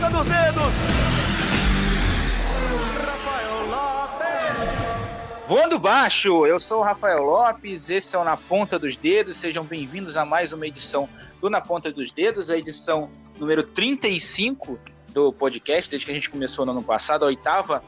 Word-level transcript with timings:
ponta 0.00 0.10
dos 0.16 0.26
dedos. 0.26 0.72
Voando 5.46 5.78
baixo, 5.78 6.46
eu 6.46 6.58
sou 6.58 6.78
o 6.78 6.82
Rafael 6.82 7.22
Lopes, 7.22 7.90
esse 7.90 8.16
é 8.16 8.18
o 8.18 8.24
Na 8.24 8.36
Ponta 8.36 8.78
dos 8.78 8.96
Dedos, 8.96 9.36
sejam 9.36 9.64
bem-vindos 9.64 10.16
a 10.16 10.24
mais 10.24 10.52
uma 10.52 10.66
edição 10.66 11.08
do 11.40 11.50
Na 11.50 11.60
Ponta 11.60 11.92
dos 11.92 12.12
Dedos, 12.12 12.48
a 12.48 12.56
edição 12.56 13.10
número 13.38 13.62
35 13.62 14.78
do 15.08 15.32
podcast, 15.32 15.90
desde 15.90 16.06
que 16.06 16.12
a 16.12 16.14
gente 16.14 16.30
começou 16.30 16.64
no 16.64 16.72
ano 16.72 16.82
passado, 16.82 17.24
a 17.24 17.28
oitava 17.28 17.82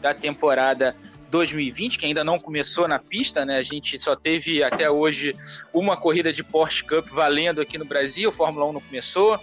da 0.00 0.14
temporada 0.14 0.96
2020, 1.28 1.98
que 1.98 2.06
ainda 2.06 2.24
não 2.24 2.38
começou 2.38 2.88
na 2.88 2.98
pista, 2.98 3.44
né? 3.44 3.56
A 3.56 3.62
gente 3.62 3.98
só 3.98 4.16
teve 4.16 4.62
até 4.62 4.90
hoje 4.90 5.36
uma 5.72 5.96
corrida 5.96 6.32
de 6.32 6.42
Porsche 6.42 6.84
Cup 6.84 7.08
valendo 7.08 7.60
aqui 7.60 7.76
no 7.76 7.84
Brasil, 7.84 8.32
Fórmula 8.32 8.64
1 8.66 8.72
não 8.72 8.80
começou, 8.80 9.38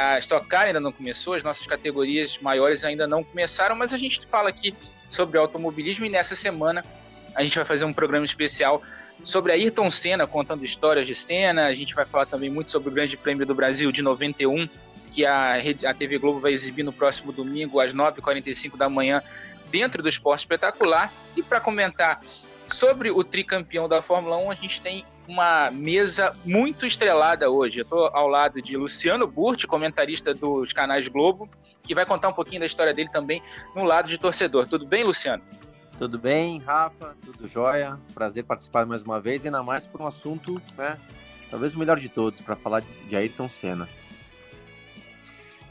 a 0.00 0.18
Stock 0.18 0.46
Car 0.46 0.62
ainda 0.62 0.80
não 0.80 0.90
começou, 0.90 1.34
as 1.34 1.42
nossas 1.42 1.66
categorias 1.66 2.38
maiores 2.38 2.84
ainda 2.84 3.06
não 3.06 3.22
começaram, 3.22 3.76
mas 3.76 3.92
a 3.92 3.98
gente 3.98 4.26
fala 4.26 4.48
aqui 4.48 4.74
sobre 5.10 5.36
automobilismo 5.36 6.06
e 6.06 6.08
nessa 6.08 6.34
semana 6.34 6.82
a 7.34 7.42
gente 7.42 7.54
vai 7.56 7.66
fazer 7.66 7.84
um 7.84 7.92
programa 7.92 8.24
especial 8.24 8.82
sobre 9.22 9.52
a 9.52 9.54
Ayrton 9.54 9.90
Senna, 9.90 10.26
contando 10.26 10.64
histórias 10.64 11.06
de 11.06 11.14
Senna, 11.14 11.66
a 11.66 11.74
gente 11.74 11.94
vai 11.94 12.06
falar 12.06 12.24
também 12.24 12.48
muito 12.48 12.70
sobre 12.70 12.88
o 12.88 12.92
Grande 12.92 13.14
Prêmio 13.14 13.44
do 13.44 13.54
Brasil 13.54 13.92
de 13.92 14.00
91, 14.00 14.66
que 15.10 15.26
a, 15.26 15.56
a 15.86 15.94
TV 15.94 16.16
Globo 16.16 16.40
vai 16.40 16.52
exibir 16.52 16.82
no 16.82 16.94
próximo 16.94 17.30
domingo 17.30 17.78
às 17.78 17.92
9h45 17.92 18.78
da 18.78 18.88
manhã 18.88 19.22
dentro 19.70 20.02
do 20.02 20.08
esporte 20.08 20.40
espetacular. 20.40 21.12
E 21.36 21.42
para 21.42 21.60
comentar 21.60 22.22
sobre 22.72 23.10
o 23.10 23.22
tricampeão 23.22 23.86
da 23.86 24.00
Fórmula 24.00 24.38
1, 24.38 24.50
a 24.50 24.54
gente 24.54 24.80
tem 24.80 25.04
uma 25.30 25.70
mesa 25.70 26.36
muito 26.44 26.84
estrelada 26.84 27.48
hoje. 27.48 27.78
Eu 27.78 27.84
estou 27.84 28.06
ao 28.12 28.26
lado 28.26 28.60
de 28.60 28.76
Luciano 28.76 29.28
Burti, 29.28 29.64
comentarista 29.64 30.34
dos 30.34 30.72
canais 30.72 31.06
Globo, 31.06 31.48
que 31.84 31.94
vai 31.94 32.04
contar 32.04 32.28
um 32.28 32.32
pouquinho 32.32 32.60
da 32.60 32.66
história 32.66 32.92
dele 32.92 33.08
também 33.08 33.40
no 33.74 33.84
lado 33.84 34.08
de 34.08 34.18
torcedor. 34.18 34.66
Tudo 34.66 34.84
bem, 34.84 35.04
Luciano? 35.04 35.42
Tudo 35.96 36.18
bem, 36.18 36.58
Rafa? 36.58 37.14
Tudo 37.24 37.46
jóia? 37.46 37.96
Prazer 38.12 38.42
participar 38.42 38.84
mais 38.86 39.02
uma 39.02 39.20
vez, 39.20 39.44
ainda 39.44 39.62
mais 39.62 39.86
por 39.86 40.00
um 40.00 40.06
assunto, 40.06 40.60
né? 40.76 40.98
Talvez 41.48 41.74
o 41.74 41.78
melhor 41.78 41.98
de 41.98 42.08
todos, 42.08 42.40
para 42.40 42.56
falar 42.56 42.80
de 42.80 43.14
Ayrton 43.14 43.48
Senna. 43.48 43.88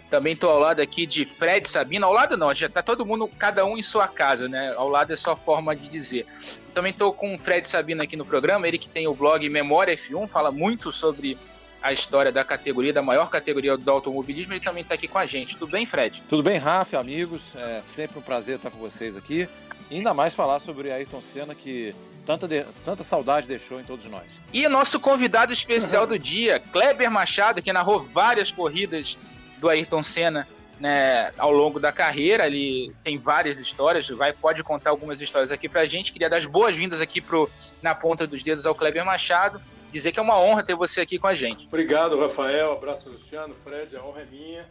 Também 0.10 0.34
estou 0.34 0.50
ao 0.50 0.60
lado 0.60 0.82
aqui 0.82 1.06
de 1.06 1.24
Fred 1.24 1.70
Sabino. 1.70 2.06
Ao 2.06 2.14
lado 2.14 2.36
não, 2.36 2.54
já 2.54 2.66
está 2.66 2.82
todo 2.82 3.06
mundo, 3.06 3.30
cada 3.38 3.66
um 3.66 3.78
em 3.78 3.84
sua 3.84 4.08
casa, 4.08 4.50
né? 4.50 4.74
Ao 4.76 4.90
lado 4.90 5.14
é 5.14 5.16
só 5.16 5.36
forma 5.36 5.76
de 5.76 5.88
dizer. 5.88 6.26
Também 6.74 6.92
estou 6.92 7.14
com 7.14 7.36
o 7.36 7.40
Fred 7.40 7.68
Sabino 7.68 8.02
aqui 8.02 8.16
no 8.16 8.26
programa, 8.26 8.68
ele 8.68 8.78
que 8.78 8.90
tem 8.90 9.08
o 9.08 9.14
blog 9.14 9.48
Memória 9.50 9.94
F1, 9.94 10.28
fala 10.28 10.52
muito 10.52 10.92
sobre 10.92 11.38
a 11.82 11.94
história 11.94 12.32
da 12.32 12.44
categoria, 12.44 12.92
da 12.92 13.02
maior 13.02 13.30
categoria 13.30 13.78
do 13.78 13.90
automobilismo, 13.90 14.54
ele 14.54 14.60
também 14.60 14.82
está 14.82 14.96
aqui 14.96 15.08
com 15.08 15.18
a 15.18 15.26
gente. 15.26 15.56
Tudo 15.56 15.72
bem, 15.72 15.86
Fred? 15.86 16.22
Tudo 16.28 16.44
bem, 16.44 16.58
Rafa, 16.58 17.00
amigos. 17.00 17.56
É 17.56 17.82
sempre 17.84 18.20
um 18.20 18.22
prazer 18.22 18.58
estar 18.58 18.70
com 18.70 18.78
vocês 18.78 19.16
aqui. 19.16 19.48
E 19.90 19.96
ainda 19.96 20.14
mais 20.14 20.34
falar 20.34 20.60
sobre 20.60 20.92
Ayrton 20.92 21.22
Senna, 21.22 21.56
que 21.56 21.96
tanta, 22.26 22.48
de... 22.48 22.66
tanta 22.84 23.04
saudade 23.04 23.48
deixou 23.48 23.80
em 23.80 23.84
todos 23.84 24.06
nós. 24.06 24.26
E 24.52 24.68
nosso 24.68 25.00
convidado 25.00 25.54
especial 25.54 26.06
do 26.06 26.20
dia, 26.20 26.60
Kleber 26.60 27.10
Machado, 27.10 27.62
que 27.62 27.72
narrou 27.72 28.00
várias 28.00 28.52
corridas 28.52 29.18
do 29.60 29.70
Ayrton 29.70 30.02
Senna 30.04 30.48
né, 30.80 31.32
ao 31.38 31.52
longo 31.52 31.80
da 31.80 31.92
carreira. 31.92 32.48
Ele 32.48 32.94
tem 33.04 33.18
várias 33.18 33.60
histórias, 33.60 34.08
vai, 34.10 34.34
pode 34.34 34.64
contar 34.64 34.90
algumas 34.90 35.22
histórias 35.22 35.52
aqui 35.52 35.68
pra 35.68 35.86
gente. 35.86 36.12
Queria 36.12 36.30
dar 36.30 36.38
as 36.38 36.46
boas-vindas 36.46 37.02
aqui 37.02 37.22
pro 37.22 37.50
Na 37.82 37.94
Ponta 37.94 38.26
dos 38.26 38.44
Dedos 38.44 38.66
ao 38.66 38.74
Kleber 38.74 39.06
Machado. 39.06 39.62
Dizer 39.92 40.12
que 40.12 40.20
é 40.20 40.24
uma 40.24 40.40
honra 40.40 40.64
ter 40.64 40.76
você 40.76 41.02
aqui 41.02 41.18
com 41.18 41.28
a 41.28 41.34
gente. 41.34 41.66
Obrigado, 41.68 42.20
Rafael. 42.20 42.72
Abraço, 42.74 43.10
Luciano, 43.10 43.56
Fred. 43.56 43.96
A 43.98 44.04
honra 44.04 44.22
é 44.22 44.26
minha. 44.26 44.68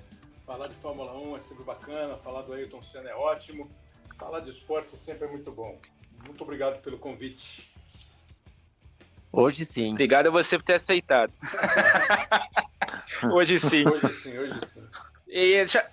Falar 0.47 0.69
de 0.69 0.75
Fórmula 0.77 1.13
1 1.13 1.37
é 1.37 1.41
sempre 1.41 1.65
bacana. 1.65 2.17
Falar 2.17 2.43
do 2.43 2.53
Ayrton 2.53 2.83
Senna 2.83 3.11
é 3.11 3.15
ótimo. 3.15 3.69
Falar 4.17 4.41
de 4.41 4.51
esporte 4.51 4.97
sempre 4.97 5.27
é 5.27 5.31
muito 5.31 5.51
bom. 5.51 5.79
Muito 6.25 6.43
obrigado 6.43 6.81
pelo 6.81 6.99
convite. 6.99 7.71
Hoje 9.33 9.65
sim. 9.65 9.91
Obrigado 9.91 10.29
a 10.29 10.31
você 10.31 10.57
por 10.57 10.65
ter 10.65 10.75
aceitado. 10.75 11.33
hoje 13.33 13.59
sim. 13.59 13.87
Hoje 13.87 14.13
sim, 14.13 14.39
hoje 14.39 14.55
sim. 14.67 14.85
E 15.29 15.67
já, 15.67 15.85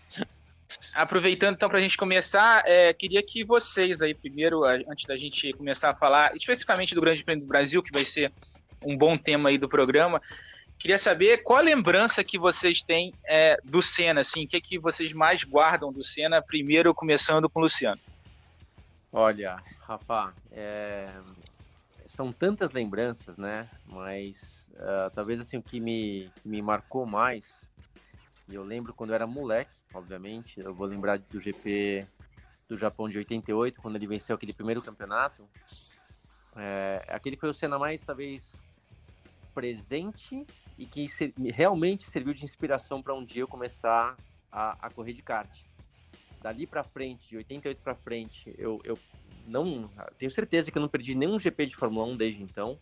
aproveitando 0.93 1.55
então 1.55 1.67
para 1.67 1.77
a 1.77 1.81
gente 1.81 1.97
começar, 1.97 2.63
é, 2.65 2.93
queria 2.93 3.21
que 3.21 3.43
vocês 3.43 4.01
aí 4.01 4.13
primeiro, 4.13 4.63
antes 4.63 5.05
da 5.05 5.17
gente 5.17 5.51
começar 5.53 5.91
a 5.91 5.95
falar 5.95 6.35
especificamente 6.35 6.95
do 6.95 7.01
Grande 7.01 7.23
Prêmio 7.23 7.43
do 7.43 7.47
Brasil, 7.47 7.83
que 7.83 7.91
vai 7.91 8.05
ser 8.05 8.31
um 8.85 8.97
bom 8.97 9.17
tema 9.17 9.49
aí 9.49 9.57
do 9.57 9.67
programa, 9.67 10.21
queria 10.77 10.99
saber 10.99 11.39
qual 11.39 11.59
a 11.59 11.63
lembrança 11.63 12.23
que 12.23 12.37
vocês 12.37 12.81
têm 12.81 13.13
é, 13.25 13.59
do 13.63 13.81
Senna, 13.81 14.21
assim, 14.21 14.45
o 14.45 14.47
que, 14.47 14.57
é 14.57 14.61
que 14.61 14.79
vocês 14.79 15.11
mais 15.11 15.43
guardam 15.43 15.91
do 15.91 16.03
Senna, 16.03 16.41
primeiro 16.41 16.93
começando 16.93 17.49
com 17.49 17.59
o 17.59 17.63
Luciano. 17.63 17.99
Olha, 19.11 19.61
Rafa, 19.81 20.33
é, 20.51 21.05
são 22.05 22.31
tantas 22.31 22.71
lembranças, 22.71 23.37
né? 23.37 23.67
Mas 23.85 24.64
uh, 24.75 25.09
talvez 25.13 25.39
assim 25.39 25.57
o 25.57 25.61
que 25.61 25.79
me, 25.79 26.31
me 26.43 26.61
marcou 26.61 27.05
mais, 27.05 27.59
e 28.47 28.55
eu 28.55 28.63
lembro 28.63 28.93
quando 28.93 29.09
eu 29.09 29.15
era 29.15 29.25
moleque, 29.25 29.75
obviamente, 29.93 30.59
eu 30.59 30.73
vou 30.73 30.87
lembrar 30.87 31.17
do 31.17 31.39
GP 31.39 32.07
do 32.67 32.77
Japão 32.77 33.07
de 33.07 33.17
88, 33.17 33.81
quando 33.81 33.95
ele 33.95 34.07
venceu 34.07 34.35
aquele 34.35 34.53
primeiro 34.53 34.81
campeonato. 34.81 35.47
É, 36.55 37.03
aquele 37.09 37.37
foi 37.37 37.49
o 37.49 37.53
cena 37.53 37.77
mais, 37.77 38.01
talvez, 38.01 38.63
presente 39.53 40.45
e 40.77 40.85
que 40.85 41.07
ser, 41.07 41.33
realmente 41.53 42.09
serviu 42.09 42.33
de 42.33 42.43
inspiração 42.43 43.01
para 43.01 43.13
um 43.13 43.23
dia 43.23 43.43
eu 43.43 43.47
começar 43.47 44.15
a, 44.51 44.87
a 44.87 44.89
correr 44.89 45.13
de 45.13 45.21
kart. 45.21 45.49
Dali 46.41 46.67
para 46.67 46.83
frente, 46.83 47.29
de 47.29 47.37
88 47.37 47.81
para 47.81 47.95
frente, 47.95 48.53
eu, 48.57 48.79
eu 48.83 48.97
não 49.47 49.89
tenho 50.17 50.31
certeza 50.31 50.71
que 50.71 50.77
eu 50.77 50.81
não 50.81 50.89
perdi 50.89 51.15
nenhum 51.15 51.39
GP 51.39 51.67
de 51.67 51.75
Fórmula 51.75 52.05
1 52.07 52.17
desde 52.17 52.43
então. 52.43 52.79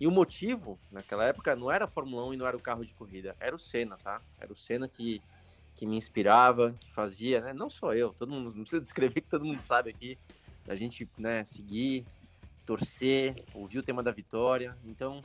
E 0.00 0.06
o 0.06 0.10
motivo, 0.10 0.80
naquela 0.90 1.24
época, 1.24 1.54
não 1.56 1.70
era 1.70 1.84
a 1.84 1.88
Fórmula 1.88 2.26
1 2.26 2.34
e 2.34 2.36
não 2.36 2.46
era 2.46 2.56
o 2.56 2.60
carro 2.60 2.84
de 2.84 2.94
corrida, 2.94 3.36
era 3.40 3.54
o 3.54 3.58
Senna, 3.58 3.96
tá? 3.98 4.22
Era 4.38 4.52
o 4.52 4.56
Senna 4.56 4.88
que, 4.88 5.22
que 5.74 5.86
me 5.86 5.96
inspirava, 5.96 6.76
que 6.80 6.92
fazia, 6.92 7.40
né? 7.40 7.52
Não 7.52 7.70
só 7.70 7.94
eu, 7.94 8.12
todo 8.12 8.30
mundo, 8.32 8.46
não 8.54 8.62
precisa 8.62 8.80
descrever 8.82 9.20
que 9.20 9.28
todo 9.28 9.44
mundo 9.44 9.60
sabe 9.62 9.90
aqui, 9.90 10.18
a 10.66 10.74
gente, 10.74 11.08
né, 11.18 11.44
seguir, 11.44 12.08
torcer, 12.66 13.36
ouvir 13.52 13.78
o 13.78 13.82
tema 13.82 14.02
da 14.02 14.10
vitória. 14.12 14.78
Então, 14.84 15.24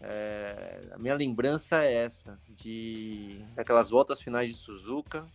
é, 0.00 0.88
a 0.92 0.98
minha 0.98 1.14
lembrança 1.14 1.84
é 1.84 1.94
essa, 1.94 2.40
de 2.48 3.40
aquelas 3.56 3.90
voltas 3.90 4.20
finais 4.20 4.50
de 4.50 4.56
Suzuka. 4.56 5.30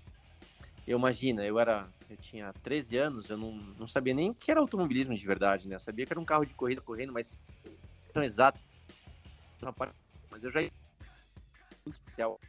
Eu 0.85 0.97
imagino, 0.97 1.43
eu 1.43 1.59
era 1.59 1.91
eu 2.09 2.17
tinha 2.17 2.53
13 2.63 2.97
anos, 2.97 3.29
eu 3.29 3.37
não, 3.37 3.51
não 3.53 3.87
sabia 3.87 4.13
nem 4.13 4.29
o 4.31 4.35
que 4.35 4.49
era 4.51 4.59
automobilismo 4.61 5.13
de 5.16 5.25
verdade, 5.27 5.67
né? 5.67 5.75
Eu 5.75 5.79
sabia 5.79 6.05
que 6.05 6.13
era 6.13 6.19
um 6.19 6.25
carro 6.25 6.45
de 6.45 6.55
corrida 6.55 6.81
correndo, 6.81 7.13
mas 7.13 7.37
não 8.16 8.23
exato. 8.23 8.61
Mas 10.31 10.44
eu 10.44 10.51
já 10.51 10.62
muito 11.88 12.00
especial. 12.00 12.40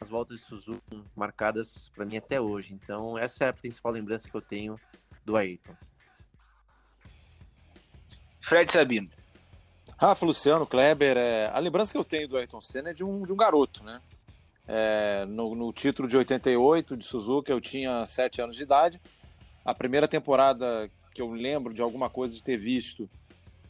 As 0.00 0.08
voltas 0.08 0.40
de 0.40 0.46
Suzuki 0.46 1.04
marcadas 1.14 1.90
para 1.94 2.04
mim 2.04 2.16
até 2.16 2.40
hoje. 2.40 2.74
Então, 2.74 3.16
essa 3.16 3.44
é 3.44 3.48
a 3.48 3.52
principal 3.52 3.92
lembrança 3.92 4.28
que 4.28 4.36
eu 4.36 4.42
tenho 4.42 4.76
do 5.24 5.36
Ayrton. 5.36 5.74
Fred 8.40 8.72
Sabino. 8.72 9.08
Rafa, 9.96 10.26
Luciano, 10.26 10.66
Kleber, 10.66 11.16
é... 11.16 11.46
a 11.46 11.58
lembrança 11.60 11.92
que 11.92 11.98
eu 11.98 12.04
tenho 12.04 12.28
do 12.28 12.36
Ayrton 12.36 12.60
Senna 12.60 12.90
é 12.90 12.94
de 12.94 13.04
um, 13.04 13.22
de 13.24 13.32
um 13.32 13.36
garoto, 13.36 13.84
né? 13.84 14.00
É, 14.66 15.24
no, 15.26 15.54
no, 15.54 15.72
título 15.72 16.08
de 16.08 16.16
88 16.16 16.96
de 16.96 17.04
Suzuka, 17.04 17.52
eu 17.52 17.60
tinha 17.60 18.04
7 18.06 18.42
anos 18.42 18.56
de 18.56 18.62
idade. 18.62 19.00
A 19.64 19.74
primeira 19.74 20.08
temporada 20.08 20.90
que 21.14 21.20
eu 21.20 21.30
lembro 21.30 21.74
de 21.74 21.82
alguma 21.82 22.08
coisa 22.08 22.34
de 22.34 22.42
ter 22.42 22.56
visto, 22.56 23.08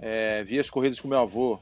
é, 0.03 0.43
vi 0.43 0.59
as 0.59 0.69
corridas 0.69 1.01
com 1.01 1.09
meu 1.09 1.21
avô, 1.21 1.61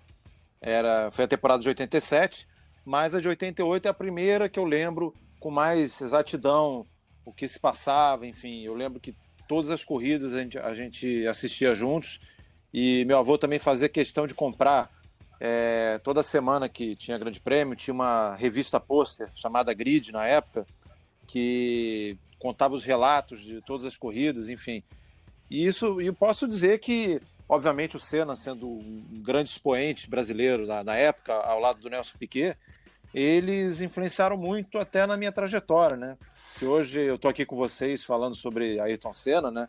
era, 0.61 1.11
foi 1.13 1.27
a 1.27 1.29
temporada 1.29 1.63
de 1.63 1.69
87, 1.69 2.49
mas 2.85 3.15
a 3.15 3.21
de 3.21 3.29
88 3.29 3.87
é 3.87 3.91
a 3.91 3.95
primeira 3.95 4.49
que 4.49 4.59
eu 4.59 4.65
lembro 4.65 5.15
com 5.39 5.51
mais 5.51 6.01
exatidão 6.01 6.87
o 7.25 7.33
que 7.33 7.47
se 7.47 7.61
passava, 7.61 8.27
enfim. 8.27 8.63
Eu 8.63 8.75
lembro 8.75 8.99
que 8.99 9.15
todas 9.47 9.71
as 9.71 9.85
corridas 9.85 10.33
a 10.33 10.43
gente, 10.43 10.59
a 10.59 10.75
gente 10.75 11.27
assistia 11.27 11.75
juntos 11.75 12.19
e 12.73 13.05
meu 13.05 13.19
avô 13.19 13.37
também 13.37 13.59
fazia 13.59 13.89
questão 13.89 14.27
de 14.27 14.35
comprar 14.35 14.91
é, 15.39 15.99
toda 16.05 16.23
semana 16.23 16.69
que 16.69 16.95
tinha 16.95 17.19
Grande 17.19 17.41
Prêmio, 17.41 17.77
tinha 17.77 17.95
uma 17.95 18.35
revista 18.37 18.79
pôster 18.79 19.31
chamada 19.35 19.73
Grid 19.73 20.13
na 20.13 20.27
época, 20.27 20.67
que 21.27 22.19
contava 22.39 22.75
os 22.75 22.85
relatos 22.85 23.41
de 23.41 23.61
todas 23.63 23.87
as 23.87 23.97
corridas, 23.97 24.49
enfim. 24.49 24.83
E 25.51 25.67
isso, 25.67 26.01
e 26.01 26.13
posso 26.13 26.47
dizer 26.47 26.79
que, 26.79 27.21
obviamente, 27.51 27.97
o 27.97 28.01
Senna, 28.01 28.37
sendo 28.37 28.69
um 28.69 29.21
grande 29.23 29.51
expoente 29.51 30.09
brasileiro 30.09 30.67
na 30.85 30.95
época, 30.95 31.35
ao 31.35 31.59
lado 31.59 31.81
do 31.81 31.91
Nelson 31.91 32.17
Piquet, 32.17 32.57
eles 33.13 33.83
influenciaram 33.83 34.37
muito 34.37 34.79
até 34.79 35.05
na 35.05 35.17
minha 35.17 35.33
trajetória, 35.33 35.97
né? 35.97 36.17
Se 36.49 36.65
hoje 36.65 37.01
eu 37.01 37.17
estou 37.17 37.29
aqui 37.29 37.45
com 37.45 37.57
vocês 37.57 38.05
falando 38.05 38.37
sobre 38.37 38.79
Ayrton 38.79 39.13
Senna, 39.13 39.51
né? 39.51 39.69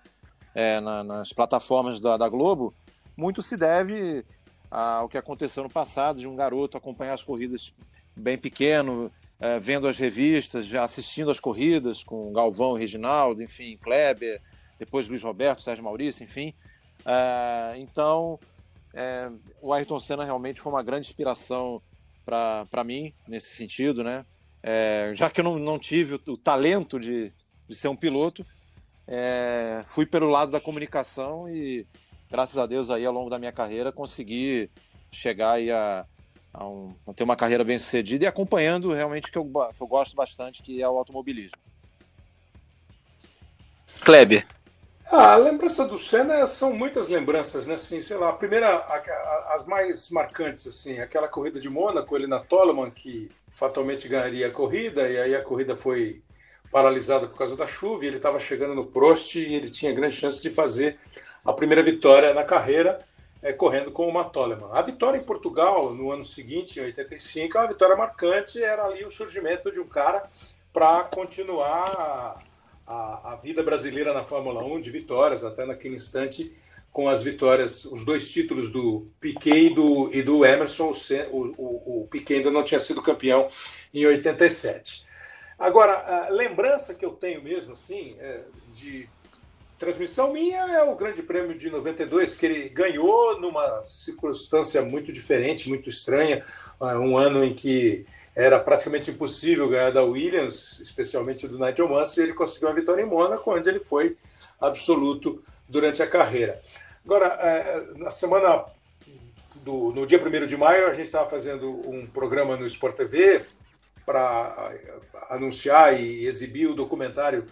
É, 0.54 0.80
na, 0.80 1.04
nas 1.04 1.34
plataformas 1.34 2.00
da, 2.00 2.18
da 2.18 2.30
Globo, 2.30 2.72
muito 3.18 3.42
se 3.42 3.58
deve 3.58 4.24
ao 4.70 5.10
que 5.10 5.18
aconteceu 5.18 5.64
no 5.64 5.70
passado, 5.70 6.20
de 6.20 6.28
um 6.28 6.36
garoto 6.36 6.78
acompanhar 6.78 7.16
as 7.16 7.24
corridas 7.24 7.74
bem 8.16 8.38
pequeno, 8.38 9.12
é, 9.40 9.60
vendo 9.60 9.88
as 9.88 9.98
revistas, 9.98 10.74
assistindo 10.76 11.32
as 11.32 11.40
corridas 11.40 12.04
com 12.04 12.32
Galvão 12.32 12.74
Reginaldo, 12.74 13.42
enfim, 13.42 13.76
Kleber, 13.78 14.40
depois 14.78 15.08
Luiz 15.08 15.24
Roberto, 15.24 15.64
Sérgio 15.64 15.84
Maurício, 15.84 16.24
enfim. 16.24 16.54
É, 17.06 17.76
então, 17.78 18.40
é, 18.94 19.30
o 19.62 19.74
Ayrton 19.74 20.00
Senna 20.00 20.24
realmente 20.24 20.62
foi 20.62 20.72
uma 20.72 20.84
grande 20.84 21.08
inspiração 21.08 21.82
para 22.26 22.84
mim, 22.84 23.14
nesse 23.28 23.56
sentido, 23.56 24.04
né? 24.04 24.26
É, 24.64 25.12
já 25.16 25.30
que 25.30 25.40
eu 25.40 25.44
não, 25.44 25.58
não 25.58 25.80
tive 25.80 26.16
o, 26.16 26.22
o 26.28 26.38
talento 26.38 27.00
de, 27.00 27.34
de, 27.68 27.76
ser 27.76 27.88
um 27.88 27.96
piloto, 27.96 28.46
é, 29.08 29.84
fui 29.88 30.06
pelo 30.06 30.30
lado 30.30 30.52
da 30.52 30.62
comunicação 30.62 31.50
e, 31.50 31.86
graças 32.30 32.58
a 32.58 32.68
Deus, 32.68 32.90
aí 32.90 33.06
ao 33.06 33.14
longo 33.14 33.30
da 33.30 33.40
minha 33.40 33.52
carreira, 33.52 33.92
consegui 33.92 34.70
chegar 35.12 35.54
aí 35.54 35.72
a, 35.72 36.06
a, 36.54 36.68
um, 36.68 36.94
a 37.08 37.14
ter 37.14 37.24
uma 37.24 37.36
carreira 37.36 37.64
bem 37.64 37.80
sucedida 37.80 38.24
e 38.24 38.28
acompanhando 38.28 38.94
realmente 38.94 39.30
o 39.30 39.32
que 39.32 39.38
eu, 39.38 39.46
que 39.46 39.82
eu 39.82 39.88
gosto 39.88 40.16
bastante, 40.16 40.62
que 40.62 40.82
é 40.82 40.88
o 40.88 40.98
automobilismo. 40.98 41.58
Kleber. 44.02 44.46
Ah, 45.14 45.34
a 45.34 45.36
lembrança 45.36 45.86
do 45.86 46.00
Senna 46.00 46.48
são 46.48 46.72
muitas 46.72 47.10
lembranças, 47.10 47.68
né? 47.68 47.74
Assim, 47.74 48.02
sei 48.02 48.16
lá, 48.16 48.30
a 48.30 48.34
primeira, 48.34 48.70
a, 48.70 48.96
a, 48.96 49.56
as 49.56 49.66
mais 49.66 50.10
marcantes, 50.10 50.66
assim, 50.66 51.02
aquela 51.02 51.28
corrida 51.28 51.60
de 51.60 51.70
Mônaco, 51.70 52.16
ele 52.16 52.28
na 52.28 52.40
Toleman, 52.40 52.90
que 52.90 53.30
fatalmente 53.54 54.08
ganharia 54.08 54.48
a 54.48 54.52
corrida, 54.52 55.10
e 55.10 55.20
aí 55.20 55.36
a 55.36 55.44
corrida 55.44 55.76
foi 55.76 56.24
paralisada 56.72 57.28
por 57.28 57.38
causa 57.38 57.58
da 57.58 57.68
chuva, 57.68 58.06
e 58.06 58.08
ele 58.08 58.16
estava 58.16 58.40
chegando 58.40 58.74
no 58.74 58.86
Prost 58.86 59.36
e 59.36 59.54
ele 59.54 59.70
tinha 59.70 59.92
grande 59.92 60.16
chance 60.16 60.42
de 60.42 60.50
fazer 60.50 60.98
a 61.44 61.52
primeira 61.52 61.84
vitória 61.84 62.34
na 62.34 62.46
carreira, 62.46 63.00
é, 63.44 63.52
correndo 63.52 63.92
com 63.92 64.08
o 64.08 64.14
Matoleman. 64.14 64.70
A 64.72 64.82
vitória 64.82 65.20
em 65.20 65.26
Portugal, 65.26 65.94
no 65.94 66.10
ano 66.10 66.24
seguinte, 66.24 66.80
em 66.80 66.84
85, 66.84 67.58
é 67.58 67.62
uma 67.62 67.68
vitória 67.68 67.98
marcante, 67.98 68.64
era 68.64 68.86
ali 68.86 69.04
o 69.04 69.12
surgimento 69.12 69.70
de 69.74 69.80
um 69.82 69.88
cara 69.88 70.24
para 70.72 71.04
continuar 71.04 72.42
a, 72.92 73.32
a, 73.32 73.36
vida 73.36 73.64
brasileira 73.64 74.14
na 74.14 74.24
Fórmula 74.24 74.64
1 74.64 74.82
de 74.82 74.92
vitórias, 74.92 75.44
até 75.44 75.66
naquele 75.66 75.96
instante, 75.96 76.52
com 76.92 77.08
as 77.08 77.24
vitórias, 77.24 77.86
os 77.86 78.04
dois 78.04 78.30
títulos 78.30 78.70
do 78.70 79.08
Piquet 79.20 79.68
e 79.68 79.74
do, 79.74 80.14
e 80.14 80.22
do 80.22 80.46
Emerson. 80.46 80.92
O, 81.32 81.38
o, 81.58 82.02
o 82.02 82.08
Piquet 82.08 82.36
ainda 82.36 82.52
não 82.52 82.64
tinha 82.64 82.82
sido 82.82 83.02
campeão 83.02 83.50
em 83.94 84.06
87. 84.06 85.06
Agora, 85.58 85.94
a 85.94 86.30
lembrança 86.30 86.94
que 86.94 87.06
eu 87.06 87.12
tenho 87.12 87.42
mesmo, 87.42 87.74
assim, 87.74 88.18
é 88.20 88.42
de 88.76 89.08
transmissão 89.80 90.32
minha 90.34 90.60
é 90.60 90.84
o 90.84 90.96
Grande 90.96 91.24
Prêmio 91.24 91.58
de 91.58 91.70
92, 91.70 92.36
que 92.36 92.46
ele 92.46 92.70
ganhou 92.70 93.40
numa 93.40 93.82
circunstância 93.82 94.82
muito 94.82 95.12
diferente, 95.12 95.70
muito 95.70 95.90
estranha, 95.90 96.44
é, 96.82 96.86
um 96.98 97.18
ano 97.18 97.44
em 97.44 97.54
que 97.54 98.06
era 98.36 98.60
praticamente 98.60 99.12
impossível 99.12 99.70
ganhar 99.70 99.92
da 99.92 100.04
Williams, 100.04 100.80
especialmente 100.80 101.48
do 101.48 101.60
Nigel 101.60 101.90
Mansell, 101.90 102.24
e 102.24 102.28
ele 102.28 102.34
conseguiu 102.34 102.70
uma 102.70 102.76
vitória 102.76 103.02
em 103.02 103.06
Mônaco, 103.06 103.54
onde 103.54 103.70
ele 103.70 103.80
foi 103.80 104.18
absoluto 104.60 105.44
durante 105.68 106.02
a 106.02 106.08
carreira. 106.08 106.62
Agora, 107.04 107.28
é, 107.28 107.98
na 107.98 108.12
semana 108.12 108.66
do, 109.56 109.92
no 109.92 110.06
dia 110.06 110.22
1 110.22 110.46
de 110.48 110.56
maio, 110.56 110.88
a 110.88 110.94
gente 110.94 111.08
estava 111.08 111.30
fazendo 111.30 111.70
um 111.90 112.06
programa 112.06 112.56
no 112.56 112.66
Sport 112.66 112.96
TV 112.96 113.44
para 114.06 114.74
anunciar 115.30 116.00
e 116.00 116.26
exibir 116.26 116.68
o 116.68 116.76
documentário 116.76 117.46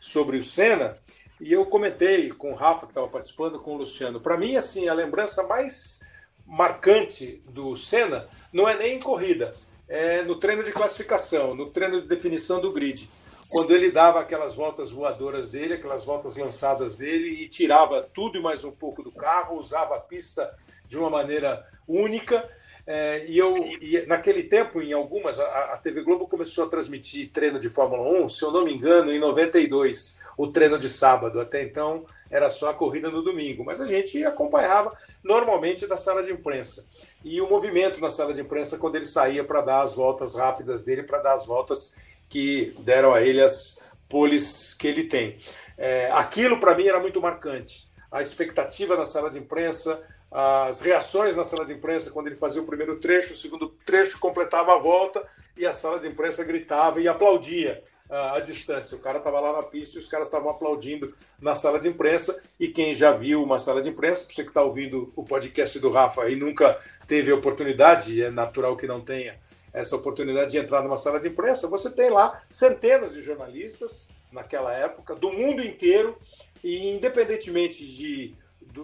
sobre 0.00 0.38
o 0.38 0.44
Senna, 0.44 0.96
e 1.40 1.52
eu 1.52 1.66
comentei 1.66 2.30
com 2.30 2.52
o 2.52 2.54
Rafa, 2.54 2.86
que 2.86 2.92
estava 2.92 3.08
participando, 3.08 3.58
com 3.58 3.74
o 3.74 3.78
Luciano. 3.78 4.20
Para 4.20 4.36
mim, 4.36 4.56
assim, 4.56 4.88
a 4.88 4.94
lembrança 4.94 5.42
mais 5.46 6.00
marcante 6.46 7.42
do 7.48 7.76
Senna 7.76 8.28
não 8.52 8.68
é 8.68 8.76
nem 8.76 8.96
em 8.96 9.00
corrida, 9.00 9.54
é 9.92 10.22
no 10.22 10.36
treino 10.36 10.64
de 10.64 10.72
classificação, 10.72 11.54
no 11.54 11.68
treino 11.68 12.00
de 12.00 12.08
definição 12.08 12.58
do 12.58 12.72
grid. 12.72 13.10
Quando 13.50 13.72
ele 13.72 13.90
dava 13.90 14.20
aquelas 14.20 14.54
voltas 14.54 14.90
voadoras 14.90 15.48
dele, 15.48 15.74
aquelas 15.74 16.02
voltas 16.02 16.34
lançadas 16.34 16.94
dele 16.94 17.28
e 17.42 17.46
tirava 17.46 18.00
tudo 18.00 18.38
e 18.38 18.40
mais 18.40 18.64
um 18.64 18.70
pouco 18.70 19.02
do 19.02 19.12
carro, 19.12 19.58
usava 19.58 19.96
a 19.96 20.00
pista 20.00 20.50
de 20.86 20.96
uma 20.96 21.10
maneira 21.10 21.62
única. 21.86 22.48
É, 22.86 23.26
e 23.28 23.36
eu, 23.36 23.54
e 23.82 24.06
naquele 24.06 24.44
tempo, 24.44 24.80
em 24.80 24.94
algumas, 24.94 25.38
a, 25.38 25.74
a, 25.74 25.76
TV 25.76 26.02
Globo 26.02 26.26
começou 26.26 26.64
a 26.64 26.70
transmitir 26.70 27.30
treino 27.30 27.60
de 27.60 27.68
Fórmula 27.68 28.24
1, 28.24 28.30
se 28.30 28.42
eu 28.42 28.50
não 28.50 28.64
me 28.64 28.72
engano, 28.72 29.12
em 29.12 29.18
92, 29.18 30.22
o 30.38 30.46
treino 30.46 30.78
de 30.78 30.88
sábado. 30.88 31.38
Até 31.38 31.62
então 31.62 32.06
era 32.30 32.48
só 32.48 32.70
a 32.70 32.74
corrida 32.74 33.10
no 33.10 33.20
domingo, 33.20 33.62
mas 33.62 33.78
a 33.78 33.86
gente 33.86 34.24
acompanhava 34.24 34.96
normalmente 35.22 35.86
da 35.86 35.98
sala 35.98 36.22
de 36.22 36.32
imprensa 36.32 36.86
e 37.24 37.40
o 37.40 37.48
movimento 37.48 38.00
na 38.00 38.10
sala 38.10 38.34
de 38.34 38.40
imprensa 38.40 38.78
quando 38.78 38.96
ele 38.96 39.06
saía 39.06 39.44
para 39.44 39.60
dar 39.60 39.82
as 39.82 39.94
voltas 39.94 40.34
rápidas 40.34 40.82
dele, 40.82 41.02
para 41.02 41.18
dar 41.18 41.34
as 41.34 41.46
voltas 41.46 41.96
que 42.28 42.74
deram 42.80 43.14
a 43.14 43.22
ele 43.22 43.42
as 43.42 43.82
poles 44.08 44.74
que 44.74 44.88
ele 44.88 45.04
tem. 45.04 45.38
É, 45.76 46.10
aquilo 46.12 46.58
para 46.58 46.74
mim 46.74 46.86
era 46.86 47.00
muito 47.00 47.20
marcante. 47.20 47.88
A 48.10 48.20
expectativa 48.20 48.96
na 48.96 49.06
sala 49.06 49.30
de 49.30 49.38
imprensa, 49.38 50.02
as 50.30 50.80
reações 50.80 51.36
na 51.36 51.44
sala 51.44 51.64
de 51.64 51.72
imprensa 51.72 52.10
quando 52.10 52.26
ele 52.26 52.36
fazia 52.36 52.60
o 52.60 52.66
primeiro 52.66 52.98
trecho, 52.98 53.32
o 53.32 53.36
segundo 53.36 53.68
trecho 53.86 54.18
completava 54.18 54.74
a 54.74 54.78
volta 54.78 55.26
e 55.56 55.66
a 55.66 55.72
sala 55.72 55.98
de 55.98 56.08
imprensa 56.08 56.44
gritava 56.44 57.00
e 57.00 57.08
aplaudia 57.08 57.82
à 58.12 58.38
distância. 58.40 58.96
O 58.96 59.00
cara 59.00 59.18
estava 59.18 59.40
lá 59.40 59.52
na 59.52 59.62
pista 59.62 59.96
e 59.96 60.00
os 60.00 60.06
caras 60.06 60.28
estavam 60.28 60.50
aplaudindo 60.50 61.14
na 61.40 61.54
sala 61.54 61.80
de 61.80 61.88
imprensa. 61.88 62.42
E 62.60 62.68
quem 62.68 62.94
já 62.94 63.12
viu 63.12 63.42
uma 63.42 63.58
sala 63.58 63.80
de 63.80 63.88
imprensa, 63.88 64.26
você 64.30 64.42
que 64.42 64.50
está 64.50 64.62
ouvindo 64.62 65.10
o 65.16 65.24
podcast 65.24 65.78
do 65.78 65.90
Rafa 65.90 66.28
e 66.28 66.36
nunca 66.36 66.78
teve 67.08 67.32
a 67.32 67.34
oportunidade, 67.34 68.14
e 68.14 68.22
é 68.22 68.30
natural 68.30 68.76
que 68.76 68.86
não 68.86 69.00
tenha 69.00 69.38
essa 69.72 69.96
oportunidade 69.96 70.50
de 70.50 70.58
entrar 70.58 70.82
numa 70.82 70.98
sala 70.98 71.18
de 71.18 71.28
imprensa, 71.28 71.66
você 71.66 71.90
tem 71.90 72.10
lá 72.10 72.42
centenas 72.50 73.14
de 73.14 73.22
jornalistas 73.22 74.10
naquela 74.30 74.74
época, 74.74 75.14
do 75.14 75.32
mundo 75.32 75.64
inteiro, 75.64 76.18
e 76.62 76.94
independentemente 76.94 77.86
de, 77.86 78.34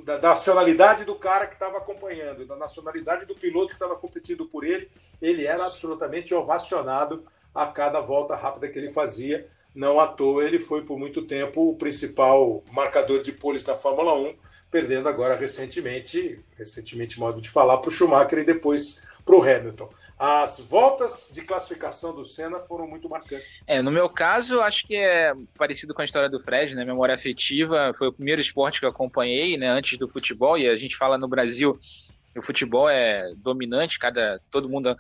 da 0.04 0.19
nacionalidade 0.19 1.04
do 1.04 1.14
cara 1.14 1.46
que 1.46 1.54
estava 1.54 1.76
acompanhando, 1.76 2.46
da 2.46 2.56
nacionalidade 2.56 3.26
do 3.26 3.34
piloto 3.34 3.69
que 3.69 3.74
estava 3.74 3.96
competindo 3.96 4.46
por 4.46 4.64
ele, 4.64 4.90
ele 5.20 5.46
era 5.46 5.66
absolutamente 5.66 6.34
ovacionado 6.34 7.24
a 7.58 7.66
cada 7.66 8.00
volta 8.00 8.37
rápida 8.37 8.69
que 8.69 8.78
ele 8.78 8.90
fazia. 8.90 9.49
Não 9.75 10.00
à 10.00 10.06
toa 10.06 10.44
ele 10.44 10.58
foi 10.58 10.82
por 10.84 10.99
muito 10.99 11.22
tempo 11.22 11.70
o 11.70 11.76
principal 11.76 12.62
marcador 12.72 13.22
de 13.22 13.32
poles 13.32 13.66
na 13.66 13.75
Fórmula 13.75 14.14
1, 14.14 14.34
perdendo 14.70 15.08
agora 15.08 15.37
recentemente, 15.37 16.38
recentemente 16.56 17.19
modo 17.19 17.40
de 17.40 17.49
falar, 17.49 17.78
para 17.78 17.88
o 17.88 17.93
Schumacher 17.93 18.38
e 18.38 18.44
depois 18.44 19.02
para 19.25 19.37
o 19.37 19.43
Hamilton. 19.43 19.88
As 20.19 20.58
voltas 20.58 21.31
de 21.32 21.43
classificação 21.43 22.12
do 22.12 22.24
Senna 22.24 22.58
foram 22.58 22.88
muito 22.88 23.08
marcantes. 23.08 23.60
É, 23.67 23.81
no 23.81 23.91
meu 23.91 24.08
caso, 24.08 24.60
acho 24.60 24.84
que 24.86 24.96
é 24.96 25.32
parecido 25.56 25.94
com 25.94 26.03
a 26.03 26.05
história 26.05 26.29
do 26.29 26.41
Fred, 26.41 26.74
né? 26.74 26.84
Memória 26.84 27.15
afetiva, 27.15 27.93
foi 27.96 28.08
o 28.08 28.12
primeiro 28.12 28.41
esporte 28.41 28.81
que 28.81 28.86
eu 28.86 28.91
acompanhei, 28.91 29.56
né, 29.56 29.69
antes 29.69 29.96
do 29.96 30.08
futebol, 30.08 30.58
e 30.58 30.69
a 30.69 30.74
gente 30.74 30.96
fala 30.96 31.17
no 31.17 31.29
Brasil, 31.29 31.79
o 32.36 32.43
futebol 32.43 32.88
é 32.88 33.31
dominante, 33.36 33.98
cada 33.98 34.41
todo 34.50 34.69
mundo 34.69 34.96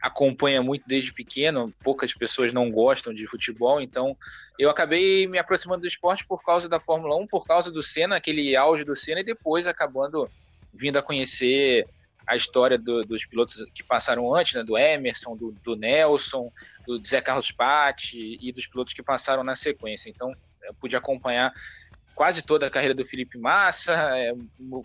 acompanha 0.00 0.62
muito 0.62 0.84
desde 0.86 1.12
pequeno, 1.12 1.72
poucas 1.82 2.14
pessoas 2.14 2.52
não 2.52 2.70
gostam 2.70 3.12
de 3.12 3.26
futebol, 3.26 3.80
então 3.80 4.16
eu 4.58 4.70
acabei 4.70 5.26
me 5.26 5.38
aproximando 5.38 5.82
do 5.82 5.88
esporte 5.88 6.26
por 6.26 6.42
causa 6.42 6.68
da 6.68 6.80
Fórmula 6.80 7.16
1, 7.16 7.26
por 7.26 7.46
causa 7.46 7.70
do 7.70 7.82
Senna, 7.82 8.16
aquele 8.16 8.56
auge 8.56 8.84
do 8.84 8.96
Senna, 8.96 9.20
e 9.20 9.24
depois 9.24 9.66
acabando 9.66 10.28
vindo 10.72 10.98
a 10.98 11.02
conhecer 11.02 11.84
a 12.26 12.36
história 12.36 12.78
do, 12.78 13.02
dos 13.02 13.26
pilotos 13.26 13.64
que 13.74 13.82
passaram 13.82 14.32
antes, 14.34 14.54
né, 14.54 14.62
do 14.62 14.78
Emerson, 14.78 15.36
do, 15.36 15.52
do 15.64 15.74
Nelson, 15.74 16.50
do 16.86 17.04
Zé 17.04 17.20
Carlos 17.20 17.50
Patti 17.50 18.38
e 18.40 18.52
dos 18.52 18.66
pilotos 18.66 18.94
que 18.94 19.02
passaram 19.02 19.42
na 19.42 19.56
sequência. 19.56 20.08
Então, 20.08 20.32
eu 20.62 20.74
pude 20.74 20.96
acompanhar 20.96 21.52
quase 22.20 22.42
toda 22.42 22.66
a 22.66 22.70
carreira 22.70 22.92
do 22.94 23.02
Felipe 23.02 23.38
Massa, 23.38 23.94
é, 24.14 24.34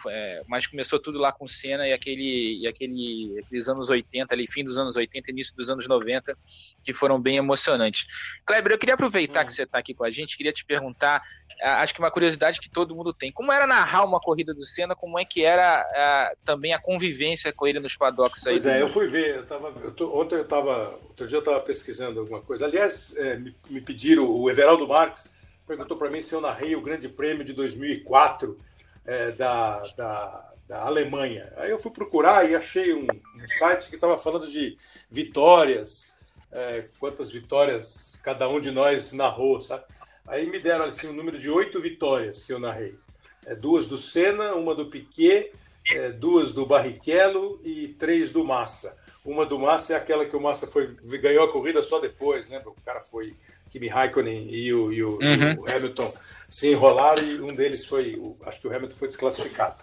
é, 0.10 0.42
mas 0.48 0.68
começou 0.68 0.98
tudo 1.02 1.20
lá 1.20 1.34
com 1.34 1.44
o 1.44 1.50
Senna 1.50 1.86
e, 1.86 1.92
aquele, 1.92 2.62
e 2.62 2.66
aquele, 2.66 3.38
aqueles 3.38 3.68
anos 3.68 3.90
80, 3.90 4.34
ali, 4.34 4.48
fim 4.48 4.64
dos 4.64 4.78
anos 4.78 4.96
80, 4.96 5.32
início 5.32 5.54
dos 5.54 5.70
anos 5.70 5.86
90, 5.86 6.34
que 6.82 6.94
foram 6.94 7.20
bem 7.20 7.36
emocionantes. 7.36 8.08
Kleber, 8.46 8.72
eu 8.72 8.78
queria 8.78 8.96
aproveitar 8.96 9.44
hum. 9.44 9.48
que 9.48 9.52
você 9.52 9.64
está 9.64 9.80
aqui 9.80 9.94
com 9.94 10.06
a 10.06 10.10
gente, 10.10 10.38
queria 10.38 10.54
te 10.54 10.64
perguntar, 10.64 11.22
acho 11.62 11.94
que 11.94 12.00
uma 12.00 12.10
curiosidade 12.10 12.58
que 12.58 12.70
todo 12.70 12.96
mundo 12.96 13.12
tem, 13.12 13.34
como 13.34 13.52
era 13.52 13.68
narrar 13.68 14.06
uma 14.06 14.22
corrida 14.22 14.54
do 14.54 14.64
Senna, 14.64 14.96
como 14.96 15.20
é 15.20 15.26
que 15.26 15.44
era 15.44 15.82
a, 15.82 16.34
também 16.46 16.74
a 16.74 16.80
convivência 16.80 17.52
com 17.52 17.68
ele 17.68 17.82
nos 17.82 17.98
paddocks 17.98 18.48
aí? 18.48 18.54
Pois 18.54 18.66
é, 18.66 18.82
eu 18.82 18.88
fui 18.88 19.08
ver, 19.08 19.36
eu 19.36 19.46
tava, 19.46 19.74
eu 19.84 19.92
tô, 19.92 20.22
ontem 20.22 20.36
eu 20.36 20.44
estava, 20.44 20.98
outro 21.04 21.28
dia 21.28 21.36
eu 21.36 21.40
estava 21.40 21.60
pesquisando 21.60 22.22
alguma 22.22 22.40
coisa, 22.40 22.66
aliás, 22.66 23.14
é, 23.18 23.36
me, 23.36 23.54
me 23.70 23.82
pediram, 23.82 24.26
o 24.26 24.50
Everaldo 24.50 24.88
Marques, 24.88 25.36
perguntou 25.66 25.98
para 25.98 26.10
mim 26.10 26.22
se 26.22 26.34
eu 26.34 26.42
narrei 26.42 26.76
o 26.76 26.82
Grande 26.82 27.10
Prêmio 27.10 27.44
de 27.44 27.54
2004 27.54 28.58
é, 29.06 29.32
da, 29.32 29.84
da, 29.98 30.54
da, 30.68 30.82
Alemanha. 30.82 31.52
Aí 31.58 31.72
eu 31.72 31.80
fui 31.80 31.92
procurar 31.92 32.50
e 32.50 32.56
achei 32.56 32.94
um, 32.94 33.06
um 33.06 33.48
site 33.60 33.90
que 33.90 33.96
estava 33.96 34.18
falando 34.18 34.50
de 34.50 34.78
vitórias, 35.10 36.16
é, 36.52 36.86
quantas 37.00 37.32
vitórias 37.32 38.20
cada 38.24 38.48
um 38.48 38.60
de 38.60 38.72
nós 38.72 39.12
narrou, 39.12 39.62
sabe? 39.62 39.84
Aí 40.28 40.50
me 40.50 40.60
deram 40.60 40.86
assim, 40.86 41.08
um 41.08 41.14
número 41.14 41.38
de 41.38 41.50
oito 41.50 41.80
vitórias 41.80 42.46
que 42.46 42.54
eu 42.54 42.60
narrei. 42.60 42.98
É, 43.46 43.54
duas 43.54 43.88
do 43.88 43.98
Senna, 43.98 44.56
uma 44.56 44.74
do 44.74 44.88
Piquet, 44.88 45.52
é, 45.92 46.12
duas 46.12 46.52
do 46.52 46.66
Barrichello 46.66 47.60
e 47.64 47.90
três 47.90 48.32
do 48.32 48.44
Massa. 48.44 48.98
Uma 49.26 49.46
do 49.46 49.58
Massa 49.58 49.94
é 49.94 49.96
aquela 49.96 50.26
que 50.26 50.36
o 50.36 50.42
Massa 50.42 50.68
foi, 50.68 50.96
ganhou 51.20 51.44
a 51.44 51.52
corrida 51.52 51.82
só 51.82 52.00
depois, 52.00 52.48
lembra? 52.48 52.70
O 52.70 52.76
cara 52.86 53.02
foi 53.02 53.36
Kimi 53.70 53.88
Raikkonen 53.88 54.48
e 54.50 54.72
o, 54.72 54.94
e 54.94 55.04
o, 55.04 55.14
uhum. 55.14 55.60
o 55.60 55.76
Hamilton 55.76 56.14
se 56.48 56.72
enrolaram 56.72 57.24
e 57.24 57.42
um 57.42 57.48
deles 57.48 57.86
foi, 57.86 58.22
acho 58.46 58.62
que 58.62 58.68
o 58.68 58.74
Hamilton 58.74 58.96
foi 58.96 59.08
desclassificado. 59.08 59.76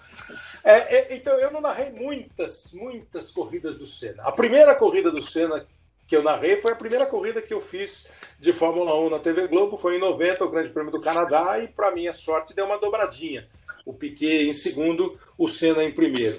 É, 0.65 0.97
é, 0.97 1.17
então 1.17 1.35
eu 1.39 1.51
não 1.51 1.61
narrei 1.61 1.91
muitas, 1.91 2.73
muitas 2.73 3.33
corridas 3.33 3.77
do 3.77 3.87
Senna. 3.87 4.23
A 4.23 4.31
primeira 4.31 4.75
corrida 4.77 5.11
do 5.11 5.21
Senna 5.21 5.67
que 6.07 6.17
eu 6.17 6.23
narrei 6.23 6.61
foi 6.61 6.73
a 6.73 6.77
primeira 6.77 7.07
corrida 7.07 7.41
que 7.41 7.55
eu 7.55 7.61
fiz 7.61 8.07
de 8.39 8.53
Fórmula 8.53 8.95
1 9.01 9.11
na 9.11 9.19
TV 9.19 9.49
Globo, 9.49 9.77
foi 9.77 9.97
em 9.97 9.99
90, 9.99 10.45
o 10.45 10.51
Grande 10.51 10.71
Prêmio 10.71 10.93
do 10.93 11.01
Canadá, 11.01 11.59
e 11.59 11.69
para 11.69 11.91
minha 11.91 12.13
sorte 12.13 12.55
deu 12.55 12.67
uma 12.67 12.79
dobradinha. 12.79 13.49
O 13.85 13.93
Piquet 13.93 14.49
em 14.49 14.53
segundo, 14.53 15.19
o 15.37 15.49
Senna 15.49 15.83
em 15.83 15.91
primeiro. 15.91 16.37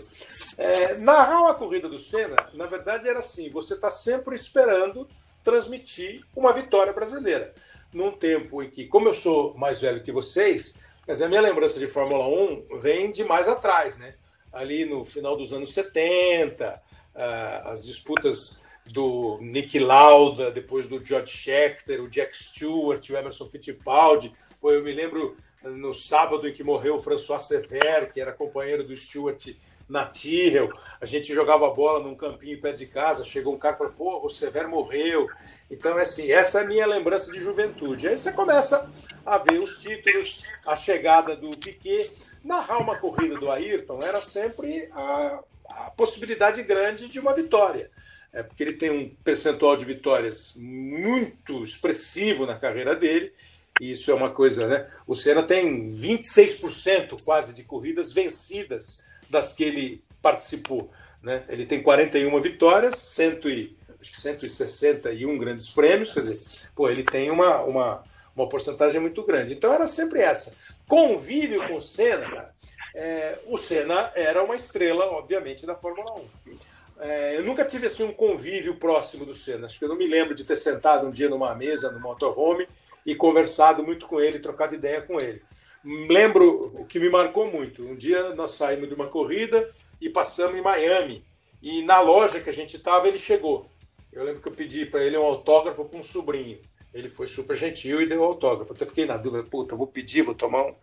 É, 0.57 0.97
narrar 1.00 1.41
uma 1.41 1.53
corrida 1.53 1.89
do 1.89 2.00
Senna, 2.00 2.35
na 2.53 2.65
verdade, 2.65 3.07
era 3.07 3.19
assim: 3.19 3.50
você 3.50 3.73
está 3.73 3.91
sempre 3.91 4.35
esperando 4.35 5.07
transmitir 5.43 6.23
uma 6.35 6.53
vitória 6.53 6.93
brasileira. 6.93 7.53
Num 7.91 8.12
tempo 8.12 8.63
em 8.63 8.69
que, 8.69 8.85
como 8.85 9.09
eu 9.09 9.13
sou 9.13 9.53
mais 9.55 9.81
velho 9.81 10.01
que 10.01 10.12
vocês, 10.12 10.79
mas 11.05 11.21
a 11.21 11.27
minha 11.27 11.41
lembrança 11.41 11.77
de 11.77 11.88
Fórmula 11.88 12.27
1 12.27 12.77
vem 12.77 13.12
de 13.12 13.23
mais 13.23 13.47
atrás, 13.47 13.97
né? 13.97 14.15
Ali 14.51 14.85
no 14.85 15.03
final 15.03 15.35
dos 15.35 15.51
anos 15.51 15.73
70, 15.73 16.81
ah, 17.13 17.62
as 17.65 17.85
disputas 17.85 18.63
do 18.85 19.38
Nick 19.41 19.79
Lauda, 19.79 20.51
depois 20.51 20.88
do 20.88 21.03
George 21.03 21.31
Scheckter, 21.31 22.01
o 22.01 22.09
Jack 22.09 22.35
Stewart, 22.35 23.07
o 23.09 23.17
Emerson 23.17 23.47
Fittipaldi. 23.47 24.33
Pô, 24.59 24.71
eu 24.71 24.83
me 24.83 24.93
lembro 24.93 25.35
no 25.63 25.93
sábado 25.93 26.48
em 26.48 26.53
que 26.53 26.63
morreu 26.63 26.96
o 26.96 27.01
François 27.01 27.41
Severo, 27.41 28.12
que 28.13 28.22
era 28.22 28.32
companheiro 28.32 28.84
do 28.84 28.96
Stewart 28.96 29.50
na 29.88 30.05
Tyrrell. 30.05 30.72
A 31.00 31.05
gente 31.05 31.34
jogava 31.34 31.70
bola 31.70 32.01
num 32.01 32.15
campinho 32.15 32.60
perto 32.60 32.77
de 32.77 32.88
casa, 32.88 33.25
chegou 33.25 33.53
um 33.53 33.58
cara 33.58 33.75
e 33.75 33.77
falou, 33.77 33.93
pô, 33.93 34.25
o 34.25 34.29
Severo 34.29 34.70
morreu. 34.70 35.27
Então, 35.70 35.98
assim, 35.98 36.32
essa 36.32 36.60
é 36.60 36.63
a 36.63 36.67
minha 36.67 36.86
lembrança 36.86 37.32
de 37.32 37.39
juventude. 37.39 38.08
Aí 38.08 38.17
você 38.17 38.32
começa 38.32 38.91
a 39.25 39.38
ver 39.38 39.60
os 39.60 39.79
títulos, 39.79 40.43
a 40.65 40.75
chegada 40.75 41.36
do 41.36 41.50
Piquet. 41.58 42.12
Narrar 42.43 42.79
uma 42.79 43.00
corrida 43.00 43.38
do 43.38 43.50
Ayrton 43.50 44.00
era 44.03 44.17
sempre 44.17 44.89
a, 44.91 45.39
a 45.65 45.91
possibilidade 45.91 46.62
grande 46.62 47.08
de 47.08 47.20
uma 47.20 47.34
vitória 47.34 47.89
é 48.34 48.41
porque 48.41 48.63
ele 48.63 48.74
tem 48.74 48.89
um 48.89 49.10
percentual 49.24 49.77
de 49.77 49.86
vitórias 49.86 50.55
muito 50.58 51.63
expressivo 51.63 52.48
na 52.48 52.58
carreira 52.58 52.96
dele, 52.96 53.32
isso 53.81 54.11
é 54.11 54.13
uma 54.13 54.29
coisa, 54.29 54.67
né? 54.67 54.87
O 55.07 55.15
Senna 55.15 55.43
tem 55.43 55.93
26% 55.93 57.23
quase 57.23 57.53
de 57.53 57.63
corridas 57.63 58.11
vencidas 58.11 59.07
das 59.29 59.51
que 59.51 59.63
ele 59.63 60.03
participou, 60.21 60.91
né? 61.21 61.43
Ele 61.47 61.65
tem 61.65 61.81
41 61.81 62.39
vitórias, 62.41 62.97
100 62.97 63.39
e, 63.45 63.75
acho 63.99 64.11
que 64.11 64.21
161 64.21 65.37
grandes 65.37 65.69
prêmios, 65.69 66.13
quer 66.13 66.21
dizer, 66.21 66.39
pô, 66.75 66.89
ele 66.89 67.03
tem 67.03 67.31
uma, 67.31 67.61
uma, 67.63 68.03
uma 68.35 68.47
porcentagem 68.47 69.01
muito 69.01 69.23
grande. 69.23 69.53
Então 69.53 69.73
era 69.73 69.87
sempre 69.87 70.21
essa. 70.21 70.55
Convívio 70.87 71.65
com 71.67 71.77
o 71.77 71.81
Senna, 71.81 72.29
cara, 72.29 72.53
é, 72.93 73.39
o 73.47 73.57
Senna 73.57 74.11
era 74.13 74.43
uma 74.43 74.55
estrela, 74.55 75.05
obviamente, 75.05 75.65
da 75.65 75.75
Fórmula 75.75 76.13
1. 76.13 76.57
É, 76.99 77.37
eu 77.37 77.43
nunca 77.43 77.65
tive 77.65 77.87
assim 77.87 78.03
um 78.03 78.13
convívio 78.13 78.75
próximo 78.75 79.25
do 79.25 79.33
Senna. 79.33 79.65
Acho 79.65 79.79
que 79.79 79.85
eu 79.85 79.89
não 79.89 79.97
me 79.97 80.07
lembro 80.07 80.35
de 80.35 80.43
ter 80.43 80.55
sentado 80.55 81.07
um 81.07 81.11
dia 81.11 81.27
numa 81.27 81.55
mesa 81.55 81.91
no 81.91 81.99
motorhome 81.99 82.67
e 83.05 83.15
conversado 83.15 83.83
muito 83.83 84.07
com 84.07 84.19
ele, 84.19 84.39
trocado 84.39 84.75
ideia 84.75 85.01
com 85.01 85.17
ele. 85.22 85.41
Lembro 85.83 86.74
o 86.79 86.86
que 86.86 87.00
me 87.00 87.10
marcou 87.10 87.51
muito. 87.51 87.83
Um 87.83 87.95
dia 87.95 88.33
nós 88.36 88.51
saímos 88.51 88.88
de 88.88 88.95
uma 88.95 89.07
corrida 89.07 89.69
e 90.00 90.10
passamos 90.10 90.57
em 90.57 90.62
Miami. 90.62 91.24
E 91.62 91.81
na 91.81 92.00
loja 92.00 92.39
que 92.39 92.50
a 92.50 92.53
gente 92.53 92.77
estava, 92.77 93.07
ele 93.07 93.19
chegou. 93.19 93.69
Eu 94.12 94.24
lembro 94.24 94.41
que 94.41 94.48
eu 94.48 94.53
pedi 94.53 94.86
para 94.86 95.03
ele 95.03 95.17
um 95.17 95.24
autógrafo 95.24 95.86
com 95.86 96.00
um 96.00 96.03
sobrinho. 96.03 96.60
Ele 96.93 97.10
foi 97.10 97.27
super 97.27 97.57
gentil 97.57 98.01
e 98.01 98.07
deu 98.07 98.22
o 98.22 98.25
autógrafo. 98.25 98.74
Até 98.74 98.86
fiquei 98.86 99.05
na 99.05 99.17
dúvida, 99.17 99.43
puta, 99.43 99.75
vou 99.75 99.88
pedir, 99.88 100.22
vou 100.22 100.36
tomar 100.36 100.65
um, 100.65 100.75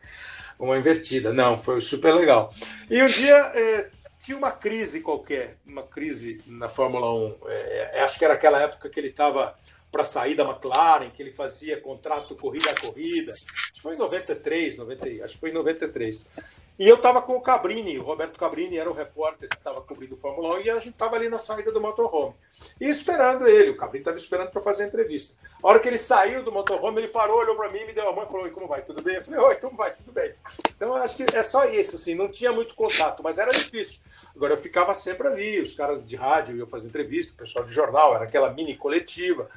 uma 0.58 0.76
invertida. 0.76 1.32
Não, 1.32 1.56
foi 1.56 1.80
super 1.80 2.12
legal. 2.14 2.52
E 2.90 3.02
um 3.02 3.06
dia 3.06 3.36
é, 3.54 3.90
tinha 4.18 4.36
uma 4.36 4.50
crise 4.52 5.00
qualquer, 5.00 5.56
uma 5.64 5.82
crise 5.82 6.52
na 6.52 6.68
Fórmula 6.68 7.12
1. 7.14 7.36
É, 7.46 7.98
é, 7.98 8.02
acho 8.02 8.18
que 8.18 8.24
era 8.24 8.34
aquela 8.34 8.60
época 8.60 8.90
que 8.90 9.00
ele 9.00 9.08
estava 9.08 9.56
para 9.90 10.04
sair 10.04 10.34
da 10.34 10.44
McLaren, 10.44 11.10
que 11.10 11.22
ele 11.22 11.32
fazia 11.32 11.80
contrato 11.80 12.36
corrida 12.36 12.70
a 12.70 12.80
corrida. 12.80 13.32
Acho 13.32 13.44
que 13.74 13.80
foi 13.80 13.94
em 13.94 13.98
93, 13.98 14.76
90, 14.76 15.24
acho 15.24 15.34
que 15.34 15.40
foi 15.40 15.50
em 15.50 15.54
93. 15.54 16.32
E 16.80 16.88
eu 16.88 16.96
estava 16.96 17.20
com 17.20 17.36
o 17.36 17.42
Cabrini, 17.42 17.98
o 17.98 18.02
Roberto 18.02 18.38
Cabrini 18.38 18.78
era 18.78 18.88
o 18.88 18.94
repórter 18.94 19.50
que 19.50 19.56
estava 19.56 19.82
cobrindo 19.82 20.14
o 20.14 20.16
Fórmula 20.16 20.58
1 20.60 20.60
e 20.62 20.70
a 20.70 20.74
gente 20.76 20.94
estava 20.94 21.14
ali 21.14 21.28
na 21.28 21.38
saída 21.38 21.70
do 21.70 21.78
motorhome. 21.78 22.34
E 22.80 22.88
esperando 22.88 23.46
ele, 23.46 23.72
o 23.72 23.76
Cabrini 23.76 24.00
estava 24.00 24.16
esperando 24.16 24.50
para 24.50 24.62
fazer 24.62 24.84
a 24.84 24.86
entrevista. 24.86 25.38
A 25.62 25.68
hora 25.68 25.78
que 25.78 25.86
ele 25.86 25.98
saiu 25.98 26.42
do 26.42 26.50
motorhome, 26.50 27.02
ele 27.02 27.08
parou, 27.08 27.36
olhou 27.36 27.54
para 27.54 27.70
mim, 27.70 27.84
me 27.84 27.92
deu 27.92 28.08
a 28.08 28.14
mão 28.14 28.24
e 28.24 28.26
falou: 28.26 28.44
Oi, 28.44 28.50
como 28.50 28.66
vai? 28.66 28.80
Tudo 28.80 29.02
bem? 29.02 29.16
Eu 29.16 29.22
falei: 29.22 29.40
Oi, 29.40 29.56
como 29.56 29.76
vai? 29.76 29.94
Tudo 29.94 30.10
bem. 30.10 30.32
Então 30.74 30.94
acho 30.94 31.18
que 31.18 31.26
é 31.36 31.42
só 31.42 31.66
isso, 31.66 31.96
assim, 31.96 32.14
não 32.14 32.28
tinha 32.28 32.50
muito 32.50 32.74
contato, 32.74 33.22
mas 33.22 33.36
era 33.36 33.50
difícil. 33.50 34.00
Agora 34.34 34.54
eu 34.54 34.58
ficava 34.58 34.94
sempre 34.94 35.28
ali, 35.28 35.60
os 35.60 35.74
caras 35.74 36.02
de 36.02 36.16
rádio 36.16 36.56
iam 36.56 36.66
fazer 36.66 36.88
entrevista, 36.88 37.34
o 37.34 37.36
pessoal 37.36 37.62
de 37.62 37.74
jornal, 37.74 38.14
era 38.14 38.24
aquela 38.24 38.48
mini 38.54 38.74
coletiva. 38.74 39.50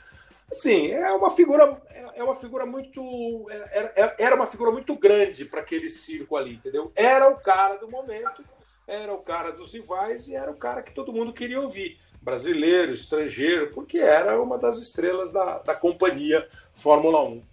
Assim, 0.52 0.92
é 0.92 1.12
uma 1.14 1.32
figura, 1.32 1.82
é 2.16 2.24
uma 2.24 2.36
figura 2.36 2.66
muito, 2.66 3.48
era, 3.50 4.16
era 4.20 4.36
uma 4.36 4.46
figura 4.46 4.72
muito 4.72 4.96
grande 4.96 5.46
para 5.46 5.62
aquele 5.62 5.90
circo 5.90 6.36
ali, 6.36 6.56
entendeu? 6.56 6.92
Era 6.96 7.30
o 7.30 7.38
cara 7.38 7.78
do 7.78 7.90
momento, 7.90 8.44
era 8.88 9.14
o 9.14 9.20
cara 9.20 9.52
dos 9.52 9.74
rivais 9.74 10.28
e 10.28 10.36
era 10.36 10.52
o 10.52 10.58
cara 10.58 10.84
que 10.84 10.94
todo 10.94 11.14
mundo 11.14 11.34
queria 11.34 11.60
ouvir, 11.60 11.98
brasileiro, 12.22 12.94
estrangeiro, 12.94 13.72
porque 13.72 13.98
era 13.98 14.42
uma 14.42 14.58
das 14.58 14.78
estrelas 14.78 15.32
da, 15.32 15.60
da 15.60 15.76
companhia 15.76 16.48
Fórmula 16.74 17.24
1. 17.24 17.44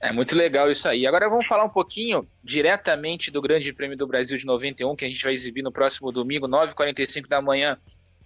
É 0.00 0.12
muito 0.12 0.36
legal 0.36 0.70
isso 0.70 0.88
aí. 0.88 1.06
Agora 1.06 1.28
vamos 1.28 1.46
falar 1.46 1.64
um 1.64 1.68
pouquinho 1.68 2.26
diretamente 2.42 3.32
do 3.32 3.42
Grande 3.42 3.72
Prêmio 3.72 3.96
do 3.96 4.06
Brasil 4.06 4.38
de 4.38 4.46
91, 4.46 4.94
que 4.94 5.04
a 5.04 5.08
gente 5.08 5.22
vai 5.22 5.34
exibir 5.34 5.62
no 5.62 5.72
próximo 5.72 6.12
domingo, 6.12 6.46
9h45 6.46 7.26
da 7.26 7.42
manhã, 7.42 7.76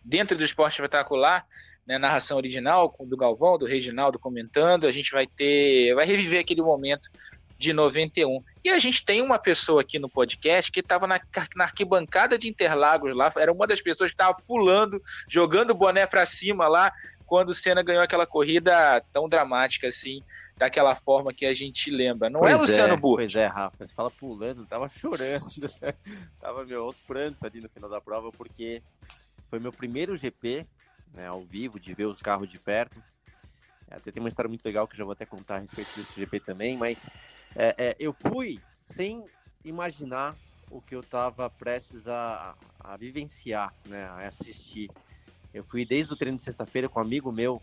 dentro 0.05 0.37
do 0.37 0.45
Esporte 0.45 0.75
Espetacular, 0.75 1.47
né, 1.87 1.99
narração 1.99 2.37
original 2.37 2.95
do 3.01 3.17
Galvão, 3.17 3.59
do 3.59 3.67
Reginaldo 3.67 4.19
comentando. 4.19 4.87
A 4.87 4.93
gente 4.93 5.11
vai 5.13 5.27
ter, 5.27 5.95
vai 5.95 6.07
reviver 6.07 6.41
aquele 6.41 6.63
momento 6.63 7.09
de 7.63 7.73
91. 7.73 8.43
E 8.65 8.71
a 8.71 8.79
gente 8.81 9.05
tem 9.05 9.23
uma 9.23 9.39
pessoa 9.39 9.83
aqui 9.83 9.99
no 9.99 10.09
podcast 10.09 10.71
que 10.73 10.81
estava 10.81 11.07
na, 11.07 11.21
na, 11.55 11.65
arquibancada 11.65 12.37
de 12.37 12.49
Interlagos 12.49 13.15
lá, 13.15 13.33
era 13.37 13.53
uma 13.53 13.69
das 13.69 13.81
pessoas 13.81 14.11
que 14.11 14.15
estava 14.15 14.37
pulando, 14.47 15.01
jogando 15.29 15.71
o 15.71 15.75
boné 15.75 16.05
para 16.05 16.27
cima 16.27 16.67
lá, 16.67 16.93
quando 17.25 17.51
o 17.51 17.55
Senna 17.55 17.83
ganhou 17.83 18.03
aquela 18.03 18.27
corrida 18.27 19.01
tão 19.13 19.29
dramática 19.29 19.89
assim, 19.89 20.23
daquela 20.57 20.95
forma 20.95 21.33
que 21.33 21.47
a 21.47 21.55
gente 21.55 21.91
lembra. 21.91 22.29
Não 22.29 22.41
é, 22.41 22.51
pois 22.51 22.55
é, 22.55 22.61
Luciano 22.61 22.97
Burro? 22.97 23.17
Pois 23.19 23.35
é, 23.37 23.47
Rafa, 23.47 23.77
você 23.79 23.93
fala 23.95 24.11
pulando, 24.11 24.67
tava 24.67 24.89
chorando, 24.89 25.45
tava 26.41 26.65
meu, 26.65 26.85
aos 26.85 26.97
prantos 26.97 27.43
ali 27.45 27.61
no 27.61 27.69
final 27.69 27.89
da 27.89 28.01
prova, 28.01 28.31
porque 28.33 28.83
foi 29.53 29.59
meu 29.59 29.71
primeiro 29.71 30.17
GP, 30.17 30.67
né, 31.13 31.27
ao 31.27 31.43
vivo, 31.43 31.79
de 31.79 31.93
ver 31.93 32.07
os 32.07 32.23
carros 32.23 32.49
de 32.49 32.59
perto. 32.59 33.03
Até 33.91 34.11
tem 34.11 34.23
uma 34.23 34.31
história 34.31 34.49
muito 34.49 34.65
legal 34.65 34.89
que 34.89 34.95
eu 34.95 34.97
já 34.97 35.05
vou 35.05 35.13
até 35.13 35.27
contar 35.27 35.57
a 35.57 35.59
respeito 35.59 35.95
desse 35.95 36.19
GP 36.19 36.41
também, 36.41 36.75
mas 36.79 37.05
é, 37.55 37.75
é, 37.77 37.97
eu 38.01 38.15
fui 38.15 38.59
sem 38.81 39.23
imaginar 39.63 40.35
o 40.71 40.81
que 40.81 40.95
eu 40.95 41.01
estava 41.01 41.51
prestes 41.51 42.09
a, 42.09 42.57
a, 42.81 42.97
vivenciar, 42.97 43.75
né, 43.87 44.07
a 44.07 44.27
assistir. 44.29 44.91
Eu 45.53 45.63
fui 45.63 45.85
desde 45.85 46.11
o 46.15 46.17
treino 46.17 46.39
de 46.39 46.43
sexta-feira 46.45 46.89
com 46.89 46.99
um 46.99 47.03
amigo 47.03 47.31
meu, 47.31 47.61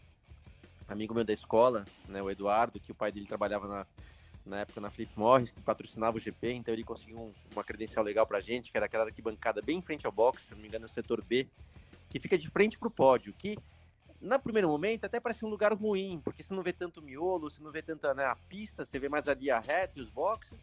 amigo 0.88 1.15
meu 1.15 1.24
da 1.24 1.34
escola, 1.34 1.86
né, 2.08 2.22
o 2.22 2.29
Eduardo, 2.29 2.79
que 2.79 2.91
o 2.91 2.96
pai 2.96 3.12
dele 3.12 3.25
trabalhava 3.25 3.67
na, 3.67 3.88
na 4.46 4.60
época 4.60 4.79
na 4.79 4.91
Flip 4.91 5.12
Morris, 5.17 5.50
que 5.50 5.62
patrocinava 5.63 6.17
o 6.17 6.19
GP, 6.19 6.51
então 6.53 6.72
ele 6.72 6.84
conseguiu 6.84 7.17
um, 7.17 7.34
uma 7.51 7.63
credencial 7.63 8.05
legal 8.05 8.27
pra 8.27 8.39
gente, 8.39 8.72
que 8.72 8.77
era 8.77 8.86
aquela 8.86 9.05
arquibancada 9.05 9.60
bem 9.60 9.79
em 9.79 9.81
frente 9.81 10.05
ao 10.05 10.12
box, 10.12 10.43
se 10.43 10.51
não 10.51 10.60
me 10.60 10.67
engano, 10.67 10.86
é 10.86 10.88
o 10.88 10.91
setor 10.91 11.25
B, 11.25 11.48
que 12.09 12.19
fica 12.19 12.37
de 12.37 12.49
frente 12.49 12.77
pro 12.77 12.89
pódio, 12.89 13.33
que 13.33 13.57
no 14.21 14.39
primeiro 14.39 14.67
momento 14.67 15.05
até 15.05 15.19
parece 15.19 15.45
um 15.45 15.49
lugar 15.49 15.73
ruim, 15.73 16.19
porque 16.23 16.43
você 16.43 16.53
não 16.53 16.63
vê 16.63 16.73
tanto 16.73 17.01
miolo, 17.01 17.49
você 17.49 17.61
não 17.61 17.71
vê 17.71 17.81
tanta 17.81 18.13
né, 18.13 18.25
a 18.25 18.35
pista, 18.35 18.85
você 18.85 18.99
vê 18.99 19.07
mais 19.07 19.27
ali 19.27 19.49
a 19.49 19.59
reta 19.59 19.93
e 19.97 20.01
os 20.01 20.11
boxes, 20.11 20.57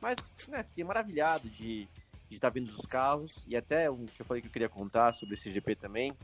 mas 0.00 0.48
né, 0.48 0.62
fiquei 0.64 0.84
maravilhado 0.84 1.48
de 1.48 1.88
estar 2.30 2.48
tá 2.48 2.54
vendo 2.54 2.70
os 2.70 2.90
carros, 2.90 3.44
e 3.46 3.56
até 3.56 3.88
o 3.90 3.98
que 4.06 4.20
eu 4.20 4.26
falei 4.26 4.40
que 4.40 4.48
eu 4.48 4.52
queria 4.52 4.68
contar 4.68 5.12
sobre 5.12 5.34
esse 5.34 5.50
GP 5.50 5.76
também, 5.76 6.14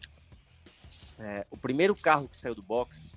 é, 1.18 1.47
o 1.50 1.56
primeiro 1.56 1.94
carro 1.94 2.28
que 2.28 2.40
saiu 2.40 2.54
do 2.54 2.62
box 2.62 3.14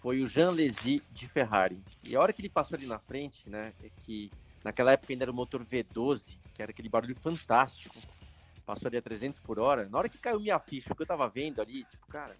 foi 0.00 0.22
o 0.22 0.26
Jean 0.26 0.50
Lézy 0.50 1.02
de 1.12 1.26
Ferrari. 1.26 1.82
E 2.02 2.14
a 2.14 2.20
hora 2.20 2.32
que 2.32 2.40
ele 2.40 2.48
passou 2.48 2.76
ali 2.76 2.86
na 2.86 2.98
frente, 2.98 3.48
né, 3.48 3.72
é 3.82 3.90
que 4.04 4.30
naquela 4.62 4.92
época 4.92 5.12
ainda 5.12 5.24
era 5.24 5.30
o 5.30 5.34
motor 5.34 5.64
V12, 5.64 6.38
que 6.54 6.62
era 6.62 6.70
aquele 6.70 6.88
barulho 6.88 7.16
fantástico, 7.16 7.96
passou 8.64 8.88
ali 8.88 8.96
a 8.96 9.02
300 9.02 9.40
por 9.40 9.58
hora. 9.58 9.88
Na 9.88 9.98
hora 9.98 10.08
que 10.08 10.18
caiu 10.18 10.40
minha 10.40 10.58
ficha, 10.58 10.94
que 10.94 11.02
eu 11.02 11.06
tava 11.06 11.28
vendo 11.28 11.60
ali, 11.60 11.84
tipo, 11.84 12.06
cara, 12.06 12.36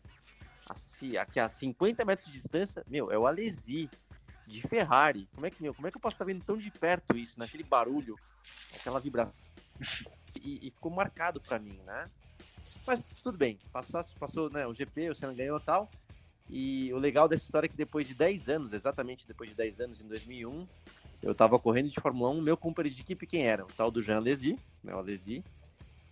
assim, 0.69 1.17
aqui 1.17 1.39
a 1.39 1.49
50 1.49 2.05
metros 2.05 2.27
de 2.27 2.33
distância, 2.33 2.85
meu, 2.89 3.11
é 3.11 3.19
o 3.19 3.27
Alesi 3.27 3.89
de 4.47 4.63
Ferrari. 4.63 5.29
Como 5.35 5.47
é 5.47 5.51
que, 5.51 5.63
meu, 5.63 5.75
como 5.75 5.87
é 5.87 5.91
que 5.91 5.97
eu 5.97 6.01
posso 6.01 6.15
estar 6.15 6.25
vendo 6.25 6.45
tão 6.45 6.57
de 6.57 6.71
perto 6.71 7.17
isso, 7.17 7.39
naquele 7.39 7.65
barulho, 7.65 8.17
aquela 8.75 9.01
vibração? 9.01 9.53
e, 10.43 10.69
e 10.69 10.71
ficou 10.71 10.91
marcado 10.91 11.41
para 11.41 11.59
mim, 11.59 11.79
né? 11.85 12.05
Mas 12.87 13.03
tudo 13.23 13.39
bem, 13.39 13.59
passou, 13.73 14.05
passou 14.19 14.51
né, 14.51 14.67
o 14.67 14.75
GP, 14.75 15.11
o 15.11 15.15
Senna 15.15 15.33
ganhou 15.33 15.59
e 15.59 15.63
tal. 15.63 15.91
E 16.51 16.93
o 16.93 16.99
legal 16.99 17.27
dessa 17.27 17.45
história 17.45 17.67
é 17.67 17.69
que 17.69 17.77
depois 17.77 18.07
de 18.07 18.15
10 18.15 18.49
anos, 18.51 18.73
exatamente 18.73 19.27
depois 19.27 19.49
de 19.49 19.57
10 19.57 19.81
anos, 19.81 20.01
em 20.01 20.07
2001, 20.07 20.67
eu 21.23 21.33
estava 21.33 21.59
correndo 21.59 21.89
de 21.89 21.99
Fórmula 21.99 22.31
1, 22.31 22.43
meu 22.43 22.57
companheiro 22.57 22.95
de 22.95 23.01
equipe 23.01 23.27
quem 23.27 23.47
era? 23.47 23.65
O 23.65 23.69
tal 23.69 23.91
do 23.91 24.03
Jean 24.03 24.17
Alesi, 24.17 24.57
né, 24.83 24.95
o 24.95 24.99
Alesi. 24.99 25.43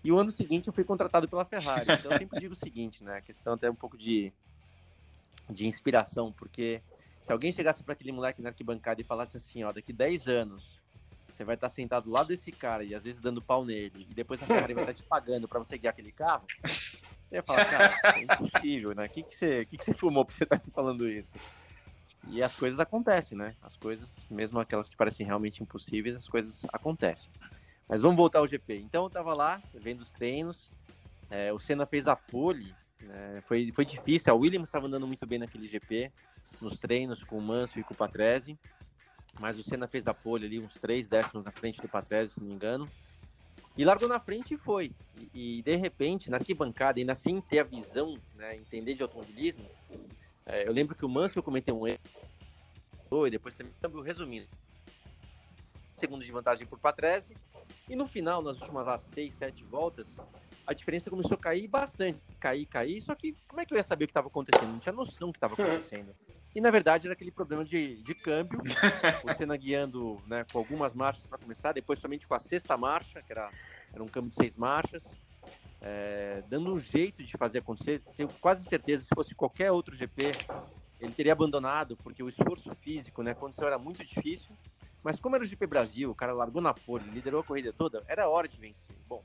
E 0.05 0.11
o 0.11 0.19
ano 0.19 0.33
seguinte 0.33 0.67
eu 0.67 0.73
fui 0.73 0.85
contratado 0.85 1.29
pela 1.29 1.45
Ferrari. 1.45 1.93
Então 1.93 2.13
eu 2.13 2.19
sempre 2.19 2.41
digo 2.41 2.55
o 2.55 2.57
seguinte, 2.57 3.05
né, 3.05 3.17
a 3.17 3.23
questão 3.23 3.55
até 3.55 3.71
um 3.71 3.75
pouco 3.75 3.97
de, 3.97 4.33
de 5.49 5.67
inspiração, 5.67 6.33
porque 6.33 6.83
se 7.21 7.33
alguém 7.33 7.53
chegasse 7.53 7.83
para 7.83 7.93
aquele 7.93 8.13
moleque 8.13 8.43
na 8.43 8.49
arquibancada 8.49 9.01
e 9.01 9.05
falasse 9.05 9.37
assim, 9.37 9.63
ó, 9.63 9.73
daqui 9.73 9.93
10 9.93 10.29
anos 10.29 10.83
você 11.29 11.45
vai 11.45 11.55
estar 11.55 11.69
sentado 11.69 12.05
do 12.05 12.11
lado 12.11 12.29
desse 12.29 12.53
cara 12.53 12.85
e 12.85 12.95
às 12.95 13.05
vezes 13.05 13.21
dando 13.21 13.41
pau 13.41 13.65
nele, 13.65 14.07
e 14.11 14.15
depois 14.15 14.43
a 14.43 14.47
Ferrari 14.47 14.75
vai 14.75 14.85
estar 14.85 14.95
te 14.95 15.03
pagando 15.03 15.49
para 15.49 15.59
você 15.59 15.79
guiar 15.79 15.93
aquele 15.93 16.13
carro, 16.13 16.47
você 16.63 17.37
ia 17.37 17.43
falar, 17.43 17.65
cara, 17.65 18.01
é 18.17 18.23
impossível, 18.23 18.95
né? 18.95 19.07
O 19.07 19.09
que, 19.09 19.23
que, 19.23 19.35
você, 19.35 19.65
que, 19.65 19.79
que 19.79 19.85
você 19.85 19.95
fumou 19.95 20.25
pra 20.25 20.35
você 20.35 20.45
estar 20.45 20.59
tá 20.59 20.65
me 20.65 20.71
falando 20.71 21.09
isso? 21.09 21.33
E 22.29 22.43
as 22.43 22.55
coisas 22.55 22.79
acontecem, 22.79 23.37
né? 23.37 23.57
As 23.63 23.77
coisas, 23.77 24.27
mesmo 24.31 24.61
aquelas 24.61 24.89
que 24.89 24.97
parecem 24.97 25.25
realmente 25.25 25.63
impossíveis, 25.63 26.15
as 26.15 26.29
coisas 26.29 26.65
acontecem. 26.73 27.33
Mas 27.89 28.01
vamos 28.01 28.17
voltar 28.17 28.39
ao 28.39 28.47
GP. 28.47 28.79
Então 28.79 29.05
eu 29.05 29.11
tava 29.11 29.35
lá, 29.35 29.63
vendo 29.75 30.03
os 30.03 30.11
treinos, 30.11 30.77
é, 31.31 31.53
o 31.53 31.59
Senna 31.59 31.87
fez 31.87 32.07
a 32.09 32.17
pole, 32.17 32.75
né? 33.01 33.43
foi, 33.47 33.71
foi 33.73 33.85
difícil, 33.85 34.33
a 34.33 34.37
Williams 34.37 34.69
estava 34.69 34.87
andando 34.87 35.07
muito 35.07 35.27
bem 35.27 35.39
naquele 35.39 35.67
GP, 35.67 36.11
nos 36.61 36.77
treinos 36.77 37.25
com 37.25 37.39
o 37.39 37.43
Manso 37.43 37.79
e 37.79 37.85
com 37.85 37.95
o 37.95 37.97
Patrese. 37.97 38.59
Mas 39.41 39.59
o 39.59 39.63
Senna 39.63 39.89
fez 39.89 40.07
a 40.07 40.15
pole 40.15 40.47
ali, 40.47 40.61
uns 40.61 40.75
três 40.75 41.09
décimos 41.09 41.45
na 41.45 41.51
frente 41.51 41.81
do 41.81 41.89
Patrese, 41.89 42.35
se 42.35 42.41
não 42.41 42.49
me 42.49 42.55
engano. 42.55 42.89
E 43.77 43.85
largou 43.85 44.07
na 44.07 44.21
frente 44.21 44.55
e 44.55 44.59
foi. 44.59 44.93
E, 45.17 45.59
e 45.59 45.63
de 45.63 45.77
repente, 45.77 46.31
na 46.31 46.37
arquibancada, 46.37 47.01
ainda 47.01 47.15
sem 47.15 47.41
ter 47.41 47.61
a 47.61 47.65
visão, 47.65 48.19
né, 48.35 48.55
entender 48.57 48.95
de 48.95 49.03
automobilismo, 49.03 49.67
é, 50.45 50.69
eu 50.69 50.73
lembro 50.73 50.95
que 50.95 51.05
o 51.05 51.09
Mansell 51.09 51.43
cometeu 51.43 51.81
um 51.81 51.87
erro. 51.87 52.01
E 53.27 53.31
depois 53.31 53.55
também, 53.55 53.73
resumindo, 54.03 54.47
segundos 55.97 56.25
de 56.25 56.33
vantagem 56.33 56.67
por 56.67 56.79
Patrese. 56.79 57.35
E 57.93 57.95
no 57.95 58.07
final, 58.07 58.41
nas 58.41 58.59
últimas 58.59 58.89
as 58.89 59.03
seis, 59.03 59.35
sete 59.35 59.67
voltas, 59.67 60.17
a 60.67 60.73
diferença 60.73 61.11
começou 61.11 61.35
a 61.35 61.39
cair 61.39 61.69
bastante. 61.69 62.23
Cair, 62.41 62.65
cair. 62.65 63.03
Só 63.03 63.15
que 63.15 63.37
como 63.47 63.61
é 63.61 63.67
que 63.67 63.75
eu 63.75 63.77
ia 63.77 63.83
saber 63.83 64.05
o 64.05 64.09
que 64.09 64.13
estava 64.13 64.29
acontecendo? 64.29 64.73
Não 64.73 64.81
tinha 64.81 64.95
noção 64.95 65.29
do 65.29 65.33
que 65.35 65.37
estava 65.37 65.53
acontecendo. 65.53 66.17
E 66.55 66.61
na 66.63 66.71
verdade 66.71 67.07
era 67.07 67.13
aquele 67.13 67.31
problema 67.31 67.67
de, 67.67 68.03
de 68.03 68.15
câmbio, 68.15 68.63
o 69.23 69.35
Senna 69.35 69.55
guiando 69.59 70.19
né, 70.27 70.43
com 70.51 70.57
algumas 70.57 70.95
marchas 70.95 71.27
para 71.27 71.37
começar, 71.37 71.73
depois 71.73 71.99
somente 71.99 72.27
com 72.27 72.35
a 72.35 72.39
sexta 72.39 72.79
marcha, 72.79 73.23
que 73.23 73.31
era, 73.31 73.51
era 73.93 74.03
um 74.03 74.09
câmbio 74.09 74.31
de 74.31 74.37
seis 74.37 74.57
marchas, 74.57 75.05
é, 75.83 76.43
dando 76.49 76.73
um 76.73 76.79
jeito 76.79 77.23
de 77.23 77.37
fazer 77.37 77.59
acontecer. 77.59 78.01
Tenho 78.17 78.31
quase 78.41 78.65
certeza, 78.65 79.05
se 79.05 79.15
fosse 79.15 79.35
qualquer 79.35 79.71
outro 79.71 79.95
GP, 79.95 80.33
ele 80.99 81.13
teria 81.13 81.33
abandonado, 81.33 81.95
porque 81.99 82.23
o 82.23 82.29
esforço 82.31 82.75
físico, 82.77 83.23
né, 83.23 83.33
a 83.33 83.35
condição 83.35 83.67
era 83.67 83.79
muito 83.79 84.03
difícil. 84.03 84.57
Mas 85.03 85.19
como 85.19 85.35
era 85.35 85.45
o 85.45 85.47
GP 85.47 85.67
Brasil, 85.67 86.11
o 86.11 86.15
cara 86.15 86.33
largou 86.33 86.63
na 86.63 86.73
pole, 86.73 87.05
liderou 87.11 87.41
a 87.41 87.45
corrida 87.45 87.73
toda, 87.73 88.05
era 88.07 88.29
hora 88.29 88.47
de 88.47 88.57
vencer. 88.57 88.95
Bom, 89.09 89.23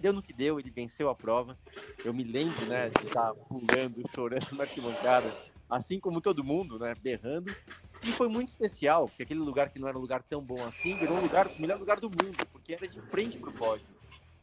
deu 0.00 0.12
no 0.12 0.22
que 0.22 0.32
deu, 0.32 0.58
ele 0.58 0.70
venceu 0.70 1.08
a 1.10 1.14
prova. 1.14 1.58
Eu 2.04 2.14
me 2.14 2.24
lembro, 2.24 2.64
né, 2.66 2.88
de 2.88 3.06
estar 3.06 3.34
pulando, 3.34 4.02
chorando 4.14 4.52
na 4.52 4.64
arquibancada 4.64 5.30
assim 5.70 6.00
como 6.00 6.20
todo 6.20 6.42
mundo, 6.42 6.78
né, 6.78 6.94
berrando. 7.00 7.54
E 8.02 8.10
foi 8.10 8.28
muito 8.28 8.48
especial, 8.48 9.06
porque 9.06 9.22
aquele 9.22 9.40
lugar 9.40 9.68
que 9.68 9.78
não 9.78 9.86
era 9.86 9.96
um 9.96 10.00
lugar 10.00 10.22
tão 10.22 10.42
bom 10.42 10.62
assim, 10.64 10.96
virou 10.96 11.16
um 11.16 11.20
lugar, 11.20 11.46
o 11.46 11.60
melhor 11.60 11.78
lugar 11.78 12.00
do 12.00 12.10
mundo, 12.10 12.36
porque 12.50 12.74
era 12.74 12.88
de 12.88 13.00
frente 13.02 13.38
para 13.38 13.50
o 13.50 13.52
pódio. 13.52 13.86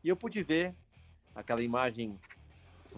E 0.03 0.09
eu 0.09 0.15
pude 0.15 0.41
ver 0.41 0.73
aquela 1.35 1.61
imagem 1.61 2.17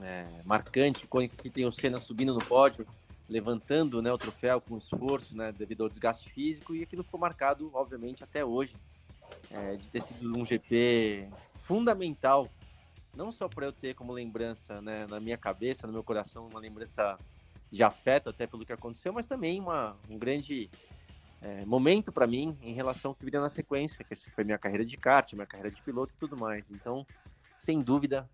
é, 0.02 0.26
marcante, 0.46 1.08
que 1.42 1.50
tem 1.50 1.66
o 1.66 1.72
Senna 1.72 1.98
subindo 1.98 2.34
no 2.34 2.40
pódio, 2.40 2.86
levantando 3.30 4.02
né, 4.02 4.12
o 4.12 4.18
troféu 4.18 4.60
com 4.60 4.78
esforço, 4.78 5.38
né, 5.38 5.52
devido 5.52 5.84
ao 5.84 5.90
desgaste 5.90 6.32
físico, 6.32 6.76
e 6.76 6.82
aquilo 6.82 7.04
ficou 7.04 7.20
marcado, 7.20 7.70
obviamente, 7.74 8.24
até 8.24 8.44
hoje, 8.44 8.76
é, 9.52 9.76
de 9.76 9.88
ter 9.88 10.02
sido 10.02 10.36
um 10.36 10.44
GP 10.44 11.30
fundamental, 11.62 12.50
não 13.16 13.32
só 13.32 13.48
para 13.48 13.68
eu 13.68 13.72
ter 13.72 13.94
como 13.94 14.12
lembrança 14.12 14.82
né, 14.82 15.06
na 15.08 15.20
minha 15.20 15.38
cabeça, 15.38 15.86
no 15.86 15.94
meu 15.94 16.04
coração, 16.04 16.48
uma 16.50 16.60
lembrança 16.60 17.18
de 17.72 17.84
afeto 17.84 18.30
até 18.30 18.48
pelo 18.48 18.66
que 18.66 18.74
aconteceu, 18.74 19.14
mas 19.14 19.28
também 19.28 19.60
uma, 19.60 19.96
um 20.10 20.18
grande 20.18 20.68
é, 21.42 21.64
momento 21.66 22.12
para 22.12 22.26
mim 22.26 22.58
em 22.62 22.74
relação 22.74 23.12
ao 23.12 23.16
que 23.16 23.24
viria 23.24 23.40
na 23.40 23.50
sequência, 23.50 24.04
que 24.04 24.16
foi 24.16 24.44
minha 24.44 24.58
carreira 24.58 24.84
de 24.84 24.98
kart, 24.98 25.32
minha 25.34 25.46
carreira 25.46 25.72
de 25.72 25.82
piloto 25.84 26.12
e 26.16 26.20
tudo 26.20 26.36
mais. 26.36 26.70
Então, 26.72 27.06
sem 27.58 27.80
dúvida, 27.80 28.28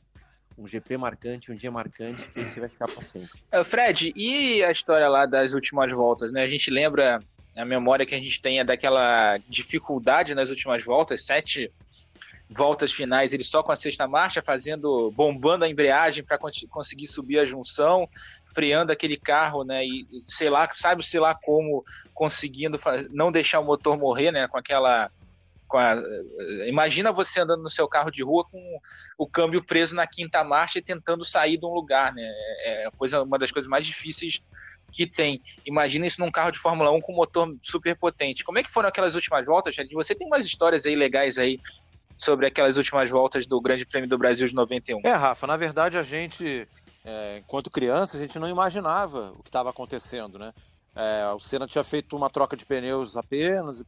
um 0.58 0.68
GP 0.68 0.98
marcante, 0.98 1.52
um 1.52 1.56
dia 1.56 1.72
marcante, 1.72 2.28
que 2.30 2.40
esse 2.40 2.60
vai 2.60 2.70
ficar 2.70 2.88
para 2.88 3.04
sempre. 3.04 3.40
É, 3.52 3.64
Fred, 3.64 4.14
e 4.16 4.64
a 4.64 4.72
história 4.72 5.08
lá 5.08 5.26
das 5.26 5.54
últimas 5.54 5.92
voltas, 5.92 6.32
né? 6.32 6.44
A 6.44 6.48
gente 6.48 6.72
lembra, 6.72 7.20
a 7.56 7.66
memória 7.66 8.06
que 8.06 8.16
a 8.16 8.20
gente 8.20 8.42
tem 8.42 8.60
é 8.60 8.64
daquela 8.64 9.38
dificuldade 9.48 10.34
nas 10.34 10.50
últimas 10.50 10.84
voltas, 10.84 11.26
sete 11.26 11.72
voltas 12.50 12.94
finais, 12.94 13.34
ele 13.34 13.44
só 13.44 13.64
com 13.64 13.72
a 13.72 13.76
sexta 13.76 14.08
marcha, 14.08 14.42
fazendo, 14.42 15.12
bombando 15.12 15.66
a 15.66 15.70
embreagem 15.70 16.24
para 16.24 16.38
conseguir 16.38 17.08
subir 17.08 17.40
a 17.40 17.46
junção, 17.46 18.08
freando 18.54 18.92
aquele 18.92 19.18
carro, 19.18 19.64
né? 19.64 19.84
E 19.84 20.06
sei 20.28 20.50
lá, 20.50 20.70
sabe 20.72 21.04
sei 21.04 21.20
lá 21.20 21.34
como 21.34 21.84
conseguindo 22.14 22.80
não 23.12 23.32
deixar 23.32 23.60
o 23.60 23.66
motor 23.66 23.98
morrer, 23.98 24.32
né? 24.32 24.48
Com 24.48 24.58
aquela 24.58 25.10
com 25.76 25.78
a, 25.78 25.98
imagina 26.68 27.12
você 27.12 27.42
andando 27.42 27.64
no 27.64 27.70
seu 27.70 27.86
carro 27.86 28.10
de 28.10 28.24
rua 28.24 28.46
com 28.50 28.80
o 29.18 29.28
câmbio 29.28 29.62
preso 29.62 29.94
na 29.94 30.08
quinta 30.08 30.42
marcha 30.42 30.80
e 30.80 30.82
tentando 30.82 31.26
sair 31.26 31.58
de 31.58 31.66
um 31.66 31.74
lugar, 31.74 32.14
né? 32.14 32.24
É, 32.60 32.88
é 32.88 32.92
coisa, 32.92 33.22
uma 33.24 33.38
das 33.38 33.52
coisas 33.52 33.70
mais 33.70 33.86
difíceis 33.86 34.42
que 34.90 35.06
tem. 35.06 35.42
Imagina 35.66 36.08
isso 36.08 36.22
num 36.22 36.32
carro 36.32 36.52
de 36.52 36.60
Fórmula 36.60 36.92
1 36.92 37.02
com 37.02 37.12
motor 37.12 37.54
super 37.62 37.94
potente. 37.98 38.46
Como 38.46 38.58
é 38.58 38.64
que 38.64 38.72
foram 38.72 38.88
aquelas 38.88 39.16
últimas 39.16 39.46
voltas? 39.46 39.76
Você 39.92 40.16
tem 40.16 40.26
umas 40.26 40.46
histórias 40.46 40.86
aí 40.86 40.96
legais 40.96 41.38
aí 41.38 41.60
sobre 42.18 42.48
aquelas 42.48 42.78
últimas 42.78 43.10
voltas 43.10 43.46
do 43.46 43.60
Grande 43.60 43.86
Prêmio 43.86 44.10
do 44.10 44.18
Brasil 44.18 44.48
de 44.48 44.56
91. 44.56 45.02
É, 45.04 45.12
Rafa, 45.12 45.46
na 45.46 45.58
verdade 45.58 45.98
a 45.98 46.04
gente, 46.04 46.66
é, 47.04 47.40
enquanto 47.40 47.70
criança, 47.70 48.16
a 48.16 48.20
gente 48.22 48.40
não 48.40 48.48
imaginava 48.48 49.34
o 49.38 49.44
que 49.44 49.50
estava 49.50 49.72
acontecendo, 49.72 50.40
né? 50.40 50.54
É, 50.96 51.28
o 51.34 51.40
Senna 51.40 51.68
tinha 51.68 51.84
feito 51.84 52.16
uma 52.16 52.30
troca 52.30 52.56
de 52.56 52.66
pneus 52.66 53.18
apenas, 53.18 53.84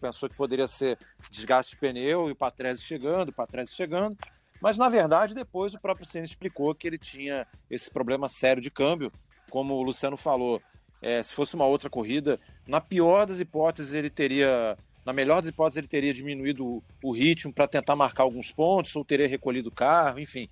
pensou 0.00 0.28
que 0.28 0.36
poderia 0.36 0.66
ser 0.66 0.98
desgaste 1.30 1.72
de 1.72 1.80
pneu 1.80 2.28
e 2.28 2.32
o 2.32 2.36
Patrese 2.36 2.82
chegando, 2.82 3.30
o 3.30 3.32
Patrese 3.32 3.72
chegando, 3.72 4.16
mas 4.60 4.78
na 4.78 4.88
verdade 4.88 5.34
depois 5.34 5.74
o 5.74 5.80
próprio 5.80 6.06
Senna 6.06 6.24
explicou 6.24 6.74
que 6.74 6.86
ele 6.86 6.98
tinha 6.98 7.46
esse 7.68 7.90
problema 7.90 8.28
sério 8.28 8.62
de 8.62 8.70
câmbio, 8.70 9.10
como 9.50 9.74
o 9.74 9.82
Luciano 9.82 10.16
falou, 10.16 10.62
é, 11.00 11.22
se 11.22 11.32
fosse 11.32 11.54
uma 11.54 11.66
outra 11.66 11.90
corrida, 11.90 12.38
na 12.66 12.80
pior 12.80 13.26
das 13.26 13.40
hipóteses 13.40 13.92
ele 13.92 14.08
teria 14.08 14.76
na 15.04 15.12
melhor 15.12 15.40
das 15.40 15.48
hipóteses, 15.48 15.78
ele 15.78 15.88
teria 15.88 16.14
diminuído 16.14 16.82
o, 17.02 17.10
ritmo 17.10 17.52
para 17.52 17.66
tentar 17.66 17.96
marcar 17.96 18.22
alguns 18.22 18.52
pontos, 18.52 18.94
ou 18.94 19.04
teria 19.04 19.26
recolhido 19.26 19.68
o 19.68 19.74
carro, 19.74 20.20
enfim. 20.20 20.48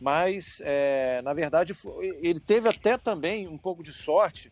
Mas, 0.00 0.60
é, 0.64 1.20
na 1.22 1.34
verdade, 1.34 1.74
ele 2.22 2.40
teve 2.40 2.66
até 2.66 2.96
também 2.96 3.46
um 3.46 3.58
pouco 3.58 3.82
de 3.82 3.92
sorte, 3.92 4.50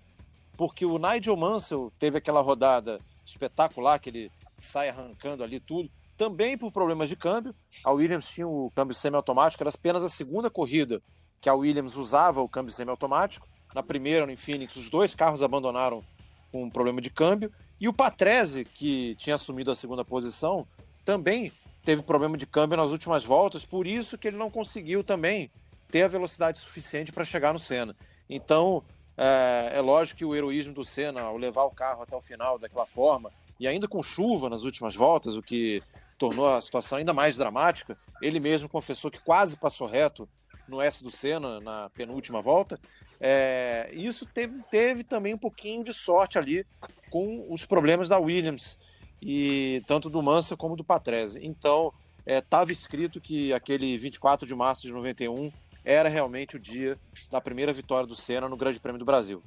porque 0.59 0.85
o 0.85 0.99
Nigel 0.99 1.37
Mansell 1.37 1.93
teve 2.01 2.19
aquela 2.19 2.41
rodada 2.41 3.01
espetacular, 3.25 4.01
que 4.01 4.11
ele 4.11 4.33
sai 4.57 4.89
arrancando 4.89 5.45
ali 5.45 5.61
tudo, 5.61 5.89
também 6.17 6.59
por 6.59 6.73
problemas 6.73 7.09
de 7.09 7.15
câmbio. 7.15 7.55
A 7.85 7.93
Williams 7.93 8.29
tinha 8.29 8.49
o 8.49 8.69
câmbio 8.75 8.93
semiautomático, 8.93 9.63
era 9.63 9.71
apenas 9.71 10.03
a 10.03 10.09
segunda 10.09 10.51
corrida 10.51 11.01
que 11.41 11.49
a 11.49 11.55
Williams 11.55 11.97
usava 11.97 12.43
o 12.43 12.49
câmbio 12.49 12.75
semiautomático. 12.75 13.47
Na 13.73 13.85
primeira, 13.85 14.27
no 14.27 14.33
Infinix, 14.33 14.75
os 14.75 14.91
dois 14.91 15.15
carros 15.15 15.45
abandonaram 15.45 16.03
com 16.51 16.65
um 16.65 16.71
problema 16.71 17.01
de 17.01 17.09
câmbio. 17.09 17.53
E 17.81 17.87
o 17.87 17.93
Patrese, 17.93 18.65
que 18.65 19.15
tinha 19.15 19.37
assumido 19.37 19.71
a 19.71 19.77
segunda 19.77 20.05
posição, 20.05 20.67
também 21.05 21.53
teve 21.85 22.03
problema 22.03 22.37
de 22.37 22.47
câmbio 22.47 22.77
nas 22.77 22.91
últimas 22.91 23.25
voltas, 23.25 23.65
por 23.65 23.87
isso 23.87 24.19
que 24.19 24.27
ele 24.27 24.37
não 24.37 24.51
conseguiu 24.51 25.05
também 25.05 25.53
ter 25.89 26.03
a 26.03 26.09
velocidade 26.09 26.59
suficiente 26.59 27.13
para 27.13 27.25
chegar 27.25 27.53
no 27.53 27.61
Senna. 27.61 27.95
Então, 28.29 28.83
é, 29.19 29.73
é, 29.75 29.81
lógico 29.81 30.19
que 30.19 30.25
o 30.25 30.35
heroísmo 30.35 30.73
do 30.73 30.85
Senna, 30.85 31.23
ao 31.23 31.37
levar 31.37 31.65
o 31.65 31.73
carro 31.73 32.03
até 32.03 32.15
o 32.15 32.21
final 32.21 32.57
daquela 32.57 32.87
forma, 32.87 33.33
e 33.59 33.67
ainda 33.67 33.89
com 33.89 34.01
chuva 34.01 34.49
nas 34.49 34.63
últimas 34.63 34.95
voltas, 34.95 35.35
o 35.35 35.43
que 35.43 35.83
tornou 36.17 36.49
a 36.49 36.61
situação 36.61 36.99
ainda 36.99 37.13
mais 37.13 37.37
dramática, 37.37 37.99
ele 38.23 38.39
mesmo 38.39 38.69
confessou 38.69 39.11
que 39.11 39.21
quase 39.21 39.57
passou 39.57 39.89
reto 39.89 40.29
no 40.69 40.81
S 40.81 41.03
do 41.03 41.11
Senna 41.11 41.59
na 41.59 41.91
penúltima 41.91 42.41
volta, 42.41 42.79
é, 43.21 43.91
isso 43.93 44.25
teve, 44.25 44.63
teve 44.71 45.03
também 45.03 45.35
um 45.35 45.39
pouquinho 45.39 45.83
de 45.83 45.93
sorte 45.93 46.39
ali 46.39 46.65
com 47.11 47.53
os 47.53 47.67
problemas 47.67 48.09
da 48.09 48.19
Williams, 48.19 48.79
e 49.21 49.83
tanto 49.89 50.09
do 50.09 50.23
Mansa 50.23 50.57
como 50.57 50.77
do 50.77 50.85
Patrese. 50.85 51.41
Então, 51.43 51.93
estava 52.25 52.71
é, 52.71 52.73
escrito 52.73 53.21
que 53.21 53.53
aquele 53.53 53.99
24 53.99 54.47
de 54.47 54.55
março 54.55 54.83
de 54.83 54.93
91 54.93 55.51
era 55.89 56.11
realmente 56.11 56.55
o 56.55 56.59
dia 56.61 56.99
da 57.31 57.41
primeira 57.41 57.73
vitória 57.73 58.07
do 58.07 58.15
Senna 58.15 58.47
no 58.47 58.59
Grande 58.59 58.79
Prêmio 58.79 58.99
do 58.99 59.07
Brasil. 59.07 59.43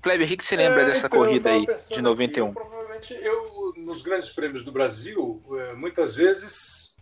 Kleber, 0.00 0.32
o 0.32 0.36
que 0.36 0.44
você 0.44 0.54
lembra 0.54 0.82
é, 0.82 0.86
dessa 0.86 1.08
então, 1.08 1.18
corrida 1.18 1.50
aí 1.50 1.66
de 1.90 2.00
91? 2.00 2.46
Aqui, 2.46 2.54
particularmente, 2.54 3.14
eu, 3.14 3.74
nos 3.78 4.00
grandes 4.00 4.28
prêmios 4.28 4.64
do 4.64 4.70
Brasil, 4.70 5.42
é, 5.58 5.74
muitas 5.74 6.14
vezes 6.14 6.94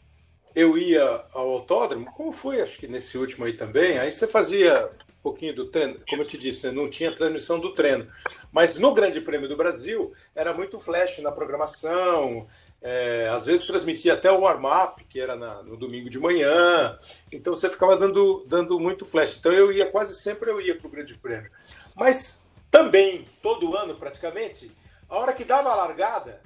eu 0.57 0.79
ia 0.79 1.27
ao 1.33 1.51
autódromo, 1.51 2.07
como 2.07 2.33
foi, 2.33 2.63
acho 2.63 2.79
que 2.79 2.89
nesse 2.89 3.19
último 3.19 3.45
aí 3.45 3.53
também, 3.53 3.99
aí 3.99 4.11
você 4.11 4.27
fazia 4.27 4.91
pouquinho 5.25 5.55
do 5.55 5.71
treino, 5.71 5.97
como 6.07 6.21
eu 6.21 6.27
te 6.27 6.37
disse, 6.37 6.67
né, 6.67 6.71
não 6.71 6.89
tinha 6.89 7.11
transmissão 7.11 7.59
do 7.59 7.73
treino, 7.73 8.07
mas 8.53 8.77
no 8.77 8.93
Grande 8.93 9.23
Prêmio 9.23 9.49
do 9.49 9.57
Brasil 9.57 10.13
era 10.35 10.53
muito 10.53 10.79
flash 10.79 11.19
na 11.21 11.33
programação, 11.33 12.47
é, 12.83 13.31
às 13.33 13.47
vezes 13.47 13.67
transmitia 13.67 14.13
até 14.13 14.31
o 14.31 14.41
warm-up, 14.41 15.03
que 15.05 15.19
era 15.19 15.35
na, 15.35 15.63
no 15.63 15.79
domingo 15.79 16.11
de 16.11 16.19
manhã. 16.19 16.99
Então 17.33 17.57
você 17.57 17.71
ficava 17.71 17.97
dando, 17.97 18.45
dando 18.47 18.79
muito 18.79 19.07
flash. 19.07 19.39
Então 19.39 19.51
eu 19.51 19.73
ia, 19.73 19.91
quase 19.91 20.15
sempre 20.15 20.51
eu 20.51 20.61
ia 20.61 20.77
para 20.77 20.87
o 20.87 20.91
Grande 20.91 21.15
Prêmio. 21.15 21.51
Mas 21.97 22.47
também, 22.71 23.25
todo 23.43 23.75
ano 23.75 23.95
praticamente, 23.95 24.71
a 25.09 25.17
hora 25.17 25.33
que 25.33 25.45
dava 25.45 25.71
a 25.71 25.75
largada, 25.75 26.43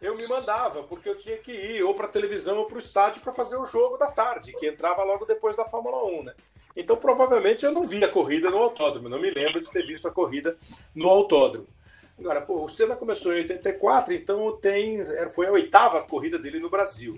eu 0.00 0.16
me 0.16 0.28
mandava, 0.28 0.84
porque 0.84 1.08
eu 1.08 1.18
tinha 1.18 1.36
que 1.36 1.50
ir 1.50 1.82
ou 1.82 1.94
para 1.94 2.06
a 2.06 2.10
televisão 2.10 2.58
ou 2.58 2.66
para 2.66 2.76
o 2.76 2.80
estádio 2.80 3.20
para 3.20 3.32
fazer 3.32 3.56
o 3.56 3.66
jogo 3.66 3.98
da 3.98 4.06
tarde, 4.06 4.52
que 4.52 4.68
entrava 4.68 5.02
logo 5.02 5.26
depois 5.26 5.56
da 5.56 5.64
Fórmula 5.64 6.04
1, 6.04 6.22
né? 6.22 6.34
Então 6.76 6.96
provavelmente 6.96 7.64
eu 7.64 7.72
não 7.72 7.86
vi 7.86 8.04
a 8.04 8.08
corrida 8.08 8.50
no 8.50 8.58
autódromo, 8.58 9.08
não 9.08 9.20
me 9.20 9.30
lembro 9.30 9.60
de 9.60 9.70
ter 9.70 9.86
visto 9.86 10.06
a 10.06 10.10
corrida 10.10 10.56
no 10.94 11.08
autódromo. 11.08 11.66
Agora, 12.18 12.42
pô, 12.42 12.64
o 12.64 12.68
Senna 12.68 12.94
começou 12.96 13.32
em 13.32 13.38
84, 13.38 14.12
então 14.12 14.56
tem, 14.58 14.98
foi 15.34 15.46
a 15.46 15.52
oitava 15.52 16.02
corrida 16.02 16.38
dele 16.38 16.60
no 16.60 16.68
Brasil. 16.68 17.14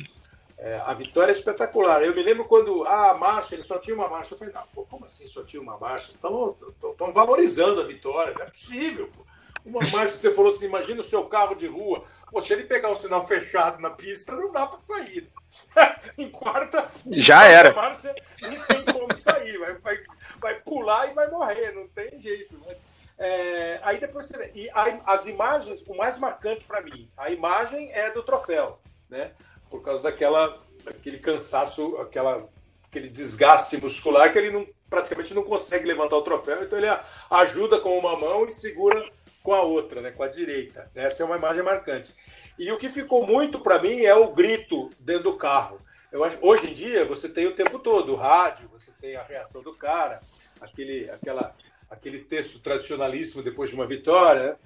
É, 0.56 0.80
a 0.86 0.94
vitória 0.94 1.32
é 1.32 1.34
espetacular. 1.34 2.04
Eu 2.04 2.14
me 2.14 2.22
lembro 2.22 2.44
quando 2.44 2.84
ah, 2.84 3.10
a 3.10 3.14
marcha, 3.14 3.56
ele 3.56 3.64
só 3.64 3.78
tinha 3.78 3.96
uma 3.96 4.08
marcha. 4.08 4.32
Eu 4.32 4.38
falei, 4.38 4.54
não, 4.54 4.62
pô, 4.72 4.84
como 4.84 5.04
assim 5.04 5.26
só 5.26 5.42
tinha 5.42 5.60
uma 5.60 5.76
marcha? 5.76 6.12
Estão 6.12 7.12
valorizando 7.12 7.80
a 7.80 7.84
vitória, 7.84 8.32
não 8.32 8.42
é 8.42 8.46
possível. 8.46 9.10
Pô. 9.12 9.24
Uma 9.64 9.80
marcha, 9.90 10.16
você 10.16 10.32
falou 10.32 10.52
assim, 10.52 10.66
imagina 10.66 11.00
o 11.00 11.04
seu 11.04 11.24
carro 11.24 11.56
de 11.56 11.66
rua. 11.66 12.04
Pô, 12.30 12.40
se 12.40 12.52
ele 12.52 12.62
pegar 12.62 12.90
o 12.90 12.94
sinal 12.94 13.26
fechado 13.26 13.80
na 13.80 13.90
pista, 13.90 14.36
não 14.36 14.52
dá 14.52 14.64
para 14.64 14.78
sair. 14.78 15.28
em 16.18 16.30
quarta, 16.30 16.88
já 17.10 17.44
era. 17.44 17.72
Marcha, 17.72 18.14
não 18.42 18.66
tem 18.66 18.84
como 18.84 19.18
sair, 19.18 19.58
vai, 19.58 19.74
vai, 19.74 19.98
vai 20.40 20.54
pular 20.60 21.10
e 21.10 21.14
vai 21.14 21.28
morrer, 21.30 21.72
não 21.72 21.88
tem 21.88 22.20
jeito. 22.20 22.60
Mas 22.66 22.82
é, 23.18 23.78
aí 23.82 23.98
depois 23.98 24.26
você 24.26 24.36
vê. 24.36 24.50
E 24.54 24.70
a, 24.70 25.00
as 25.06 25.26
imagens, 25.26 25.82
o 25.86 25.96
mais 25.96 26.18
marcante 26.18 26.64
para 26.64 26.80
mim, 26.80 27.08
a 27.16 27.30
imagem 27.30 27.92
é 27.92 28.10
do 28.10 28.22
troféu, 28.22 28.80
né? 29.08 29.32
Por 29.70 29.82
causa 29.82 30.02
daquela, 30.02 30.60
daquele 30.84 31.18
cansaço, 31.18 31.96
aquela, 31.98 32.48
aquele 32.88 33.08
desgaste 33.08 33.80
muscular 33.80 34.32
que 34.32 34.38
ele 34.38 34.50
não, 34.50 34.66
praticamente 34.90 35.34
não 35.34 35.42
consegue 35.42 35.86
levantar 35.86 36.16
o 36.16 36.22
troféu, 36.22 36.62
então 36.62 36.78
ele 36.78 36.88
ajuda 37.30 37.80
com 37.80 37.96
uma 37.98 38.16
mão 38.18 38.44
e 38.46 38.52
segura 38.52 39.08
com 39.42 39.54
a 39.54 39.62
outra, 39.62 40.00
né? 40.00 40.10
Com 40.10 40.22
a 40.22 40.28
direita. 40.28 40.90
Essa 40.94 41.22
é 41.22 41.26
uma 41.26 41.36
imagem 41.36 41.62
marcante. 41.62 42.14
E 42.58 42.70
o 42.70 42.78
que 42.78 42.88
ficou 42.88 43.26
muito 43.26 43.60
para 43.60 43.80
mim 43.80 44.00
é 44.02 44.14
o 44.14 44.32
grito 44.32 44.90
dentro 45.00 45.24
do 45.24 45.36
carro. 45.36 45.78
Eu 46.10 46.22
acho, 46.24 46.38
hoje 46.42 46.70
em 46.70 46.74
dia 46.74 47.04
você 47.04 47.28
tem 47.28 47.46
o 47.46 47.54
tempo 47.54 47.78
todo 47.78 48.12
o 48.12 48.16
rádio, 48.16 48.68
você 48.68 48.92
tem 49.00 49.16
a 49.16 49.22
reação 49.22 49.62
do 49.62 49.74
cara, 49.74 50.20
aquele, 50.60 51.10
aquela 51.10 51.54
aquele 51.92 52.20
texto 52.20 52.58
tradicionalíssimo 52.60 53.42
depois 53.42 53.68
de 53.68 53.76
uma 53.76 53.86
vitória. 53.86 54.58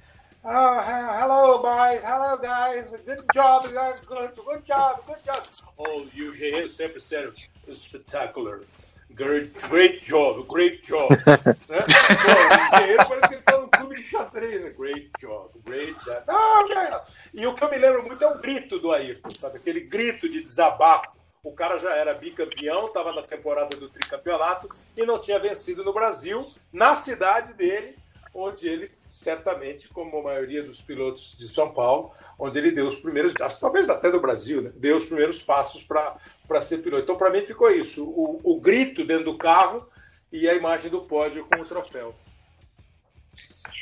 Oh, 0.44 0.48
hello, 0.48 1.58
boys. 1.58 2.04
Hello, 2.04 2.38
guys. 2.38 2.90
Good 3.04 3.24
job, 3.34 3.68
guys. 3.68 4.00
Good, 4.00 4.34
good 4.36 4.62
job. 4.64 5.02
Good 5.04 5.24
job. 5.24 5.42
Oh, 5.76 6.02
o 6.02 6.28
UGE 6.30 6.68
sempre 6.70 7.00
sério. 7.00 7.32
Spectacular. 7.74 8.60
Great, 9.10 9.50
great 9.68 10.04
job. 10.04 10.46
Great 10.48 10.86
job. 10.86 11.08
né? 11.68 11.84
o 12.68 12.76
engenheiro 12.76 13.08
parece 13.08 13.28
que 13.28 13.34
ele 13.34 13.40
está 13.40 13.55
no 13.66 13.70
clube 13.70 13.96
de 13.96 14.02
xadrez. 14.02 14.64
Né? 14.64 14.72
Great 14.72 15.10
job. 15.18 15.50
Great 15.64 15.94
job. 16.04 16.22
Oh, 16.28 16.64
okay. 16.64 17.14
E 17.34 17.46
o 17.46 17.54
que 17.54 17.64
eu 17.64 17.70
me 17.70 17.78
lembro 17.78 18.04
muito 18.04 18.22
é 18.22 18.28
o 18.28 18.38
grito 18.38 18.78
do 18.78 18.92
Ayrton, 18.92 19.30
sabe? 19.30 19.58
Aquele 19.58 19.80
grito 19.80 20.28
de 20.28 20.40
desabafo 20.40 21.16
o 21.42 21.52
cara 21.52 21.78
já 21.78 21.94
era 21.94 22.12
bicampeão, 22.12 22.88
estava 22.88 23.12
na 23.12 23.22
temporada 23.22 23.76
do 23.76 23.88
tricampeonato 23.88 24.68
e 24.96 25.06
não 25.06 25.20
tinha 25.20 25.38
vencido 25.38 25.84
no 25.84 25.92
Brasil, 25.92 26.44
na 26.72 26.96
cidade 26.96 27.54
dele, 27.54 27.96
onde 28.34 28.68
ele 28.68 28.90
certamente, 29.00 29.88
como 29.88 30.18
a 30.18 30.22
maioria 30.24 30.64
dos 30.64 30.82
pilotos 30.82 31.36
de 31.38 31.46
São 31.46 31.72
Paulo, 31.72 32.10
onde 32.36 32.58
ele 32.58 32.72
deu 32.72 32.88
os 32.88 32.98
primeiros, 32.98 33.32
talvez 33.60 33.88
até 33.88 34.10
do 34.10 34.20
Brasil, 34.20 34.60
né? 34.60 34.72
deu 34.74 34.96
os 34.96 35.06
primeiros 35.06 35.40
passos 35.40 35.84
para 35.84 36.62
ser 36.62 36.78
piloto. 36.78 37.04
Então, 37.04 37.16
para 37.16 37.30
mim, 37.30 37.42
ficou 37.42 37.70
isso: 37.70 38.04
o, 38.04 38.40
o 38.42 38.60
grito 38.60 39.04
dentro 39.04 39.26
do 39.26 39.38
carro 39.38 39.88
e 40.32 40.48
a 40.48 40.54
imagem 40.54 40.90
do 40.90 41.02
pódio 41.02 41.46
com 41.46 41.62
o 41.62 41.64
troféu. 41.64 42.12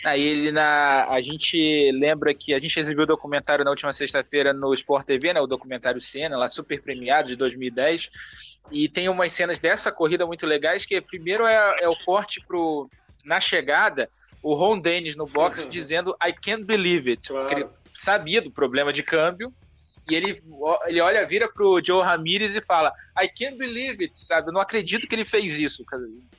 Aí 0.05 0.23
ele 0.23 0.53
na. 0.53 1.07
A 1.09 1.21
gente 1.23 1.91
lembra 1.93 2.35
que 2.35 2.53
a 2.53 2.59
gente 2.59 2.79
exibiu 2.79 3.05
o 3.05 3.07
documentário 3.07 3.65
na 3.65 3.71
última 3.71 3.93
sexta-feira 3.93 4.53
no 4.53 4.73
Sport 4.75 5.07
TV, 5.07 5.33
né? 5.33 5.41
O 5.41 5.47
documentário 5.47 6.01
Cena, 6.01 6.37
lá 6.37 6.47
super 6.47 6.83
premiado 6.83 7.29
de 7.29 7.37
2010. 7.37 8.11
E 8.71 8.87
tem 8.87 9.09
umas 9.09 9.33
cenas 9.33 9.59
dessa 9.59 9.91
corrida 9.91 10.27
muito 10.27 10.47
legais, 10.47 10.85
que 10.85 11.01
primeiro 11.01 11.47
é, 11.47 11.77
é 11.81 11.89
o 11.89 11.97
corte 12.05 12.45
pro. 12.47 12.89
Na 13.25 13.41
chegada, 13.41 14.11
o 14.43 14.53
Ron 14.53 14.79
Dennis 14.79 15.17
no 15.17 15.27
box 15.27 15.67
dizendo 15.71 16.15
I 16.23 16.31
can't 16.31 16.65
believe 16.65 17.11
it. 17.11 17.27
Claro. 17.27 17.49
Porque 17.49 17.63
ele 17.63 17.71
sabia 17.95 18.43
do 18.43 18.51
problema 18.51 18.93
de 18.93 19.03
câmbio. 19.03 19.55
E 20.11 20.15
ele, 20.15 20.39
ele 20.87 21.01
olha, 21.01 21.27
vira 21.27 21.51
pro 21.51 21.81
Joe 21.83 22.03
Ramirez 22.03 22.55
e 22.55 22.61
fala: 22.61 22.93
I 23.19 23.27
can't 23.27 23.57
believe 23.57 24.05
it, 24.05 24.19
sabe? 24.19 24.49
Eu 24.49 24.53
não 24.53 24.61
acredito 24.61 25.09
que 25.09 25.15
ele 25.15 25.25
fez 25.25 25.59
isso. 25.59 25.83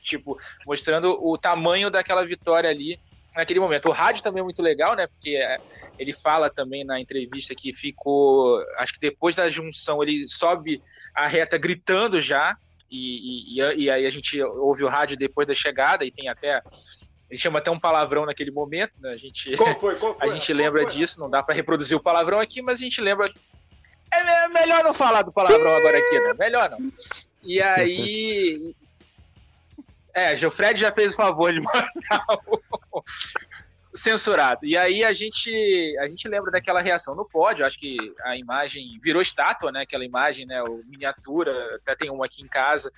Tipo, 0.04 0.38
mostrando 0.68 1.18
o 1.20 1.36
tamanho 1.36 1.90
daquela 1.90 2.24
vitória 2.24 2.70
ali 2.70 3.00
naquele 3.36 3.60
momento. 3.60 3.90
O 3.90 3.92
rádio 3.92 4.24
também 4.24 4.42
é 4.42 4.44
muito 4.44 4.62
legal, 4.62 4.96
né? 4.96 5.08
Porque 5.08 5.36
é, 5.36 5.58
ele 6.00 6.14
fala 6.14 6.50
também 6.50 6.84
na 6.86 7.00
entrevista 7.00 7.54
que 7.54 7.74
ficou. 7.74 8.64
Acho 8.78 8.94
que 8.94 9.00
depois 9.00 9.36
da 9.36 9.50
junção 9.50 10.02
ele 10.02 10.28
sobe 10.28 10.82
a 11.14 11.28
reta 11.28 11.58
gritando 11.58 12.22
já. 12.22 12.58
E, 12.90 13.60
e, 13.60 13.84
e 13.84 13.90
aí 13.90 14.06
a 14.06 14.10
gente 14.10 14.42
ouve 14.42 14.84
o 14.84 14.88
rádio 14.88 15.18
depois 15.18 15.48
da 15.48 15.54
chegada 15.54 16.06
e 16.06 16.12
tem 16.12 16.30
até. 16.30 16.62
Ele 17.30 17.40
chama 17.40 17.60
até 17.60 17.72
um 17.72 17.80
palavrão 17.80 18.26
naquele 18.26 18.52
momento, 18.52 18.94
né? 19.00 19.12
A 19.12 19.18
gente, 19.18 19.58
qual 19.58 19.78
foi, 19.80 19.96
qual 19.96 20.16
foi? 20.18 20.30
A 20.30 20.32
gente 20.32 20.54
lembra 20.54 20.84
foi? 20.84 20.92
disso, 20.92 21.20
não 21.20 21.30
dá 21.30 21.44
para 21.44 21.56
reproduzir 21.56 21.98
o 21.98 22.02
palavrão 22.02 22.40
aqui, 22.40 22.62
mas 22.62 22.80
a 22.80 22.84
gente 22.84 23.02
lembra. 23.02 23.30
É 24.14 24.48
melhor 24.48 24.84
não 24.84 24.94
falar 24.94 25.24
do 25.24 25.32
palavrão 25.32 25.76
agora 25.76 25.98
aqui, 25.98 26.20
né? 26.20 26.34
Melhor 26.38 26.70
não. 26.70 26.78
E 27.44 27.62
aí, 27.62 28.74
é, 30.14 30.38
Gilfred 30.38 30.80
já 30.80 30.92
fez 30.92 31.14
o 31.14 31.18
favor 31.18 31.52
de 31.52 31.60
mandar 31.66 32.26
o 32.30 32.80
censurado. 33.96 34.66
E 34.66 34.78
aí 34.78 35.04
a 35.04 35.14
gente 35.14 35.96
a 36.00 36.08
gente 36.08 36.28
lembra 36.28 36.52
daquela 36.52 36.82
reação 36.82 37.16
no 37.16 37.26
pódio, 37.26 37.66
acho 37.66 37.80
que 37.80 37.98
a 38.24 38.36
imagem 38.36 39.00
virou 39.02 39.22
estátua, 39.22 39.72
né? 39.72 39.82
Aquela 39.82 40.04
imagem, 40.04 40.46
né, 40.46 40.62
o 40.62 40.84
miniatura, 40.86 41.76
até 41.76 41.96
tem 41.96 42.10
uma 42.10 42.26
aqui 42.26 42.44
em 42.44 42.48
casa 42.48 42.92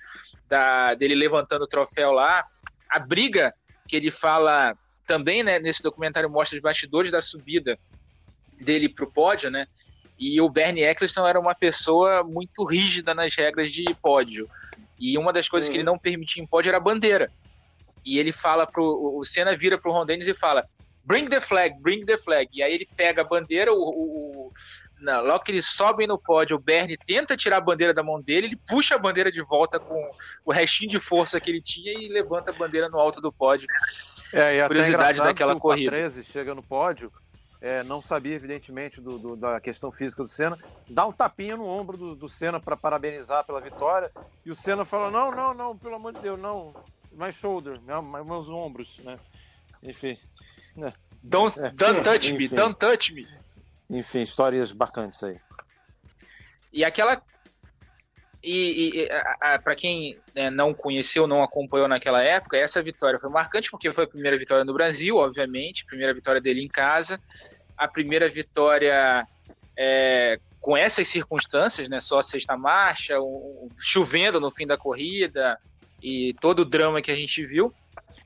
da 0.48 0.94
dele 0.94 1.14
levantando 1.14 1.62
o 1.62 1.68
troféu 1.68 2.10
lá. 2.10 2.44
A 2.88 2.98
briga 2.98 3.54
que 3.86 3.96
ele 3.96 4.10
fala 4.10 4.76
também, 5.06 5.42
né, 5.42 5.58
nesse 5.58 5.82
documentário 5.82 6.28
mostra 6.28 6.56
os 6.56 6.62
bastidores 6.62 7.10
da 7.10 7.22
subida 7.22 7.78
dele 8.60 8.88
pro 8.88 9.10
pódio, 9.10 9.50
né? 9.50 9.66
E 10.18 10.40
o 10.40 10.50
Bernie 10.50 10.82
Eccleston 10.82 11.26
era 11.26 11.38
uma 11.38 11.54
pessoa 11.54 12.24
muito 12.24 12.64
rígida 12.64 13.14
nas 13.14 13.34
regras 13.36 13.70
de 13.70 13.84
pódio. 14.02 14.50
E 14.98 15.16
uma 15.16 15.32
das 15.32 15.48
coisas 15.48 15.68
uhum. 15.68 15.72
que 15.72 15.78
ele 15.78 15.86
não 15.86 15.96
permitia 15.96 16.42
em 16.42 16.46
pódio 16.46 16.70
era 16.70 16.78
a 16.78 16.80
bandeira. 16.80 17.30
E 18.04 18.18
ele 18.18 18.32
fala 18.32 18.66
pro. 18.66 19.18
O 19.18 19.24
Senna 19.24 19.56
vira 19.56 19.78
pro 19.78 19.92
Ron 19.92 20.06
Dennis 20.06 20.28
e 20.28 20.34
fala: 20.34 20.66
Bring 21.04 21.26
the 21.26 21.40
flag, 21.40 21.74
bring 21.80 22.04
the 22.04 22.18
flag. 22.18 22.48
E 22.52 22.62
aí 22.62 22.74
ele 22.74 22.88
pega 22.96 23.22
a 23.22 23.24
bandeira, 23.24 23.72
o, 23.72 23.78
o, 23.78 24.52
não, 25.00 25.24
logo 25.24 25.44
que 25.44 25.52
eles 25.52 25.66
sobem 25.66 26.06
no 26.06 26.18
pódio, 26.18 26.56
o 26.56 26.60
Bernie 26.60 26.96
tenta 26.96 27.36
tirar 27.36 27.58
a 27.58 27.60
bandeira 27.60 27.94
da 27.94 28.02
mão 28.02 28.20
dele, 28.20 28.48
ele 28.48 28.56
puxa 28.56 28.96
a 28.96 28.98
bandeira 28.98 29.30
de 29.30 29.40
volta 29.42 29.78
com 29.78 30.10
o 30.44 30.52
restinho 30.52 30.90
de 30.90 30.98
força 30.98 31.40
que 31.40 31.50
ele 31.50 31.62
tinha 31.62 31.92
e 31.92 32.08
levanta 32.08 32.50
a 32.50 32.54
bandeira 32.54 32.88
no 32.88 32.98
alto 32.98 33.20
do 33.20 33.32
pódio. 33.32 33.66
É, 34.32 34.58
e 34.58 34.66
Curiosidade 34.66 35.18
daquela 35.18 35.56
corrida. 35.56 35.92
13 35.92 36.24
chega 36.24 36.54
no 36.54 36.62
pódio, 36.62 37.12
é, 37.60 37.82
não 37.84 38.02
sabia, 38.02 38.34
evidentemente, 38.34 39.00
do, 39.00 39.18
do, 39.18 39.36
da 39.36 39.60
questão 39.60 39.92
física 39.92 40.22
do 40.22 40.28
Senna, 40.28 40.58
dá 40.88 41.06
um 41.06 41.12
tapinha 41.12 41.56
no 41.56 41.66
ombro 41.66 41.96
do, 41.96 42.14
do 42.16 42.28
Senna 42.28 42.60
para 42.60 42.76
parabenizar 42.76 43.44
pela 43.44 43.60
vitória, 43.60 44.10
e 44.44 44.50
o 44.50 44.54
Senna 44.54 44.84
fala, 44.84 45.10
não, 45.10 45.30
não, 45.30 45.54
não, 45.54 45.78
pelo 45.78 45.94
amor 45.94 46.12
de 46.12 46.20
Deus, 46.20 46.38
não, 46.38 46.74
my 47.18 47.32
shoulder, 47.32 47.80
meus 48.24 48.48
ombros, 48.48 48.98
né? 49.00 49.18
Enfim. 49.82 50.16
Né? 50.76 50.92
Don't, 51.22 51.58
é. 51.58 51.70
don't 51.70 52.02
touch 52.02 52.32
me, 52.32 52.48
don't 52.48 52.78
touch 52.78 53.12
me. 53.12 53.26
Enfim, 53.90 54.22
histórias 54.22 54.70
bacanas 54.70 55.22
aí. 55.22 55.40
E 56.72 56.84
aquela 56.84 57.20
e, 58.42 59.02
e 59.02 59.08
para 59.64 59.74
quem 59.74 60.16
né, 60.32 60.48
não 60.48 60.72
conheceu, 60.72 61.26
não 61.26 61.42
acompanhou 61.42 61.88
naquela 61.88 62.22
época, 62.22 62.56
essa 62.56 62.80
vitória 62.80 63.18
foi 63.18 63.30
marcante 63.30 63.70
porque 63.70 63.92
foi 63.92 64.04
a 64.04 64.08
primeira 64.08 64.38
vitória 64.38 64.64
no 64.64 64.72
Brasil, 64.72 65.16
obviamente, 65.16 65.84
primeira 65.84 66.14
vitória 66.14 66.40
dele 66.40 66.62
em 66.62 66.68
casa, 66.68 67.18
a 67.76 67.88
primeira 67.88 68.28
vitória 68.28 69.26
é, 69.76 70.38
com 70.60 70.76
essas 70.76 71.08
circunstâncias, 71.08 71.88
né, 71.88 71.98
só 72.00 72.22
sexta 72.22 72.56
marcha, 72.56 73.20
um, 73.20 73.68
chovendo 73.80 74.38
no 74.38 74.52
fim 74.52 74.66
da 74.66 74.78
corrida 74.78 75.58
e 76.02 76.34
todo 76.40 76.60
o 76.60 76.64
drama 76.64 77.02
que 77.02 77.10
a 77.10 77.14
gente 77.14 77.44
viu. 77.44 77.72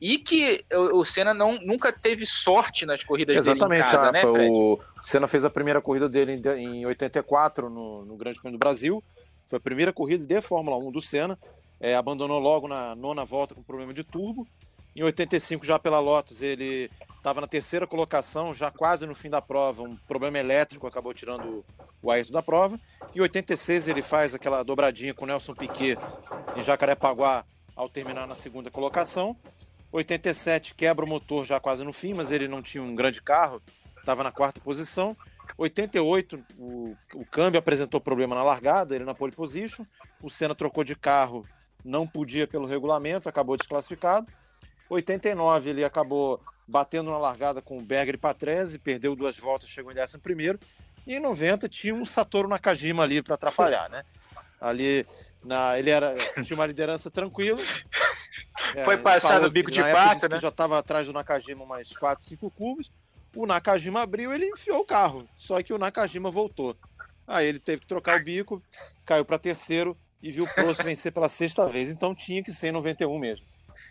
E 0.01 0.19
que 0.19 0.65
o, 0.73 1.05
Senna 1.05 1.33
não, 1.33 1.61
nunca 1.61 1.93
teve 1.93 2.27
sorte 2.27 2.85
nas 2.85 3.05
corridas 3.05 3.37
Exatamente, 3.37 3.69
dele 3.69 3.89
em 3.89 3.93
casa, 3.93 4.07
Rafa, 4.07 4.13
né, 4.13 4.21
Fred? 4.21 4.51
O 4.51 4.79
Senna 5.03 5.29
fez 5.29 5.45
a 5.45 5.51
primeira 5.51 5.81
corrida 5.81 6.09
dele 6.09 6.41
em, 6.57 6.81
em 6.81 6.87
84 6.87 7.71
no, 7.71 8.05
no 8.05 8.17
Grande 8.17 8.41
Prêmio 8.41 8.59
do 8.59 8.61
Brasil. 8.61 9.03
Foi 9.47 9.59
a 9.59 9.61
primeira 9.61 9.93
corrida 9.93 10.25
de 10.25 10.41
Fórmula 10.41 10.77
1 10.77 10.91
do 10.91 11.01
Senna. 11.01 11.39
É, 11.81 11.95
abandonou 11.95 12.39
logo 12.39 12.67
na 12.67 12.95
nona 12.95 13.25
volta 13.25 13.55
com 13.55 13.63
problema 13.63 13.95
de 13.95 14.03
turbo. 14.03 14.47
Em 14.95 15.03
85, 15.03 15.65
já 15.65 15.79
pela 15.79 16.01
Lotus, 16.01 16.43
ele 16.43 16.91
estava 17.17 17.41
na 17.41 17.47
terceira 17.47 17.87
colocação, 17.87 18.53
já 18.53 18.71
quase 18.71 19.07
no 19.07 19.15
fim 19.15 19.31
da 19.31 19.41
prova. 19.41 19.83
Um 19.83 19.97
problema 20.09 20.39
elétrico 20.39 20.87
acabou 20.87 21.15
tirando 21.15 21.65
o 22.03 22.11
Ayrton 22.11 22.33
da 22.33 22.43
prova. 22.43 22.79
Em 23.15 23.21
86, 23.21 23.89
ele 23.89 24.03
faz 24.03 24.35
aquela 24.35 24.63
dobradinha 24.63 25.15
com 25.15 25.25
o 25.25 25.29
Nelson 25.29 25.55
Piquet 25.55 25.97
em 26.57 26.63
Jacarepaguá 26.63 27.45
ao 27.77 27.89
terminar 27.89 28.27
na 28.27 28.35
segunda 28.35 28.71
colocação. 28.71 29.37
87 29.91 30.75
quebra 30.75 31.05
o 31.05 31.09
motor 31.09 31.45
já 31.45 31.61
quase 31.61 31.85
no 31.85 31.93
fim, 31.93 32.15
mas 32.15 32.33
ele 32.33 32.49
não 32.49 32.63
tinha 32.63 32.83
um 32.83 32.95
grande 32.95 33.21
carro, 33.21 33.63
estava 33.99 34.25
na 34.25 34.33
quarta 34.33 34.61
posição. 34.61 35.17
88, 35.59 36.43
o, 36.59 36.97
o 37.15 37.27
câmbio 37.27 37.59
apresentou 37.59 38.01
problema 38.01 38.35
na 38.35 38.43
largada, 38.43 38.95
ele 38.95 39.05
na 39.05 39.15
pole 39.15 39.33
position. 39.33 39.85
O 40.23 40.31
Senna 40.31 40.55
trocou 40.55 40.83
de 40.83 40.97
carro, 40.97 41.47
não 41.85 42.07
podia 42.07 42.47
pelo 42.47 42.67
regulamento, 42.67 43.29
acabou 43.29 43.57
desclassificado. 43.57 44.27
89, 44.89 45.71
ele 45.71 45.85
acabou 45.85 46.41
batendo 46.67 47.11
na 47.11 47.19
largada 47.19 47.61
com 47.61 47.77
o 47.77 47.83
Berger 47.83 48.15
e 48.15 48.19
Patrese, 48.19 48.79
perdeu 48.79 49.15
duas 49.15 49.37
voltas, 49.37 49.69
chegou 49.69 49.93
em 49.93 50.01
11 50.01 50.19
primeiro. 50.19 50.59
E 51.07 51.15
em 51.15 51.21
90 51.21 51.69
tinha 51.69 51.95
um 51.95 52.07
Satoru 52.07 52.49
Nakajima 52.49 53.03
ali 53.03 53.23
para 53.23 53.35
atrapalhar, 53.35 53.91
né? 53.91 54.05
Ali 54.61 55.05
na, 55.45 55.79
ele 55.79 55.91
era 55.91 56.15
tinha 56.45 56.57
uma 56.57 56.67
liderança 56.67 57.11
tranquila. 57.11 57.59
Foi 58.85 58.97
passar 58.97 59.41
no 59.41 59.51
bico 59.51 59.71
de 59.71 59.83
pato, 59.83 60.29
né? 60.29 60.41
Já 60.41 60.49
estava 60.49 60.79
atrás 60.79 61.07
do 61.07 61.13
Nakajima 61.13 61.65
umas 61.65 61.97
4, 61.97 62.25
5 62.25 62.51
curvas. 62.51 62.91
O 63.35 63.47
Nakajima 63.47 64.03
abriu, 64.03 64.33
ele 64.33 64.47
enfiou 64.47 64.81
o 64.81 64.85
carro. 64.85 65.29
Só 65.37 65.63
que 65.63 65.73
o 65.73 65.79
Nakajima 65.79 66.31
voltou. 66.31 66.77
Aí 67.27 67.47
ele 67.47 67.59
teve 67.59 67.81
que 67.81 67.87
trocar 67.87 68.21
o 68.21 68.25
bico, 68.25 68.63
caiu 69.05 69.25
para 69.25 69.39
terceiro 69.39 69.97
e 70.23 70.31
viu 70.31 70.45
o 70.45 70.55
Prost 70.55 70.83
vencer 70.85 71.13
pela 71.13 71.29
sexta 71.29 71.67
vez. 71.67 71.91
Então 71.91 72.15
tinha 72.15 72.43
que 72.43 72.53
ser 72.53 72.69
em 72.69 72.73
91 72.73 73.19
mesmo. 73.19 73.47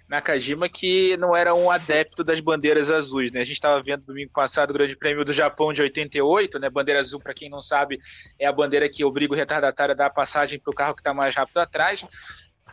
Nakajima 0.08 0.68
que 0.68 1.16
não 1.18 1.36
era 1.36 1.56
um 1.56 1.72
adepto 1.72 2.24
das 2.24 2.40
bandeiras 2.40 2.90
azuis, 2.90 3.32
né? 3.32 3.42
A 3.42 3.46
gente 3.46 3.56
estava 3.56 3.82
vendo 3.82 4.04
domingo 4.04 4.32
passado 4.34 4.72
o 4.72 4.74
Grande 4.74 4.96
Prêmio 4.96 5.24
do 5.24 5.32
Japão 5.32 5.72
de 5.72 5.82
88, 5.82 6.60
né? 6.60 6.70
Bandeira 6.70 7.00
azul, 7.00 7.20
para 7.20 7.34
quem 7.34 7.50
não 7.50 7.62
sabe, 7.62 7.98
é 8.38 8.46
a 8.46 8.52
bandeira 8.52 8.90
que 8.90 9.06
obriga 9.06 9.34
o 9.34 9.38
retardatário 9.38 9.94
a 9.94 9.96
dar 9.96 10.08
a 10.08 10.10
passagem 10.12 10.60
para 10.60 10.72
o 10.72 10.76
carro 10.76 10.96
que 10.96 11.02
está 11.02 11.14
mais 11.14 11.36
rápido 11.36 11.58
atrás. 11.58 12.06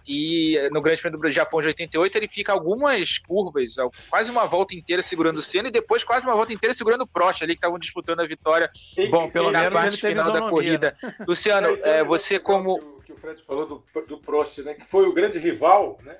E 0.08 0.56
no 0.72 0.80
Grande 0.80 1.00
Prêmio 1.00 1.20
do 1.20 1.30
Japão 1.30 1.60
de 1.60 1.66
88 1.68 2.16
ele 2.16 2.26
fica 2.26 2.52
algumas 2.52 3.18
curvas, 3.18 3.74
quase 4.08 4.30
uma 4.30 4.46
volta 4.46 4.74
inteira 4.74 5.02
segurando 5.02 5.36
o 5.36 5.42
Senna 5.42 5.68
e 5.68 5.70
depois 5.70 6.02
quase 6.02 6.26
uma 6.26 6.34
volta 6.34 6.52
inteira 6.52 6.74
segurando 6.74 7.02
o 7.02 7.06
Prost 7.06 7.42
ali 7.42 7.52
que 7.52 7.58
estavam 7.58 7.78
disputando 7.78 8.20
a 8.20 8.26
vitória. 8.26 8.70
Bom, 9.10 9.30
pelo 9.30 9.50
na 9.50 9.60
menos 9.60 9.74
parte 9.74 9.96
final 9.98 10.32
da 10.32 10.48
corrida. 10.48 10.94
Luciano, 11.26 11.78
é, 11.82 12.02
você 12.02 12.38
como 12.38 12.98
que 13.08 13.12
o 13.12 13.16
Fred 13.16 13.42
falou 13.42 13.66
do, 13.66 14.06
do 14.06 14.18
Prost, 14.18 14.58
né? 14.58 14.74
Que 14.74 14.84
foi 14.84 15.06
o 15.06 15.12
grande 15.12 15.38
rival, 15.38 15.98
né? 16.02 16.16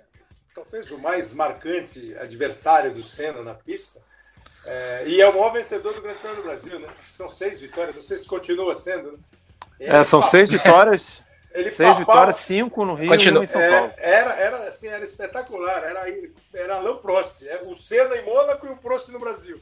Talvez 0.59 0.91
o 0.91 0.99
mais 0.99 1.33
marcante 1.33 2.17
adversário 2.19 2.95
do 2.95 3.03
Senna 3.03 3.43
na 3.43 3.55
pista. 3.55 4.01
É, 4.67 5.05
e 5.07 5.21
é 5.21 5.29
o 5.29 5.33
maior 5.33 5.53
vencedor 5.53 5.95
do 5.95 6.03
Grande 6.03 6.19
Prêmio 6.19 6.43
do 6.43 6.43
Brasil, 6.43 6.79
né? 6.81 6.89
São 7.13 7.31
seis 7.31 7.61
vitórias, 7.61 7.95
não 7.95 8.03
sei 8.03 8.19
se 8.19 8.27
continua 8.27 8.75
sendo. 8.75 9.13
Né? 9.13 9.19
É, 9.81 10.05
são 10.05 10.23
seis 10.23 10.49
vitórias. 10.49 11.23
Ele 11.51 11.71
seis 11.71 11.89
papava, 11.89 12.01
vitórias, 12.01 12.37
cinco 12.37 12.85
no 12.85 12.95
Rio 12.95 13.09
continua. 13.09 13.39
e 13.39 13.41
um 13.41 13.45
em 13.45 13.47
São 13.47 13.61
Paulo. 13.61 13.93
É, 13.97 14.11
era, 14.11 14.35
era, 14.35 14.57
assim, 14.69 14.89
era 14.89 15.03
espetacular. 15.03 15.83
Era, 15.83 16.05
era 16.53 16.75
Alain 16.75 16.97
Prost. 16.99 17.43
É, 17.43 17.61
o 17.67 17.75
Senna 17.75 18.17
em 18.17 18.25
Mônaco 18.25 18.67
e 18.67 18.71
o 18.71 18.77
Prost 18.77 19.09
no 19.09 19.19
Brasil. 19.19 19.59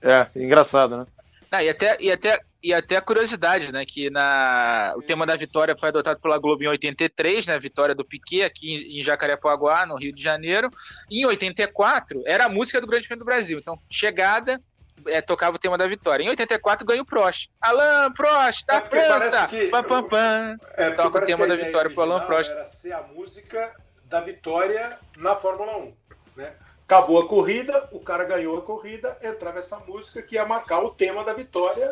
É, 0.00 0.26
engraçado, 0.36 0.96
né? 0.96 1.06
Não, 1.50 1.60
e, 1.60 1.68
até, 1.68 1.96
e, 2.00 2.12
até, 2.12 2.40
e 2.62 2.74
até 2.74 2.96
a 2.96 3.00
curiosidade, 3.00 3.72
né? 3.72 3.84
Que 3.86 4.10
na, 4.10 4.92
o 4.96 5.02
tema 5.02 5.24
da 5.24 5.34
vitória 5.36 5.76
foi 5.78 5.88
adotado 5.88 6.20
pela 6.20 6.38
Globo 6.38 6.62
em 6.62 6.68
83, 6.68 7.46
né? 7.46 7.58
Vitória 7.58 7.94
do 7.94 8.04
Piquet 8.04 8.42
aqui 8.44 8.98
em 8.98 9.02
Jacarepaguá, 9.02 9.86
no 9.86 9.96
Rio 9.96 10.12
de 10.12 10.22
Janeiro. 10.22 10.68
E 11.10 11.22
em 11.22 11.26
84 11.26 12.22
era 12.26 12.44
a 12.46 12.48
música 12.48 12.80
do 12.80 12.86
Grande 12.86 13.06
Prêmio 13.06 13.24
do 13.24 13.26
Brasil. 13.26 13.58
Então, 13.58 13.78
chegada, 13.90 14.60
é, 15.06 15.22
tocava 15.22 15.56
o 15.56 15.58
tema 15.58 15.78
da 15.78 15.86
vitória. 15.86 16.22
Em 16.24 16.28
84 16.28 16.84
ganha 16.86 17.00
o 17.00 17.06
Prost. 17.06 17.48
Alain 17.60 18.12
Prost, 18.12 18.66
da 18.66 18.76
É, 18.76 18.80
França! 18.82 19.48
que- 19.48 19.68
Pam, 19.68 19.82
pam, 19.84 20.02
pam. 20.04 20.56
É, 20.76 20.90
Toca 20.90 21.18
o 21.18 21.24
tema 21.24 21.46
da 21.46 21.56
vitória 21.56 21.90
pro 21.90 22.02
Alain 22.02 22.26
Prost. 22.26 22.50
Era 22.50 22.66
ser 22.66 22.92
a 22.92 23.02
música 23.02 23.72
da 24.04 24.20
vitória 24.20 24.98
na 25.16 25.34
Fórmula 25.34 25.76
1. 25.78 25.94
Né? 26.36 26.52
Acabou 26.88 27.20
a 27.20 27.28
corrida, 27.28 27.86
o 27.92 28.00
cara 28.00 28.24
ganhou 28.24 28.56
a 28.56 28.62
corrida, 28.62 29.14
entrava 29.22 29.58
essa 29.58 29.78
música 29.80 30.22
que 30.22 30.36
ia 30.36 30.46
marcar 30.46 30.82
o 30.82 30.90
tema 30.90 31.22
da 31.22 31.34
vitória 31.34 31.86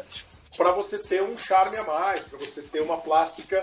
para 0.56 0.72
você 0.72 0.96
ter 0.96 1.22
um 1.22 1.36
charme 1.36 1.76
a 1.76 1.84
mais, 1.84 2.22
para 2.22 2.38
você 2.38 2.62
ter 2.62 2.80
uma 2.80 2.96
plástica 2.96 3.62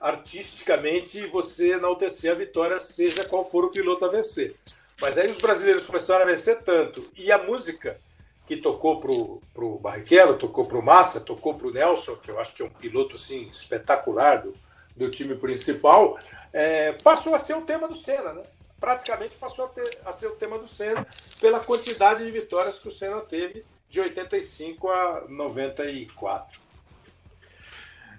artisticamente 0.00 1.20
e 1.20 1.28
você 1.28 1.74
enaltecer 1.74 2.32
a 2.32 2.34
vitória, 2.34 2.80
seja 2.80 3.24
qual 3.26 3.48
for 3.48 3.66
o 3.66 3.70
piloto 3.70 4.04
a 4.04 4.08
vencer. 4.08 4.56
Mas 5.00 5.16
aí 5.16 5.30
os 5.30 5.38
brasileiros 5.38 5.86
começaram 5.86 6.24
a 6.24 6.26
vencer 6.26 6.60
tanto. 6.64 7.12
E 7.16 7.30
a 7.30 7.38
música 7.38 7.96
que 8.44 8.56
tocou 8.56 9.00
pro, 9.00 9.40
pro 9.54 9.78
Barrichello, 9.78 10.36
tocou 10.36 10.66
pro 10.66 10.82
Massa, 10.82 11.20
tocou 11.20 11.54
pro 11.54 11.72
Nelson, 11.72 12.16
que 12.16 12.28
eu 12.28 12.40
acho 12.40 12.56
que 12.56 12.60
é 12.60 12.64
um 12.64 12.70
piloto 12.70 13.14
assim 13.14 13.48
espetacular 13.52 14.42
do, 14.42 14.52
do 14.96 15.08
time 15.08 15.36
principal, 15.36 16.18
é, 16.52 16.90
passou 17.04 17.36
a 17.36 17.38
ser 17.38 17.54
o 17.54 17.62
tema 17.62 17.86
do 17.86 17.94
Senna, 17.94 18.32
né? 18.32 18.42
Praticamente 18.86 19.36
passou 19.36 19.66
a, 19.66 19.68
ter- 19.68 19.96
a 20.04 20.12
ser 20.12 20.26
o 20.26 20.32
tema 20.32 20.58
do 20.58 20.66
Senna 20.66 21.06
pela 21.40 21.60
quantidade 21.60 22.24
de 22.24 22.30
vitórias 22.32 22.80
que 22.80 22.88
o 22.88 22.90
Senna 22.90 23.20
teve 23.20 23.64
de 23.88 24.00
85 24.00 24.88
a 24.90 25.24
94. 25.28 26.58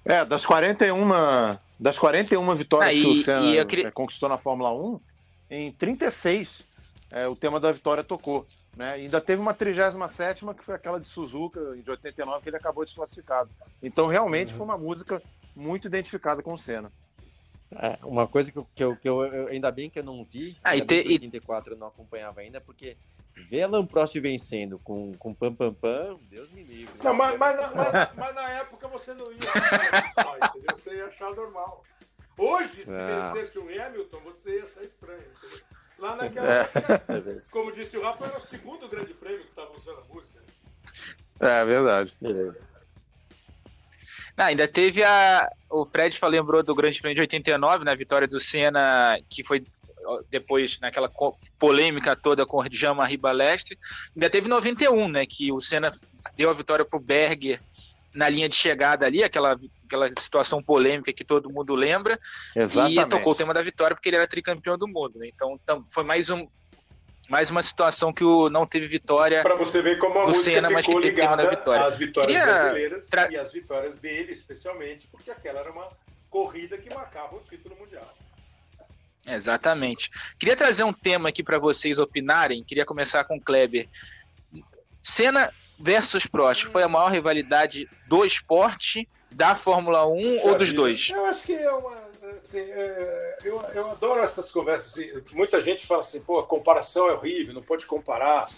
É, 0.06 0.23
das 0.23 0.45
41, 0.45 1.06
das 1.78 1.99
41 1.99 2.56
vitórias 2.56 2.91
Ah, 2.91 2.93
que 2.93 3.06
o 3.06 3.12
e- 3.12 3.23
Senna 3.23 3.41
e 3.62 3.65
queria- 3.65 3.88
eh, 3.89 3.91
conquistou 3.91 4.30
na 4.30 4.38
Fórmula 4.38 4.71
1, 4.73 5.02
em 5.49 5.69
36 5.73 6.62
é, 7.12 7.28
o 7.28 7.36
tema 7.36 7.60
da 7.60 7.69
vitória 7.69 8.02
tocou. 8.02 8.47
Né? 8.78 8.99
E 8.99 9.04
ainda 9.04 9.19
teve 9.19 9.41
uma 9.41 9.54
37 9.54 10.45
que 10.56 10.63
foi 10.63 10.76
aquela 10.76 10.97
de 10.97 11.10
Suzuka, 11.10 11.76
de 11.76 11.91
89, 11.91 12.41
que 12.41 12.49
ele 12.49 12.56
acabou 12.58 12.86
desclassificado. 12.86 13.49
Então, 13.84 14.08
realmente, 14.08 14.52
Uhum. 14.54 14.58
foi 14.60 14.65
uma 14.65 14.78
música 14.78 15.21
muito 15.54 15.88
identificada 15.88 16.41
com 16.41 16.54
o 16.54 16.58
Senna. 16.58 16.89
É, 17.81 17.97
uma 18.05 18.27
coisa 18.27 18.51
que, 18.51 18.57
eu, 18.57 18.67
que, 18.75 18.83
eu, 18.83 18.95
que 18.95 19.09
eu- 19.09 19.23
eu- 19.25 19.47
ainda 19.47 19.71
bem 19.71 19.89
que 19.89 19.99
eu 19.99 20.03
não 20.03 20.23
vi, 20.25 20.57
Ah, 20.63 20.75
e 20.75 20.81
ainda 20.81 20.86
bem 20.93 21.01
te- 21.01 21.07
que 21.07 21.12
e- 21.12 21.15
84 21.15 21.73
eu 21.73 21.77
não 21.77 21.88
acompanhava 21.88 22.41
ainda, 22.41 22.59
porque 22.62 22.97
ver 23.49 23.63
Alan 23.63 23.86
Prost 23.86 24.15
vencendo 24.19 24.77
com, 24.79 25.12
com 25.13 25.33
pam 25.33 25.53
pam 25.53 25.73
pam, 25.73 26.19
Deus 26.29 26.49
me 26.51 26.63
livre. 26.63 26.93
Não, 27.03 27.13
mas, 27.13 27.38
mas, 27.38 27.55
na- 27.55 27.71
mas- 27.73 28.09
mas 28.15 28.36
na 28.36 28.49
época 28.51 28.88
você 28.88 29.13
não 29.13 29.31
ia 29.31 29.38
achar 29.38 30.13
só, 30.23 30.38
entendeu? 30.38 30.75
Você 30.77 30.95
ia 30.95 31.05
achar 31.07 31.33
normal. 31.36 31.83
Hoje, 32.38 32.86
se 32.86 32.91
Ah. 32.95 33.31
vencesse 33.33 33.59
o 33.59 33.62
Hamilton, 33.63 34.19
você 34.21 34.57
ia 34.57 34.63
achar 34.65 34.83
estranho. 34.83 35.21
entendeu? 35.21 35.59
Lá 35.99 36.15
naquela 36.15 36.47
época, 36.47 37.05
como 37.51 37.71
disse 37.71 37.95
o 37.97 38.01
Rafa, 38.01 38.25
era 38.25 38.38
o 38.38 38.41
segundo 38.41 38.89
grande 38.89 39.13
prêmio 39.13 39.39
que 39.41 39.47
estava 39.49 39.71
usando 39.75 39.99
a 39.99 40.13
música. 40.13 40.39
né? 40.39 40.45
É 41.39 41.65
verdade. 41.65 42.15
Beleza. 42.19 42.57
Não, 44.35 44.45
ainda 44.45 44.67
teve 44.67 45.03
a. 45.03 45.49
O 45.69 45.85
Fred 45.85 46.17
lembrou 46.23 46.63
do 46.63 46.75
Grande 46.75 46.99
Prêmio 46.99 47.15
de 47.15 47.21
89, 47.21 47.85
né? 47.85 47.91
A 47.91 47.95
vitória 47.95 48.27
do 48.27 48.39
Senna, 48.39 49.17
que 49.29 49.43
foi 49.43 49.63
depois 50.29 50.79
naquela 50.79 51.09
polêmica 51.57 52.15
toda 52.15 52.45
com 52.45 52.57
o 52.57 52.65
Jean-Marie 52.69 53.17
Balestre. 53.17 53.77
Ainda 54.15 54.29
teve 54.29 54.47
91, 54.47 55.07
né? 55.07 55.25
Que 55.25 55.51
o 55.51 55.61
Senna 55.61 55.91
deu 56.35 56.49
a 56.49 56.53
vitória 56.53 56.85
pro 56.85 56.99
Berger 56.99 57.59
na 58.13 58.29
linha 58.29 58.47
de 58.47 58.55
chegada 58.55 59.05
ali, 59.05 59.23
aquela, 59.23 59.57
aquela 59.85 60.09
situação 60.19 60.61
polêmica 60.61 61.11
que 61.11 61.23
todo 61.23 61.49
mundo 61.49 61.73
lembra. 61.73 62.19
Exatamente. 62.55 62.99
E 62.99 63.05
tocou 63.05 63.33
o 63.33 63.35
tema 63.35 63.53
da 63.53 63.61
vitória 63.61 63.95
porque 63.95 64.09
ele 64.09 64.17
era 64.17 64.27
tricampeão 64.27 64.77
do 64.77 64.87
mundo. 64.87 65.17
Né? 65.17 65.29
Então 65.33 65.59
foi 65.91 66.03
mais 66.03 66.29
um. 66.29 66.47
Mais 67.29 67.49
uma 67.49 67.63
situação 67.63 68.12
que 68.13 68.23
o 68.23 68.49
não 68.49 68.65
teve 68.67 68.88
vitória. 68.88 69.41
Para 69.41 69.55
você 69.55 69.81
ver 69.81 69.97
como 69.97 70.19
a 70.19 70.21
Do 70.23 70.27
música 70.29 70.51
Senna, 70.51 70.69
mas 70.69 70.86
que 70.86 70.93
teve 70.93 71.09
ligada 71.09 71.43
da 71.43 71.49
vitória. 71.49 71.86
às 71.86 71.97
vitórias 71.97 72.38
Queria 72.38 72.45
brasileiras 72.53 73.07
tra- 73.07 73.31
e 73.31 73.38
às 73.38 73.51
vitórias 73.51 73.97
dele, 73.97 74.31
especialmente, 74.33 75.07
porque 75.07 75.31
aquela 75.31 75.59
era 75.62 75.71
uma 75.71 75.88
corrida 76.29 76.77
que 76.77 76.93
marcava 76.93 77.36
o 77.36 77.39
título 77.39 77.75
mundial. 77.79 78.03
Exatamente. 79.25 80.12
Queria 80.38 80.55
trazer 80.55 80.83
um 80.83 80.91
tema 80.93 81.29
aqui 81.29 81.41
para 81.41 81.57
vocês 81.57 81.97
opinarem. 81.97 82.63
Queria 82.63 82.86
começar 82.86 83.23
com 83.23 83.38
o 83.38 83.41
Kleber. 83.41 83.88
Senna 85.01 85.49
versus 85.79 86.25
Prost 86.27 86.65
foi 86.65 86.83
a 86.83 86.88
maior 86.89 87.09
rivalidade 87.09 87.89
do 88.07 88.25
esporte, 88.25 89.07
da 89.31 89.55
Fórmula 89.55 90.05
1 90.07 90.41
ou 90.47 90.55
dos 90.57 90.71
dois? 90.73 91.09
Eu 91.09 91.25
acho 91.25 91.43
que 91.43 91.53
é 91.53 91.71
uma. 91.71 92.02
Assim, 92.43 92.60
é, 92.60 93.38
eu, 93.45 93.62
eu 93.73 93.91
adoro 93.91 94.19
essas 94.19 94.51
conversas. 94.51 94.91
Assim, 94.91 95.23
muita 95.32 95.62
gente 95.62 95.88
fala 95.88 96.01
assim, 96.01 96.19
pô, 96.19 96.39
a 96.39 96.45
comparação 96.45 97.08
é 97.08 97.13
horrível, 97.13 97.53
não 97.53 97.63
pode 97.63 97.86
comparar. 97.86 98.49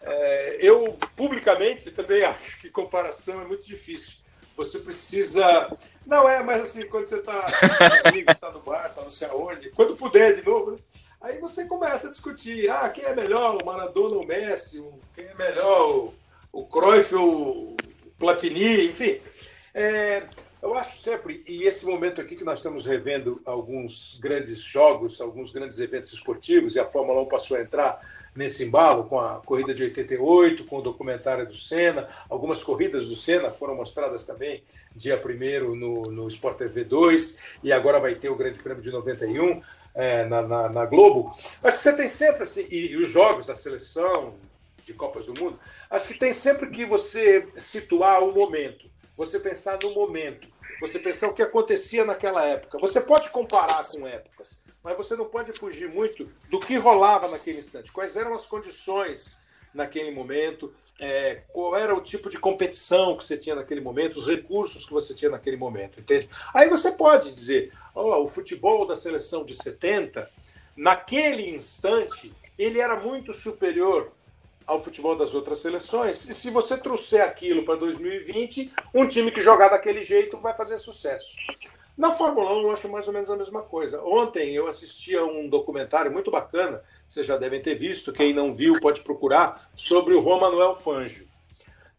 É, 0.00 0.58
eu, 0.60 0.96
publicamente, 1.16 1.90
também 1.90 2.22
acho 2.22 2.60
que 2.60 2.70
comparação 2.70 3.42
é 3.42 3.44
muito 3.44 3.66
difícil. 3.66 4.14
Você 4.56 4.78
precisa. 4.78 5.76
Não 6.06 6.28
é, 6.28 6.40
mas 6.40 6.62
assim, 6.62 6.86
quando 6.86 7.06
você 7.06 7.16
está 7.16 7.44
está 7.44 8.50
no 8.52 8.60
bar, 8.60 8.86
está 8.86 9.00
não 9.00 9.08
sei 9.08 9.28
aonde, 9.28 9.70
quando 9.70 9.96
puder 9.96 10.34
de 10.34 10.46
novo, 10.46 10.72
né? 10.72 10.78
aí 11.20 11.38
você 11.38 11.64
começa 11.64 12.06
a 12.06 12.10
discutir, 12.10 12.70
ah, 12.70 12.88
quem 12.90 13.04
é 13.04 13.14
melhor, 13.14 13.60
o 13.60 13.64
Maradona 13.64 14.16
ou 14.16 14.22
o 14.22 14.26
Messi, 14.26 14.84
quem 15.16 15.24
é 15.24 15.34
melhor, 15.34 15.90
o, 15.90 16.14
o 16.52 16.66
Cruyff 16.66 17.14
ou 17.14 17.72
o 17.72 17.76
Platini, 18.18 18.86
enfim. 18.86 19.20
É, 19.74 20.28
eu 20.62 20.74
acho 20.78 20.96
sempre, 20.96 21.42
e 21.48 21.64
esse 21.64 21.84
momento 21.84 22.20
aqui 22.20 22.36
que 22.36 22.44
nós 22.44 22.60
estamos 22.60 22.86
revendo 22.86 23.42
alguns 23.44 24.16
grandes 24.22 24.60
jogos, 24.60 25.20
alguns 25.20 25.50
grandes 25.50 25.80
eventos 25.80 26.12
esportivos, 26.12 26.76
e 26.76 26.80
a 26.80 26.86
Fórmula 26.86 27.20
1 27.22 27.26
passou 27.26 27.56
a 27.56 27.60
entrar 27.60 28.00
nesse 28.32 28.62
embalo 28.62 29.04
com 29.04 29.18
a 29.18 29.40
corrida 29.40 29.74
de 29.74 29.82
88, 29.82 30.64
com 30.66 30.78
o 30.78 30.82
documentário 30.82 31.48
do 31.48 31.56
Senna, 31.56 32.08
algumas 32.30 32.62
corridas 32.62 33.08
do 33.08 33.16
Senna 33.16 33.50
foram 33.50 33.74
mostradas 33.74 34.24
também 34.24 34.62
dia 34.94 35.20
1 35.20 35.74
no, 35.74 36.02
no 36.04 36.28
Sport 36.28 36.58
TV 36.58 36.84
2, 36.84 37.40
e 37.64 37.72
agora 37.72 37.98
vai 37.98 38.14
ter 38.14 38.28
o 38.28 38.36
Grande 38.36 38.60
Prêmio 38.60 38.80
de 38.80 38.92
91 38.92 39.60
é, 39.96 40.24
na, 40.26 40.42
na, 40.42 40.68
na, 40.68 40.86
Globo. 40.86 41.34
Acho 41.64 41.76
que 41.76 41.82
você 41.82 41.96
tem 41.96 42.08
sempre, 42.08 42.44
assim, 42.44 42.68
e, 42.70 42.92
e 42.92 42.96
os 42.98 43.10
jogos 43.10 43.46
da 43.46 43.54
seleção, 43.56 44.36
de 44.84 44.94
Copas 44.94 45.26
do 45.26 45.34
Mundo, 45.34 45.58
acho 45.90 46.06
que 46.06 46.18
tem 46.18 46.32
sempre 46.32 46.70
que 46.70 46.84
você 46.84 47.48
situar 47.56 48.22
o 48.22 48.32
momento, 48.32 48.88
você 49.16 49.40
pensar 49.40 49.78
no 49.82 49.90
momento 49.90 50.51
você 50.82 50.98
pensar 50.98 51.28
o 51.28 51.34
que 51.34 51.42
acontecia 51.42 52.04
naquela 52.04 52.44
época. 52.44 52.76
Você 52.78 53.00
pode 53.00 53.30
comparar 53.30 53.84
com 53.84 54.04
épocas, 54.04 54.58
mas 54.82 54.96
você 54.96 55.14
não 55.14 55.26
pode 55.26 55.52
fugir 55.52 55.88
muito 55.90 56.30
do 56.50 56.58
que 56.58 56.76
rolava 56.76 57.28
naquele 57.28 57.60
instante. 57.60 57.92
Quais 57.92 58.16
eram 58.16 58.34
as 58.34 58.46
condições 58.46 59.40
naquele 59.72 60.10
momento, 60.10 60.74
é, 60.98 61.44
qual 61.52 61.76
era 61.76 61.94
o 61.94 62.00
tipo 62.00 62.28
de 62.28 62.36
competição 62.36 63.16
que 63.16 63.24
você 63.24 63.38
tinha 63.38 63.54
naquele 63.54 63.80
momento, 63.80 64.18
os 64.18 64.26
recursos 64.26 64.84
que 64.84 64.92
você 64.92 65.14
tinha 65.14 65.30
naquele 65.30 65.56
momento, 65.56 66.00
entende? 66.00 66.28
Aí 66.52 66.68
você 66.68 66.90
pode 66.90 67.32
dizer, 67.32 67.72
oh, 67.94 68.16
o 68.16 68.26
futebol 68.26 68.84
da 68.84 68.96
seleção 68.96 69.44
de 69.44 69.54
70, 69.54 70.28
naquele 70.76 71.48
instante, 71.54 72.34
ele 72.58 72.80
era 72.80 72.98
muito 72.98 73.32
superior 73.32 74.12
ao 74.66 74.82
futebol 74.82 75.16
das 75.16 75.34
outras 75.34 75.58
seleções. 75.58 76.28
E 76.28 76.34
se 76.34 76.50
você 76.50 76.76
trouxer 76.76 77.22
aquilo 77.22 77.64
para 77.64 77.76
2020, 77.76 78.72
um 78.94 79.06
time 79.06 79.30
que 79.30 79.42
jogar 79.42 79.68
daquele 79.68 80.02
jeito 80.02 80.38
vai 80.38 80.54
fazer 80.54 80.78
sucesso. 80.78 81.36
Na 81.96 82.10
Fórmula 82.10 82.54
1, 82.54 82.62
eu 82.62 82.72
acho 82.72 82.88
mais 82.88 83.06
ou 83.06 83.12
menos 83.12 83.28
a 83.28 83.36
mesma 83.36 83.62
coisa. 83.62 84.02
Ontem 84.02 84.54
eu 84.54 84.66
assisti 84.66 85.14
a 85.14 85.24
um 85.24 85.48
documentário 85.48 86.10
muito 86.10 86.30
bacana, 86.30 86.82
vocês 87.06 87.26
já 87.26 87.36
devem 87.36 87.60
ter 87.60 87.74
visto, 87.74 88.12
quem 88.12 88.32
não 88.32 88.52
viu 88.52 88.80
pode 88.80 89.02
procurar, 89.02 89.70
sobre 89.76 90.14
o 90.14 90.22
Juan 90.22 90.40
Manuel 90.40 90.74
Fangio. 90.74 91.28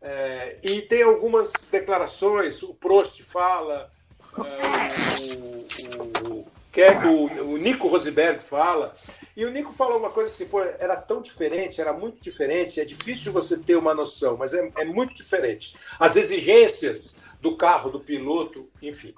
É, 0.02 0.58
e 0.64 0.82
tem 0.82 1.04
algumas 1.04 1.54
declarações, 1.72 2.62
o 2.64 2.74
Prost 2.74 3.22
fala, 3.22 3.90
é, 4.38 6.28
o, 6.28 6.40
o, 6.40 6.48
o, 6.82 7.54
o 7.54 7.58
Nico 7.58 7.88
Rosberg 7.88 8.44
fala, 8.44 8.96
e 9.36 9.46
o 9.46 9.52
Nico 9.52 9.72
falou 9.72 10.00
uma 10.00 10.10
coisa 10.10 10.30
assim, 10.30 10.48
pô, 10.48 10.62
era 10.62 10.96
tão 10.96 11.22
diferente, 11.22 11.80
era 11.80 11.94
muito 11.94 12.20
diferente, 12.20 12.80
é 12.80 12.86
difícil 12.86 13.32
você 13.32 13.58
ter 13.58 13.76
uma 13.76 13.94
noção, 13.94 14.38
mas 14.38 14.54
é, 14.54 14.72
é 14.78 14.86
muito 14.86 15.14
diferente. 15.14 15.76
As 16.00 16.16
exigências 16.16 17.18
do 17.40 17.56
carro, 17.56 17.92
do 17.92 18.00
piloto, 18.00 18.70
enfim. 18.82 19.14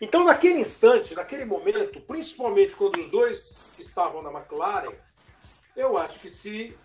Então, 0.00 0.24
naquele 0.24 0.60
instante, 0.60 1.14
naquele 1.14 1.44
momento, 1.44 2.00
principalmente 2.00 2.76
quando 2.76 2.98
os 2.98 3.10
dois 3.10 3.78
estavam 3.78 4.22
na 4.22 4.30
McLaren, 4.30 4.92
eu 5.74 5.96
acho 5.96 6.20
que 6.20 6.28
se 6.28 6.76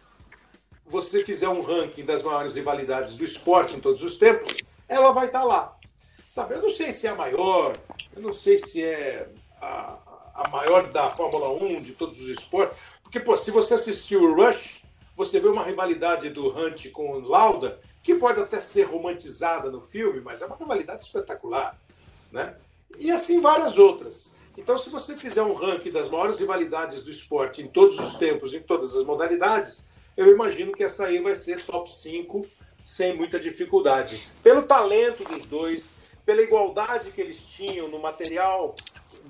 você 0.85 1.23
fizer 1.23 1.49
um 1.49 1.61
ranking 1.61 2.05
das 2.05 2.23
maiores 2.23 2.55
rivalidades 2.55 3.15
do 3.15 3.23
esporte 3.23 3.75
em 3.75 3.79
todos 3.79 4.03
os 4.03 4.17
tempos, 4.17 4.55
ela 4.87 5.11
vai 5.11 5.27
estar 5.27 5.43
lá. 5.43 5.77
Sabe, 6.29 6.55
eu 6.55 6.61
não 6.61 6.69
sei 6.69 6.91
se 6.91 7.05
é 7.05 7.11
a 7.11 7.15
maior, 7.15 7.77
eu 8.15 8.21
não 8.21 8.33
sei 8.33 8.57
se 8.57 8.83
é 8.83 9.29
a, 9.61 9.97
a 10.33 10.47
maior 10.49 10.91
da 10.91 11.09
Fórmula 11.09 11.49
1, 11.63 11.83
de 11.83 11.93
todos 11.93 12.19
os 12.19 12.29
esportes. 12.29 12.77
Porque, 13.01 13.19
pô, 13.19 13.35
se 13.35 13.51
você 13.51 13.75
assistiu 13.75 14.23
o 14.23 14.35
Rush, 14.35 14.83
você 15.15 15.39
vê 15.39 15.47
uma 15.47 15.63
rivalidade 15.63 16.29
do 16.29 16.47
Hunt 16.47 16.89
com 16.91 17.11
o 17.11 17.19
Lauda, 17.19 17.79
que 18.01 18.15
pode 18.15 18.41
até 18.41 18.59
ser 18.59 18.83
romantizada 18.83 19.69
no 19.69 19.79
filme, 19.79 20.21
mas 20.21 20.41
é 20.41 20.45
uma 20.45 20.55
rivalidade 20.55 21.03
espetacular. 21.03 21.77
Né? 22.31 22.55
E 22.97 23.11
assim 23.11 23.39
várias 23.39 23.77
outras. 23.77 24.33
Então, 24.57 24.77
se 24.77 24.89
você 24.89 25.17
fizer 25.17 25.41
um 25.41 25.53
ranking 25.53 25.91
das 25.91 26.09
maiores 26.09 26.37
rivalidades 26.39 27.01
do 27.01 27.09
esporte 27.09 27.61
em 27.61 27.67
todos 27.67 27.99
os 27.99 28.15
tempos, 28.15 28.53
em 28.53 28.61
todas 28.61 28.95
as 28.95 29.03
modalidades, 29.03 29.87
eu 30.15 30.31
imagino 30.31 30.71
que 30.71 30.83
essa 30.83 31.05
aí 31.05 31.19
vai 31.19 31.35
ser 31.35 31.65
top 31.65 31.91
5 31.91 32.45
sem 32.83 33.15
muita 33.15 33.39
dificuldade. 33.39 34.21
Pelo 34.43 34.63
talento 34.63 35.23
dos 35.23 35.45
dois, 35.45 35.93
pela 36.25 36.41
igualdade 36.41 37.11
que 37.11 37.21
eles 37.21 37.43
tinham 37.45 37.87
no 37.87 37.99
material, 37.99 38.75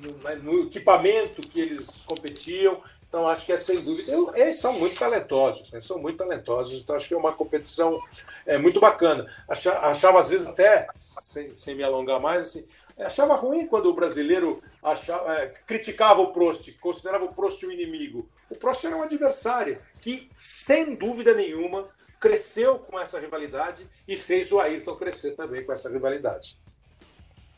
no, 0.01 0.53
no 0.53 0.61
equipamento 0.61 1.41
que 1.41 1.61
eles 1.61 2.03
competiam. 2.05 2.81
Então, 3.07 3.27
acho 3.27 3.45
que 3.45 3.51
é 3.51 3.57
sem 3.57 3.79
dúvida. 3.79 4.11
Eu, 4.11 4.35
eles 4.35 4.59
são 4.59 4.73
muito 4.73 4.97
talentosos, 4.97 5.71
né? 5.71 5.79
são 5.79 5.99
muito 5.99 6.17
talentosos. 6.17 6.81
Então, 6.81 6.95
acho 6.95 7.07
que 7.07 7.13
é 7.13 7.17
uma 7.17 7.31
competição 7.31 8.01
é, 8.43 8.57
muito 8.57 8.79
bacana. 8.79 9.31
Achava, 9.47 9.87
achava, 9.87 10.19
às 10.19 10.29
vezes, 10.29 10.47
até, 10.47 10.87
sem, 10.97 11.55
sem 11.55 11.75
me 11.75 11.83
alongar 11.83 12.19
mais, 12.19 12.45
assim, 12.45 12.67
achava 12.97 13.35
ruim 13.35 13.67
quando 13.67 13.85
o 13.85 13.93
brasileiro 13.93 14.63
achava, 14.81 15.31
é, 15.35 15.53
criticava 15.67 16.21
o 16.21 16.33
Prost, 16.33 16.71
considerava 16.79 17.25
o 17.25 17.33
Prost 17.33 17.63
um 17.63 17.71
inimigo. 17.71 18.27
O 18.49 18.55
Prost 18.55 18.83
era 18.83 18.95
um 18.95 19.03
adversário 19.03 19.79
que, 20.01 20.29
sem 20.35 20.95
dúvida 20.95 21.33
nenhuma, 21.33 21.87
cresceu 22.19 22.79
com 22.79 22.99
essa 22.99 23.19
rivalidade 23.19 23.87
e 24.07 24.15
fez 24.15 24.51
o 24.51 24.59
Ayrton 24.59 24.95
crescer 24.95 25.31
também 25.31 25.63
com 25.63 25.71
essa 25.71 25.89
rivalidade. 25.89 26.57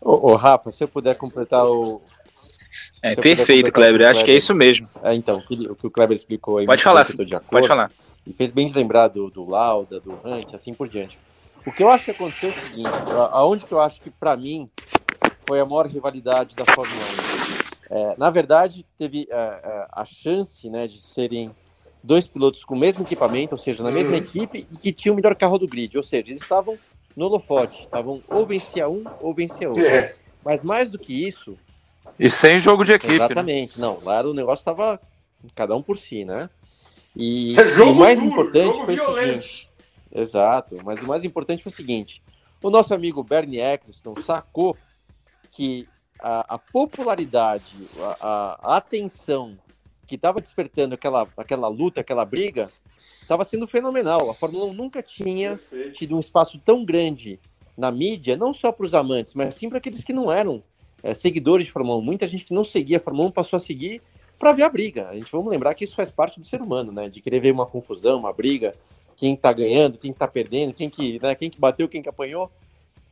Ô, 0.06 0.34
ô, 0.34 0.36
Rafa, 0.36 0.72
se 0.72 0.84
eu 0.84 0.88
puder 0.88 1.16
completar 1.16 1.66
o. 1.66 2.00
É 3.02 3.16
perfeito, 3.16 3.72
Kleber. 3.72 4.02
Eu 4.02 4.10
acho 4.10 4.24
que 4.24 4.30
é 4.30 4.36
isso 4.36 4.54
mesmo. 4.54 4.88
É, 5.02 5.16
então, 5.16 5.40
o 5.40 5.76
que 5.76 5.88
o 5.88 5.90
Kleber 5.90 6.16
explicou 6.16 6.60
aí. 6.60 6.68
Pode 6.68 6.84
falar, 6.84 7.08
pode 7.50 7.68
falar. 7.68 7.92
E 8.26 8.32
fez 8.32 8.52
bem 8.52 8.68
de 8.68 8.74
lembrar 8.74 9.08
do, 9.08 9.32
do 9.32 9.50
Lauda, 9.50 10.00
do 10.00 10.14
Hunt, 10.24 10.54
assim 10.54 10.76
por 10.76 10.88
diante. 10.88 11.20
O 11.66 11.72
que 11.72 11.82
eu 11.82 11.90
acho 11.90 12.06
que 12.06 12.12
aconteceu 12.12 12.50
é 12.50 12.52
o 12.52 12.56
seguinte: 12.56 12.90
aonde 13.32 13.66
que 13.66 13.72
eu 13.72 13.82
acho 13.82 14.00
que, 14.00 14.12
para 14.12 14.38
mim, 14.38 14.70
foi 15.48 15.60
a 15.60 15.66
maior 15.66 15.88
rivalidade 15.88 16.56
da 16.56 16.66
Fórmula 16.66 17.02
1. 17.90 17.96
É, 17.98 18.16
na 18.16 18.30
verdade, 18.30 18.86
teve 19.00 19.28
é, 19.32 19.36
é, 19.36 19.88
a 19.92 20.06
chance 20.06 20.70
né, 20.70 20.88
de 20.88 21.02
serem 21.02 21.50
dois 22.04 22.28
pilotos 22.28 22.64
com 22.64 22.76
o 22.76 22.80
mesmo 22.80 23.04
equipamento, 23.04 23.56
ou 23.56 23.60
seja, 23.60 23.84
na 23.84 23.92
mesma 23.92 24.18
equipe, 24.18 24.68
e 24.72 24.78
que 24.78 24.94
tinham 24.94 25.14
o 25.14 25.16
melhor 25.16 25.36
carro 25.36 25.58
do 25.58 25.68
grid. 25.68 25.98
Ou 25.98 26.04
seja, 26.04 26.30
eles 26.30 26.44
estavam 26.44 26.78
no 27.16 27.26
holofote. 27.26 27.84
Estavam 27.84 28.22
ou 28.28 28.46
vencia 28.46 28.90
um 28.90 29.04
ou 29.22 29.34
vencia 29.34 29.70
outro. 29.70 29.86
É. 29.86 30.16
Mas 30.44 30.64
mais 30.64 30.92
do 30.92 31.00
que 31.00 31.28
isso. 31.28 31.58
E 32.20 32.30
sem 32.30 32.60
jogo 32.60 32.84
de 32.84 32.94
equipe. 32.94 33.12
Né? 33.12 33.26
Exatamente. 33.26 33.80
Né? 33.80 33.88
Não, 33.88 34.00
lá 34.04 34.22
o 34.22 34.34
negócio 34.34 34.62
estava 34.62 35.00
cada 35.54 35.76
um 35.76 35.82
por 35.82 35.98
si, 35.98 36.26
né? 36.26 36.50
E, 37.16 37.58
é 37.60 37.68
jogo 37.70 37.92
o 37.92 37.96
mais 37.96 38.20
duro, 38.20 38.32
importante 38.32 38.86
foi 38.86 38.96
violento. 38.96 39.38
o 39.38 39.42
seguinte. 39.42 39.72
Exato. 40.14 40.78
Mas 40.84 41.02
o 41.02 41.08
mais 41.08 41.24
importante 41.24 41.64
foi 41.64 41.72
o 41.72 41.76
seguinte: 41.76 42.22
o 42.62 42.70
nosso 42.70 42.94
amigo 42.94 43.24
Bernie 43.24 43.60
Eccleston 43.60 44.16
sacou 44.26 44.78
que 45.52 45.88
a, 46.22 46.56
a 46.56 46.58
popularidade, 46.58 47.88
a, 48.22 48.60
a 48.62 48.78
atenção 48.78 49.58
que 50.06 50.16
estava 50.16 50.40
despertando 50.40 50.96
aquela, 50.96 51.28
aquela 51.36 51.68
luta, 51.68 52.02
aquela 52.02 52.26
briga, 52.26 52.70
estava 52.98 53.44
sendo 53.44 53.68
fenomenal. 53.68 54.30
A 54.30 54.34
Fórmula 54.34 54.66
1 54.66 54.74
nunca 54.74 55.02
tinha 55.02 55.52
Perfeito. 55.52 55.92
tido 55.94 56.16
um 56.16 56.20
espaço 56.20 56.60
tão 56.60 56.86
grande 56.86 57.40
na 57.78 57.92
mídia, 57.92 58.38
não 58.38 58.54
só 58.54 58.72
para 58.72 58.86
os 58.86 58.94
amantes, 58.94 59.34
mas 59.34 59.56
sim 59.56 59.68
para 59.68 59.80
aqueles 59.80 60.04
que 60.04 60.14
não 60.14 60.32
eram 60.32 60.64
é, 61.04 61.14
seguidores 61.14 61.66
de 61.66 61.72
Fórmula 61.72 61.98
1. 61.98 62.02
Muita 62.02 62.28
gente 62.28 62.46
que 62.46 62.54
não 62.54 62.64
seguia 62.64 62.98
a 62.98 63.00
Fórmula 63.00 63.30
1 63.30 63.32
passou 63.32 63.58
a 63.58 63.60
seguir 63.60 64.02
para 64.38 64.52
ver 64.52 64.64
a 64.64 64.70
briga. 64.70 65.10
A 65.10 65.16
gente 65.16 65.32
vamos 65.32 65.52
lembrar 65.52 65.74
que 65.74 65.84
isso 65.84 65.96
faz 65.96 66.10
parte 66.10 66.40
do 66.40 66.46
ser 66.46 66.62
humano, 66.62 66.92
né? 66.92 67.10
De 67.10 67.22
querer 67.22 67.40
ver 67.40 67.52
uma 67.52 67.66
confusão, 67.66 68.20
uma 68.20 68.34
briga, 68.34 68.76
quem 69.16 69.34
está 69.34 69.52
ganhando, 69.52 69.98
quem 69.98 70.12
está 70.12 70.28
perdendo, 70.28 70.74
quem 70.74 70.90
que, 70.90 71.20
né, 71.22 71.36
quem 71.36 71.50
que 71.50 71.60
bateu, 71.60 71.88
quem 71.88 72.02
que 72.02 72.10
apanhou. 72.10 72.52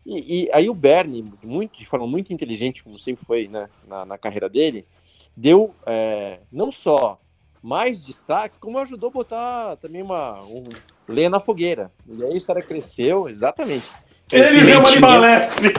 E, 0.05 0.43
e, 0.43 0.49
aí 0.51 0.69
o 0.69 0.73
Bernie, 0.73 1.23
muito, 1.43 1.79
de 1.79 1.85
forma 1.85 2.05
muito 2.05 2.33
inteligente, 2.33 2.83
como 2.83 2.99
sempre 2.99 3.25
foi 3.25 3.47
né, 3.47 3.67
na, 3.87 4.05
na 4.05 4.17
carreira 4.17 4.49
dele, 4.49 4.85
deu 5.35 5.73
é, 5.85 6.39
não 6.51 6.71
só 6.71 7.19
mais 7.61 8.03
destaque, 8.03 8.59
como 8.59 8.77
ajudou 8.79 9.09
a 9.09 9.13
botar 9.13 9.77
também 9.77 10.01
uma 10.01 10.43
um, 10.43 10.67
lenha 11.07 11.29
na 11.29 11.39
fogueira. 11.39 11.91
E 12.05 12.21
aí 12.23 12.33
a 12.33 12.37
história 12.37 12.61
cresceu, 12.61 13.29
exatamente. 13.29 13.89
Ele 14.31 14.65
chama 14.65 14.91
de 14.91 14.99
balestre! 14.99 15.73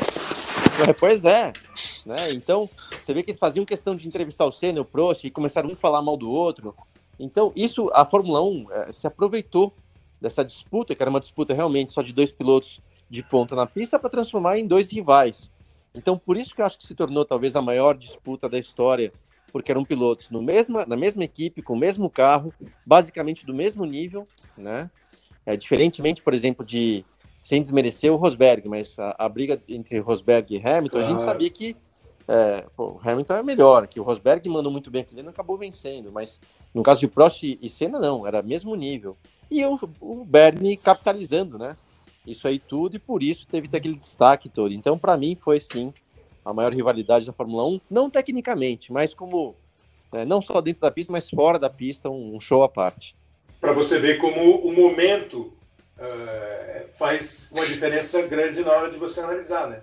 É, 0.88 0.92
pois 0.92 1.24
é. 1.24 1.52
Né? 2.07 2.32
Então, 2.32 2.68
você 3.02 3.12
vê 3.14 3.22
que 3.22 3.30
eles 3.30 3.38
faziam 3.38 3.64
questão 3.64 3.94
de 3.94 4.07
entrevistar 4.07 4.44
o 4.44 4.52
Senna, 4.52 4.80
o 4.80 4.84
Prost, 4.84 5.24
e 5.24 5.30
começaram 5.30 5.68
um 5.68 5.72
a 5.72 5.76
falar 5.76 6.02
mal 6.02 6.16
do 6.16 6.28
outro. 6.30 6.74
Então, 7.18 7.52
isso, 7.55 7.90
a 7.92 8.05
Fórmula 8.05 8.42
1 8.42 8.66
é, 8.70 8.92
se 8.92 9.07
aproveitou 9.07 9.72
dessa 10.20 10.44
disputa, 10.44 10.94
que 10.94 11.02
era 11.02 11.11
uma 11.11 11.20
disputa 11.20 11.55
realmente 11.55 11.92
só 11.92 12.02
de 12.02 12.12
dois 12.14 12.32
pilotos 12.32 12.80
de 13.09 13.22
ponta 13.22 13.55
na 13.55 13.66
pista, 13.66 13.98
para 13.98 14.11
transformar 14.11 14.59
em 14.59 14.66
dois 14.66 14.90
rivais. 14.90 15.52
Então, 15.94 16.18
por 16.18 16.36
isso 16.36 16.55
que 16.55 16.61
eu 16.61 16.66
acho 16.66 16.78
que 16.78 16.86
se 16.86 16.94
tornou 16.94 17.24
talvez 17.24 17.55
a 17.55 17.62
maior 17.62 17.94
disputa 17.94 18.48
da 18.48 18.59
história 18.59 19.12
porque 19.55 19.70
eram 19.70 19.84
pilotos 19.84 20.30
no 20.30 20.42
mesma, 20.42 20.84
na 20.84 20.96
mesma 20.96 21.22
equipe, 21.22 21.62
com 21.62 21.74
o 21.74 21.78
mesmo 21.78 22.11
carro, 22.11 22.52
basicamente 22.84 23.46
do 23.46 23.55
mesmo 23.55 23.84
nível, 23.84 24.26
né? 24.59 24.90
É, 25.46 25.57
diferentemente, 25.57 26.20
por 26.20 26.34
exemplo, 26.34 26.66
de 26.66 27.05
sem 27.40 27.62
desmerecer 27.62 28.12
o 28.12 28.16
Rosberg, 28.16 28.68
mas 28.68 28.98
a, 28.98 29.14
a 29.16 29.28
briga 29.28 29.62
entre 29.68 30.00
Rosberg 30.00 30.57
e 30.57 30.61
Hamilton, 30.61 30.98
a 30.98 31.02
gente 31.02 31.22
sabia 31.22 31.48
que 31.50 31.76
é, 32.26 32.66
pô, 32.76 32.94
o 32.94 33.00
Hamilton 33.00 33.34
é 33.36 33.42
melhor, 33.44 33.86
que 33.86 34.00
o 34.00 34.02
Rosberg 34.02 34.48
mandou 34.48 34.72
muito 34.72 34.90
bem 34.90 35.02
aquele 35.02 35.20
ano 35.20 35.30
acabou 35.30 35.57
vencendo, 35.57 36.11
mas 36.11 36.40
no 36.74 36.82
caso 36.82 36.98
de 36.98 37.07
Prost 37.07 37.44
e 37.44 37.68
Senna 37.70 38.00
não, 38.00 38.26
era 38.26 38.42
mesmo 38.42 38.74
nível. 38.74 39.16
E 39.48 39.64
o, 39.64 39.78
o 40.00 40.24
Bernie 40.24 40.76
capitalizando, 40.76 41.59
né? 41.59 41.76
Isso 42.26 42.48
aí 42.48 42.59
tudo, 42.59 42.96
e 42.96 42.98
por 42.98 43.22
isso 43.22 43.46
teve 43.46 43.68
aquele 43.72 43.94
destaque 43.94 44.48
todo. 44.48 44.74
Então, 44.74 44.98
para 44.98 45.16
mim, 45.16 45.38
foi 45.40 45.61
sim 45.61 45.94
a 46.45 46.53
maior 46.53 46.74
rivalidade 46.74 47.26
da 47.26 47.32
Fórmula 47.32 47.66
1, 47.66 47.80
não 47.90 48.11
tecnicamente, 48.11 48.92
mas 48.92 49.14
como 49.14 49.57
né, 50.12 50.24
não 50.24 50.40
só 50.40 50.61
dentro 50.61 50.80
da 50.80 50.90
pista, 50.90 51.12
mas 51.12 51.28
fora 51.28 51.59
da 51.59 51.70
pista, 51.70 52.11
um, 52.11 52.36
um 52.36 52.40
show 52.40 52.62
à 52.62 52.68
parte. 52.68 53.16
Para 53.61 53.72
você 53.72 53.99
ver 53.99 54.18
como 54.18 54.59
o 54.59 54.72
momento 54.72 55.53
uh, 55.99 56.88
faz 56.99 57.51
uma 57.53 57.66
diferença 57.66 58.22
grande 58.22 58.61
na 58.61 58.72
hora 58.72 58.90
de 58.90 58.99
você 58.99 59.20
analisar, 59.20 59.68
né? 59.68 59.80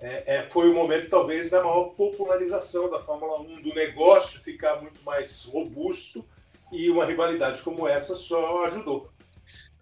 É, 0.00 0.36
é, 0.36 0.42
foi 0.44 0.70
o 0.70 0.74
momento, 0.74 1.10
talvez, 1.10 1.50
da 1.50 1.62
maior 1.62 1.90
popularização 1.90 2.88
da 2.88 2.98
Fórmula 2.98 3.38
1, 3.40 3.60
do 3.60 3.74
negócio 3.74 4.40
ficar 4.40 4.80
muito 4.80 5.02
mais 5.04 5.44
robusto 5.44 6.24
e 6.72 6.88
uma 6.88 7.04
rivalidade 7.04 7.60
como 7.60 7.86
essa 7.86 8.14
só 8.14 8.64
ajudou. 8.64 9.10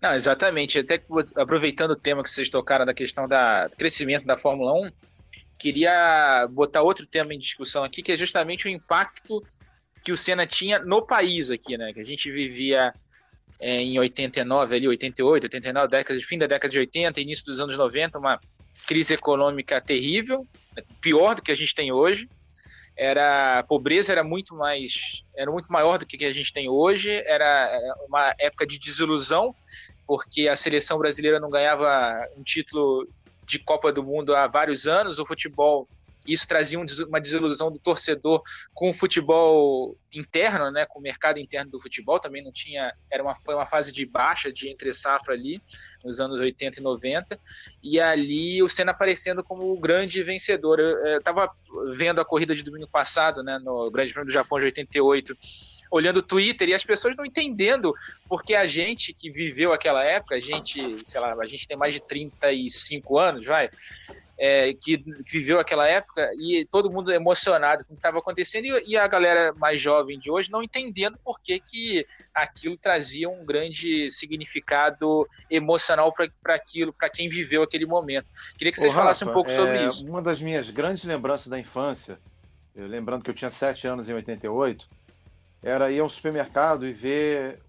Não, 0.00 0.14
exatamente. 0.14 0.78
Até 0.78 1.00
aproveitando 1.36 1.92
o 1.92 1.96
tema 1.96 2.24
que 2.24 2.30
vocês 2.30 2.48
tocaram 2.48 2.84
da 2.84 2.94
questão 2.94 3.28
da, 3.28 3.68
do 3.68 3.76
crescimento 3.76 4.26
da 4.26 4.36
Fórmula 4.36 4.72
1, 4.72 4.90
queria 5.58 6.46
botar 6.50 6.82
outro 6.82 7.06
tema 7.06 7.34
em 7.34 7.38
discussão 7.38 7.84
aqui, 7.84 8.02
que 8.02 8.12
é 8.12 8.16
justamente 8.16 8.66
o 8.66 8.70
impacto 8.70 9.42
que 10.02 10.12
o 10.12 10.16
Senna 10.16 10.46
tinha 10.46 10.78
no 10.78 11.04
país 11.04 11.50
aqui, 11.50 11.76
né? 11.76 11.92
Que 11.92 12.00
a 12.00 12.04
gente 12.04 12.30
vivia 12.30 12.92
é, 13.58 13.80
em 13.80 13.98
89, 13.98 14.76
ali, 14.76 14.88
88, 14.88 15.44
89, 15.44 15.88
década, 15.88 16.20
fim 16.20 16.38
da 16.38 16.46
década 16.46 16.70
de 16.70 16.78
80, 16.78 17.20
início 17.20 17.44
dos 17.44 17.60
anos 17.60 17.76
90, 17.76 18.18
uma 18.18 18.40
crise 18.86 19.14
econômica 19.14 19.80
terrível, 19.80 20.46
pior 21.00 21.34
do 21.34 21.42
que 21.42 21.52
a 21.52 21.56
gente 21.56 21.74
tem 21.74 21.92
hoje. 21.92 22.28
Era 22.96 23.60
a 23.60 23.62
pobreza 23.62 24.10
era 24.10 24.24
muito 24.24 24.56
mais 24.56 25.24
era 25.36 25.52
muito 25.52 25.70
maior 25.70 25.98
do 25.98 26.06
que 26.06 26.24
a 26.24 26.32
gente 26.32 26.52
tem 26.52 26.68
hoje. 26.68 27.10
Era 27.26 27.70
uma 28.08 28.34
época 28.40 28.66
de 28.66 28.76
desilusão 28.76 29.54
porque 30.04 30.48
a 30.48 30.56
seleção 30.56 30.98
brasileira 30.98 31.38
não 31.38 31.50
ganhava 31.50 32.26
um 32.34 32.42
título 32.42 33.06
de 33.48 33.58
Copa 33.58 33.92
do 33.92 34.04
Mundo 34.04 34.36
há 34.36 34.46
vários 34.46 34.86
anos. 34.86 35.18
O 35.18 35.26
futebol 35.26 35.88
isso 36.28 36.46
trazia 36.46 36.78
uma 36.78 37.20
desilusão 37.20 37.72
do 37.72 37.78
torcedor 37.78 38.42
com 38.74 38.90
o 38.90 38.92
futebol 38.92 39.96
interno, 40.12 40.70
né, 40.70 40.84
com 40.84 40.98
o 40.98 41.02
mercado 41.02 41.38
interno 41.38 41.70
do 41.70 41.80
futebol, 41.80 42.20
também 42.20 42.44
não 42.44 42.52
tinha, 42.52 42.92
era 43.10 43.22
uma, 43.22 43.34
foi 43.34 43.54
uma 43.54 43.64
fase 43.64 43.90
de 43.92 44.04
baixa, 44.04 44.52
de 44.52 44.68
entre 44.68 44.92
safra 44.92 45.32
ali, 45.32 45.60
nos 46.04 46.20
anos 46.20 46.38
80 46.38 46.80
e 46.80 46.82
90, 46.82 47.40
e 47.82 47.98
ali 47.98 48.62
o 48.62 48.68
Senna 48.68 48.92
aparecendo 48.92 49.42
como 49.42 49.72
o 49.72 49.80
grande 49.80 50.22
vencedor. 50.22 50.78
Eu 50.78 51.18
estava 51.18 51.50
vendo 51.96 52.20
a 52.20 52.24
corrida 52.24 52.54
de 52.54 52.62
domingo 52.62 52.88
passado, 52.88 53.42
né, 53.42 53.58
no 53.58 53.90
Grande 53.90 54.12
Prêmio 54.12 54.26
do 54.26 54.32
Japão 54.32 54.58
de 54.58 54.66
88, 54.66 55.34
olhando 55.90 56.18
o 56.18 56.22
Twitter 56.22 56.68
e 56.68 56.74
as 56.74 56.84
pessoas 56.84 57.16
não 57.16 57.24
entendendo 57.24 57.94
porque 58.28 58.54
a 58.54 58.66
gente 58.66 59.12
que 59.12 59.30
viveu 59.30 59.72
aquela 59.72 60.04
época, 60.04 60.34
a 60.34 60.40
gente, 60.40 60.96
sei 61.06 61.20
lá, 61.20 61.34
a 61.38 61.46
gente 61.46 61.66
tem 61.66 61.76
mais 61.76 61.94
de 61.94 62.00
35 62.00 63.18
anos, 63.18 63.44
vai, 63.44 63.70
é, 64.38 64.72
que 64.72 65.02
viveu 65.26 65.58
aquela 65.58 65.88
época 65.88 66.30
e 66.38 66.64
todo 66.70 66.90
mundo 66.90 67.12
emocionado 67.12 67.84
com 67.84 67.92
o 67.92 67.96
que 67.96 67.98
estava 67.98 68.18
acontecendo 68.18 68.66
e, 68.66 68.92
e, 68.92 68.96
a 68.96 69.06
galera 69.08 69.52
mais 69.54 69.80
jovem 69.80 70.16
de 70.16 70.30
hoje 70.30 70.50
não 70.50 70.62
entendendo 70.62 71.18
por 71.24 71.40
que, 71.40 71.58
que 71.58 72.06
aquilo 72.32 72.76
trazia 72.76 73.28
um 73.28 73.44
grande 73.44 74.08
significado 74.12 75.28
emocional 75.50 76.12
para 76.12 76.54
aquilo, 76.54 76.92
para 76.92 77.10
quem 77.10 77.28
viveu 77.28 77.64
aquele 77.64 77.84
momento. 77.84 78.30
Queria 78.56 78.72
que 78.72 78.78
vocês 78.78 78.94
falassem 78.94 79.26
um 79.26 79.32
pouco 79.32 79.50
é, 79.50 79.54
sobre 79.54 79.86
isso. 79.86 80.06
Uma 80.06 80.22
das 80.22 80.40
minhas 80.40 80.70
grandes 80.70 81.02
lembranças 81.02 81.48
da 81.48 81.58
infância, 81.58 82.20
lembrando 82.76 83.24
que 83.24 83.30
eu 83.30 83.34
tinha 83.34 83.50
sete 83.50 83.88
anos 83.88 84.08
em 84.08 84.14
88, 84.14 84.88
era 85.62 85.90
ir 85.90 86.00
ao 86.00 86.08
supermercado 86.08 86.86
e 86.86 86.92
ver 86.92 87.60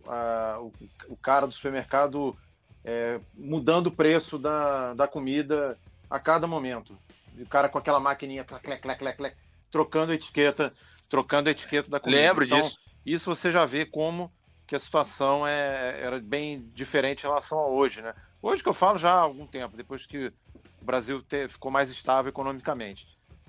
o, 0.60 0.72
o, 1.08 1.18
cara 1.18 1.48
do 1.48 1.54
supermercado 1.54 2.36
é, 2.84 3.20
mudando 3.36 3.88
o 3.88 3.92
preço 3.92 4.38
da, 4.38 4.94
da 4.94 5.08
comida 5.08 5.78
a 6.10 6.20
cada 6.20 6.48
momento. 6.48 6.98
o 7.38 7.46
cara 7.46 7.70
com 7.70 7.78
aquela 7.78 8.00
maquininha, 8.00 8.44
clac, 8.44 8.64
clac, 8.64 8.82
clac, 8.82 9.00
clac, 9.00 9.18
clac, 9.18 9.36
trocando 9.72 10.12
a 10.12 10.16
etiqueta, 10.16 10.72
trocando 11.10 11.50
a 11.50 11.52
etiqueta 11.52 11.90
da 11.90 12.00
comida. 12.00 12.22
Lembro 12.22 12.46
então, 12.46 12.60
disso. 12.60 12.78
Isso 13.06 13.34
você 13.34 13.52
já 13.52 13.66
vê 13.66 13.86
como 13.86 14.32
que 14.68 14.76
a 14.76 14.80
situação 14.80 15.48
é, 15.48 16.00
era 16.00 16.20
bem 16.20 16.70
diferente 16.74 17.24
em 17.24 17.28
relação 17.28 17.58
a 17.60 17.68
hoje, 17.68 18.02
né? 18.02 18.14
Hoje 18.42 18.62
que 18.62 18.70
eu 18.70 18.74
falo 18.74 18.98
já 18.98 19.12
há 19.12 19.22
algum 19.22 19.48
tempo, 19.48 19.76
depois 19.76 20.06
que 20.06 20.32
o 20.80 20.86
Brasil 20.86 21.22
te, 21.22 21.48
ficou 21.50 21.72
mais 21.72 21.90
estável 21.90 22.30
economicamente. 22.30 23.08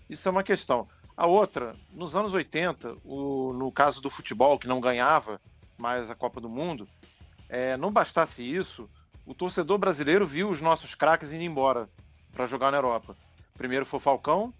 Isso 0.08 0.26
é 0.26 0.32
uma 0.32 0.42
questão. 0.42 0.88
A 1.16 1.26
outra, 1.26 1.76
nos 1.92 2.16
anos 2.16 2.32
80, 2.32 2.96
o, 3.04 3.52
no 3.52 3.70
caso 3.70 4.00
do 4.00 4.08
futebol, 4.08 4.58
que 4.58 4.68
não 4.68 4.80
ganhava 4.80 5.40
mais 5.76 6.10
a 6.10 6.14
Copa 6.14 6.40
do 6.40 6.48
Mundo, 6.48 6.88
é, 7.48 7.76
não 7.76 7.90
bastasse 7.90 8.42
isso, 8.42 8.88
o 9.26 9.34
torcedor 9.34 9.78
brasileiro 9.78 10.26
viu 10.26 10.48
os 10.48 10.60
nossos 10.60 10.94
craques 10.94 11.32
indo 11.32 11.42
embora 11.42 11.88
para 12.32 12.46
jogar 12.46 12.70
na 12.70 12.78
Europa. 12.78 13.16
Primeiro 13.54 13.84
foi 13.84 13.98
o 13.98 14.02
Falcão, 14.02 14.54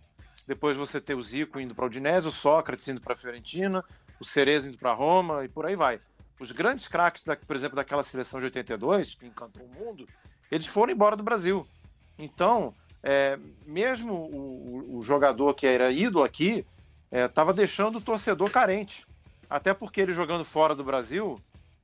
depois 0.46 0.76
você 0.76 1.01
tem 1.01 1.16
o 1.16 1.22
Zico 1.22 1.61
indo 1.61 1.74
para 1.74 1.84
o 1.84 1.86
Udinese, 1.86 2.26
o 2.26 2.32
Sócrates 2.32 2.88
indo 2.88 3.01
para 3.01 3.14
a 3.14 3.16
Fiorentina, 3.16 3.84
o 4.20 4.24
Cerezo 4.24 4.68
indo 4.68 4.78
para 4.78 4.92
Roma 4.92 5.44
e 5.44 5.48
por 5.48 5.64
aí 5.64 5.76
vai. 5.76 6.01
Os 6.38 6.53
grandes 6.53 6.88
craques, 6.88 7.22
da, 7.22 7.36
por 7.36 7.55
exemplo, 7.55 7.76
daquela 7.76 8.03
seleção 8.03 8.40
de 8.40 8.46
82, 8.46 9.14
que 9.14 9.26
encantou 9.26 9.62
o 9.62 9.68
mundo, 9.68 10.09
eles 10.51 10.66
foram 10.66 10.92
embora 10.92 11.14
do 11.14 11.22
Brasil. 11.22 11.66
Então, 12.18 12.74
é, 13.03 13.38
mesmo 13.66 14.12
o, 14.14 14.98
o, 14.98 15.03
jogador 15.03 15.55
que 15.55 15.66
era 15.66 15.90
ídolo 15.90 16.24
aqui 16.24 16.66
estava 17.11 17.53
é, 17.53 17.55
deixando 17.55 17.96
o 17.98 18.01
torcedor 18.01 18.51
carente. 18.51 19.07
Até 19.48 19.72
porque 19.72 20.01
ele 20.01 20.12
jogando 20.12 20.44
fora 20.44 20.74
do 20.74 20.84
Brasil, 20.84 21.40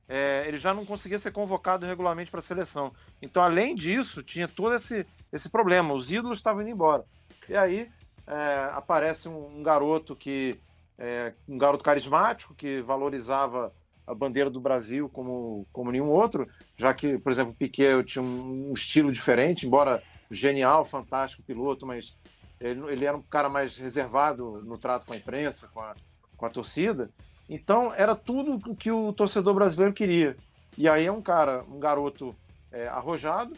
é, 0.07 0.45
ele 0.47 0.57
já 0.57 0.73
não 0.73 0.85
conseguia 0.85 1.19
ser 1.19 1.31
convocado 1.31 1.85
regularmente 1.85 2.31
para 2.31 2.39
a 2.39 2.43
seleção. 2.43 2.91
Então, 3.21 3.43
além 3.43 3.75
disso, 3.75 4.23
tinha 4.23 4.47
todo 4.47 4.75
esse, 4.75 5.05
esse 5.33 5.49
problema. 5.49 5.93
Os 5.93 6.11
ídolos 6.11 6.39
estavam 6.39 6.61
indo 6.61 6.71
embora. 6.71 7.03
E 7.49 7.55
aí 7.55 7.89
é, 8.25 8.69
aparece 8.73 9.27
um, 9.27 9.59
um, 9.59 9.63
garoto 9.63 10.15
que. 10.15 10.57
É, 10.99 11.33
um 11.47 11.59
garoto 11.59 11.83
carismático 11.83 12.55
que 12.55 12.81
valorizava 12.81 13.71
a 14.07 14.15
bandeira 14.15 14.49
do 14.49 14.59
Brasil 14.59 15.07
como, 15.09 15.67
como 15.71 15.91
nenhum 15.91 16.09
outro, 16.09 16.47
já 16.75 16.91
que, 16.91 17.19
por 17.19 17.31
exemplo, 17.31 17.51
o 17.51 17.55
Piquet 17.55 18.03
tinha 18.03 18.23
um, 18.23 18.69
um 18.71 18.73
estilo 18.73 19.11
diferente, 19.11 19.67
embora 19.67 20.01
genial, 20.29 20.85
fantástico 20.85 21.43
piloto, 21.43 21.85
mas 21.85 22.15
ele, 22.59 22.81
ele, 22.91 23.05
era 23.05 23.15
um 23.15 23.21
cara 23.21 23.49
mais 23.49 23.77
reservado 23.77 24.61
no 24.63 24.77
trato 24.77 25.05
com 25.05 25.13
a 25.13 25.17
imprensa, 25.17 25.67
com 25.73 25.81
a, 25.81 25.93
com 26.35 26.45
a 26.45 26.49
torcida. 26.49 27.09
Então 27.49 27.93
era 27.93 28.15
tudo 28.15 28.59
o 28.69 28.75
que 28.75 28.91
o 28.91 29.13
torcedor 29.13 29.53
brasileiro 29.53 29.93
queria. 29.93 30.35
E 30.77 30.87
aí 30.87 31.05
é 31.05 31.11
um 31.11 31.21
cara, 31.21 31.63
um 31.63 31.79
garoto 31.79 32.35
é, 32.71 32.87
arrojado, 32.87 33.55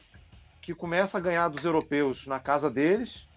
que 0.62 0.74
começa 0.74 1.18
a 1.18 1.22
ganhar 1.22 1.48
dos 1.48 1.66
europeus 1.66 2.28
na 2.28 2.40
casa 2.40 2.70
deles 2.70 3.28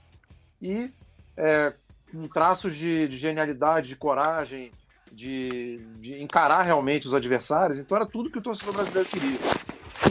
e 0.61 0.93
é, 1.37 1.73
com 2.11 2.29
traços 2.29 2.77
de, 2.77 3.09
de, 3.09 3.17
genialidade, 3.17 3.89
de 3.89 3.97
coragem, 3.97 4.71
de, 5.11 5.79
de, 5.99 6.23
encarar 6.23 6.63
realmente 6.63 7.07
os 7.07 7.15
adversários. 7.15 7.79
Então 7.79 7.97
era 7.97 8.07
tudo 8.07 8.31
que 8.31 8.39
o 8.39 8.43
torcedor 8.43 8.75
brasileiro 8.75 9.09
queria. 9.09 9.39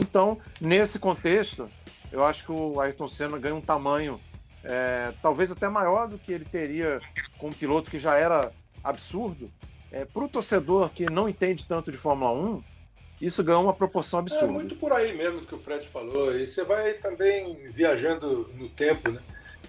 Então, 0.00 0.38
nesse 0.60 0.98
contexto, 0.98 1.68
eu 2.12 2.24
acho 2.24 2.44
que 2.44 2.52
o 2.52 2.80
Ayrton 2.80 3.08
Senna 3.08 3.38
ganha 3.38 3.54
um 3.54 3.60
tamanho 3.60 4.20
é, 4.64 5.12
talvez 5.20 5.50
até 5.50 5.68
maior 5.68 6.06
do 6.06 6.18
que 6.18 6.32
ele 6.32 6.44
teria 6.44 6.98
com 7.38 7.48
um 7.48 7.52
piloto 7.52 7.90
que 7.90 7.98
já 7.98 8.16
era 8.16 8.52
absurdo. 8.82 9.50
É, 9.90 10.04
Para 10.04 10.24
o 10.24 10.28
torcedor 10.28 10.90
que 10.90 11.10
não 11.10 11.28
entende 11.28 11.66
tanto 11.66 11.90
de 11.90 11.98
Fórmula 11.98 12.32
1, 12.32 12.62
isso 13.20 13.42
ganhou 13.42 13.62
uma 13.62 13.74
proporção 13.74 14.20
é 14.20 14.22
absurda. 14.22 14.46
É 14.46 14.48
muito 14.48 14.76
por 14.76 14.92
aí 14.92 15.16
mesmo 15.16 15.42
que 15.42 15.54
o 15.54 15.58
Fred 15.58 15.86
falou. 15.86 16.36
E 16.36 16.46
você 16.46 16.64
vai 16.64 16.94
também 16.94 17.56
viajando 17.70 18.50
no 18.54 18.68
tempo, 18.68 19.10
né? 19.10 19.20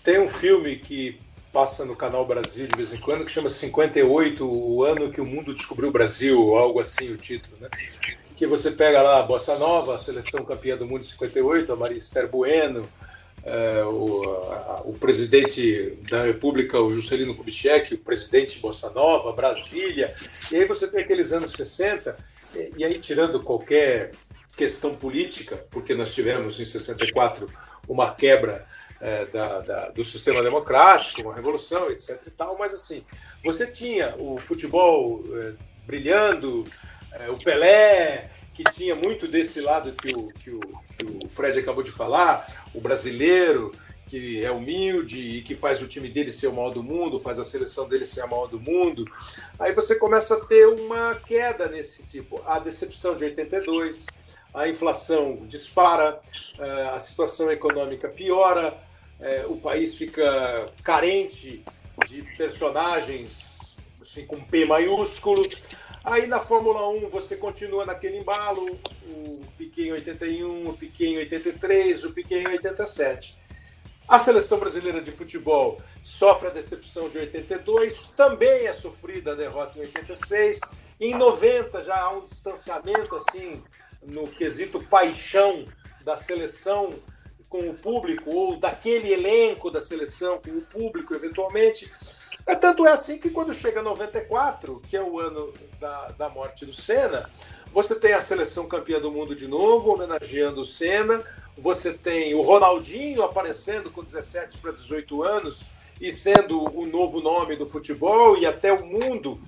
Tem 0.03 0.19
um 0.19 0.29
filme 0.29 0.77
que 0.77 1.17
passa 1.51 1.85
no 1.85 1.95
canal 1.95 2.25
Brasil 2.25 2.65
de 2.65 2.75
vez 2.75 2.91
em 2.91 2.99
quando 2.99 3.25
que 3.25 3.31
chama 3.31 3.47
58, 3.47 4.43
o 4.43 4.83
ano 4.83 5.11
que 5.11 5.21
o 5.21 5.25
mundo 5.25 5.53
descobriu 5.53 5.89
o 5.89 5.91
Brasil, 5.91 6.55
algo 6.55 6.79
assim 6.79 7.11
o 7.11 7.17
título, 7.17 7.55
né? 7.61 7.69
Que 8.43 8.47
você 8.47 8.71
pega 8.71 9.01
lá 9.01 9.19
a 9.19 9.23
Bossa 9.23 9.57
Nova, 9.57 9.95
a 9.95 9.97
seleção 9.97 10.43
campeã 10.43 10.75
do 10.75 10.85
mundo 10.85 10.99
de 10.99 11.07
58, 11.11 11.71
a 11.71 11.77
Maria 11.77 11.97
Esther 11.97 12.27
Bueno, 12.27 12.85
é, 13.41 13.81
o, 13.85 14.21
a, 14.51 14.81
o, 14.83 14.91
presidente 14.91 15.97
da 16.09 16.23
República, 16.23 16.77
o 16.77 16.93
Juscelino 16.93 17.37
Kubitschek, 17.37 17.93
o 17.93 17.99
presidente 17.99 18.55
de 18.55 18.59
Bossa 18.59 18.89
Nova, 18.89 19.31
Brasília, 19.31 20.13
e 20.51 20.57
aí 20.57 20.67
você 20.67 20.87
tem 20.87 20.99
aqueles 20.99 21.31
anos 21.31 21.53
60, 21.53 22.17
e, 22.53 22.79
e 22.79 22.83
aí 22.83 22.99
tirando 22.99 23.39
qualquer 23.39 24.11
questão 24.57 24.93
política, 24.93 25.65
porque 25.71 25.95
nós 25.95 26.13
tivemos 26.13 26.59
em 26.59 26.65
64 26.65 27.47
uma 27.87 28.13
quebra 28.13 28.67
é, 28.99 29.25
da, 29.27 29.59
da, 29.59 29.89
do 29.91 30.03
sistema 30.03 30.43
democrático, 30.43 31.21
uma 31.21 31.33
revolução, 31.33 31.89
etc. 31.89 32.19
E 32.27 32.31
tal, 32.31 32.57
mas 32.57 32.73
assim, 32.73 33.05
você 33.41 33.65
tinha 33.65 34.13
o 34.17 34.37
futebol 34.37 35.23
é, 35.33 35.53
brilhando, 35.87 36.65
o 37.29 37.37
Pelé, 37.43 38.32
que 38.53 38.63
tinha 38.65 38.95
muito 38.95 39.27
desse 39.27 39.59
lado 39.61 39.93
que 39.93 40.15
o, 40.15 40.27
que 40.27 40.51
o, 40.51 40.59
que 40.59 41.25
o 41.25 41.29
Fred 41.29 41.59
acabou 41.59 41.83
de 41.83 41.91
falar, 41.91 42.65
o 42.73 42.79
brasileiro, 42.79 43.71
que 44.07 44.43
é 44.43 44.51
humilde 44.51 45.19
e 45.19 45.41
que 45.41 45.55
faz 45.55 45.81
o 45.81 45.87
time 45.87 46.07
dele 46.07 46.31
ser 46.31 46.47
o 46.47 46.53
maior 46.53 46.69
do 46.69 46.83
mundo, 46.83 47.19
faz 47.19 47.39
a 47.39 47.43
seleção 47.43 47.89
dele 47.89 48.05
ser 48.05 48.21
a 48.21 48.27
maior 48.27 48.47
do 48.47 48.59
mundo. 48.59 49.05
Aí 49.57 49.73
você 49.73 49.95
começa 49.95 50.35
a 50.35 50.39
ter 50.45 50.67
uma 50.67 51.15
queda 51.15 51.67
nesse 51.67 52.05
tipo. 52.05 52.41
A 52.45 52.59
decepção 52.59 53.15
de 53.15 53.23
82, 53.23 54.05
a 54.53 54.67
inflação 54.67 55.37
dispara, 55.47 56.21
eh, 56.59 56.91
a 56.93 56.99
situação 56.99 57.51
econômica 57.51 58.07
piora, 58.07 58.77
eh, 59.19 59.45
o 59.47 59.57
país 59.57 59.95
fica 59.95 60.67
carente 60.83 61.63
de 62.07 62.21
personagens 62.37 63.53
assim, 63.99 64.25
com 64.27 64.39
P 64.39 64.65
maiúsculo. 64.65 65.49
Aí 66.03 66.27
na 66.27 66.39
Fórmula 66.39 66.89
1 66.89 67.09
você 67.09 67.37
continua 67.37 67.85
naquele 67.85 68.17
embalo, 68.17 68.77
o 69.07 69.41
Piquet 69.57 69.87
em 69.87 69.91
81, 69.93 70.69
o 70.69 70.73
Piquet 70.73 71.05
em 71.05 71.17
83, 71.17 72.03
o 72.03 72.11
Piquet 72.11 72.39
em 72.41 72.47
87. 72.47 73.41
A 74.05 74.19
seleção 74.19 74.59
brasileira 74.59 75.01
de 75.01 75.11
futebol 75.11 75.79
sofre 76.03 76.49
a 76.49 76.51
decepção 76.51 77.07
de 77.07 77.17
82, 77.17 78.11
também 78.17 78.67
é 78.67 78.73
sofrida 78.73 79.31
a 79.31 79.35
derrota 79.35 79.77
em 79.77 79.81
86. 79.81 80.59
Em 80.99 81.15
90 81.15 81.85
já 81.85 82.01
há 82.01 82.11
um 82.11 82.25
distanciamento 82.25 83.15
assim 83.15 83.63
no 84.01 84.27
quesito 84.27 84.83
paixão 84.83 85.63
da 86.03 86.17
seleção 86.17 86.89
com 87.47 87.69
o 87.69 87.73
público 87.73 88.29
ou 88.29 88.57
daquele 88.57 89.13
elenco 89.13 89.71
da 89.71 89.79
seleção 89.79 90.37
com 90.39 90.51
o 90.51 90.65
público 90.65 91.13
eventualmente. 91.13 91.89
É, 92.45 92.55
tanto 92.55 92.85
é 92.85 92.91
assim 92.91 93.17
que 93.17 93.29
quando 93.29 93.53
chega 93.53 93.81
94, 93.81 94.81
que 94.89 94.97
é 94.97 95.01
o 95.01 95.19
ano 95.19 95.53
da, 95.79 96.09
da 96.17 96.29
morte 96.29 96.65
do 96.65 96.73
Senna, 96.73 97.29
você 97.73 97.95
tem 97.95 98.13
a 98.13 98.21
seleção 98.21 98.67
campeã 98.67 98.99
do 98.99 99.11
mundo 99.11 99.35
de 99.35 99.47
novo, 99.47 99.93
homenageando 99.93 100.61
o 100.61 100.65
Senna, 100.65 101.23
você 101.57 101.93
tem 101.93 102.33
o 102.33 102.41
Ronaldinho 102.41 103.23
aparecendo 103.23 103.89
com 103.89 104.03
17 104.03 104.57
para 104.57 104.71
18 104.71 105.23
anos 105.23 105.71
e 106.01 106.11
sendo 106.11 106.61
o 106.77 106.85
novo 106.85 107.21
nome 107.21 107.55
do 107.55 107.65
futebol, 107.65 108.37
e 108.37 108.45
até 108.45 108.73
o 108.73 108.85
mundo, 108.85 109.39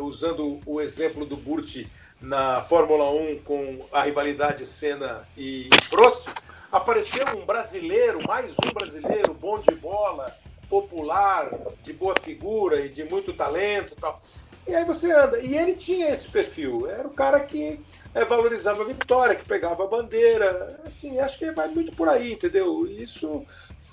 usando 0.00 0.58
o 0.66 0.80
exemplo 0.80 1.24
do 1.24 1.36
Burt 1.36 1.86
na 2.20 2.60
Fórmula 2.62 3.10
1 3.10 3.38
com 3.44 3.86
a 3.92 4.02
rivalidade 4.02 4.66
Senna 4.66 5.26
e 5.36 5.68
Prost, 5.88 6.26
apareceu 6.72 7.24
um 7.36 7.46
brasileiro, 7.46 8.26
mais 8.26 8.52
um 8.64 8.72
brasileiro, 8.72 9.34
bom 9.34 9.58
de 9.58 9.74
bola, 9.76 10.34
popular, 10.70 11.50
de 11.82 11.92
boa 11.92 12.14
figura 12.22 12.80
e 12.80 12.88
de 12.88 13.02
muito 13.04 13.34
talento 13.34 13.96
tal. 13.96 14.22
E 14.66 14.74
aí 14.74 14.84
você 14.84 15.10
anda. 15.10 15.40
E 15.40 15.58
ele 15.58 15.74
tinha 15.74 16.10
esse 16.10 16.28
perfil. 16.28 16.88
Era 16.88 17.06
o 17.06 17.12
cara 17.12 17.40
que 17.40 17.80
é, 18.14 18.24
valorizava 18.24 18.82
a 18.82 18.86
vitória, 18.86 19.34
que 19.34 19.44
pegava 19.44 19.82
a 19.82 19.88
bandeira. 19.88 20.80
Assim, 20.84 21.18
acho 21.18 21.38
que 21.38 21.50
vai 21.50 21.68
muito 21.68 21.90
por 21.92 22.08
aí, 22.08 22.34
entendeu? 22.34 22.86
Isso 22.86 23.44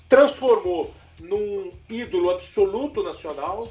transformou 0.08 0.94
num 1.20 1.70
ídolo 1.90 2.30
absoluto 2.30 3.02
nacional. 3.02 3.68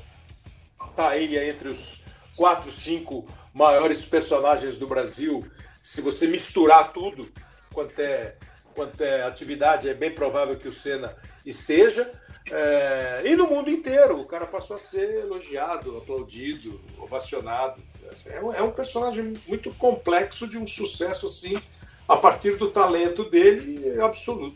Tá 0.95 1.15
ele 1.17 1.39
entre 1.39 1.69
os 1.69 2.03
quatro, 2.35 2.71
cinco 2.71 3.25
maiores 3.53 4.05
personagens 4.05 4.77
do 4.77 4.85
Brasil. 4.85 5.43
Se 5.81 6.01
você 6.01 6.27
misturar 6.27 6.91
tudo, 6.91 7.31
quanto 7.73 7.99
é, 7.99 8.35
quanto 8.75 9.01
é 9.01 9.23
atividade, 9.23 9.87
é 9.87 9.93
bem 9.93 10.13
provável 10.13 10.57
que 10.57 10.67
o 10.67 10.73
Senna 10.73 11.15
esteja. 11.45 12.11
É, 12.51 13.23
e 13.25 13.35
no 13.35 13.47
mundo 13.47 13.69
inteiro, 13.69 14.21
o 14.21 14.25
cara 14.25 14.45
passou 14.45 14.77
a 14.77 14.79
ser 14.79 15.21
elogiado, 15.21 15.97
aplaudido, 15.97 16.79
ovacionado. 16.97 17.81
É 18.27 18.41
um, 18.41 18.53
é 18.53 18.71
personagem 18.71 19.33
muito 19.47 19.73
complexo 19.73 20.47
de 20.47 20.57
um 20.57 20.65
sucesso 20.65 21.25
assim, 21.25 21.61
a 22.07 22.15
partir 22.15 22.55
do 22.57 22.69
talento 22.69 23.29
dele 23.29 23.99
absoluto. 23.99 24.55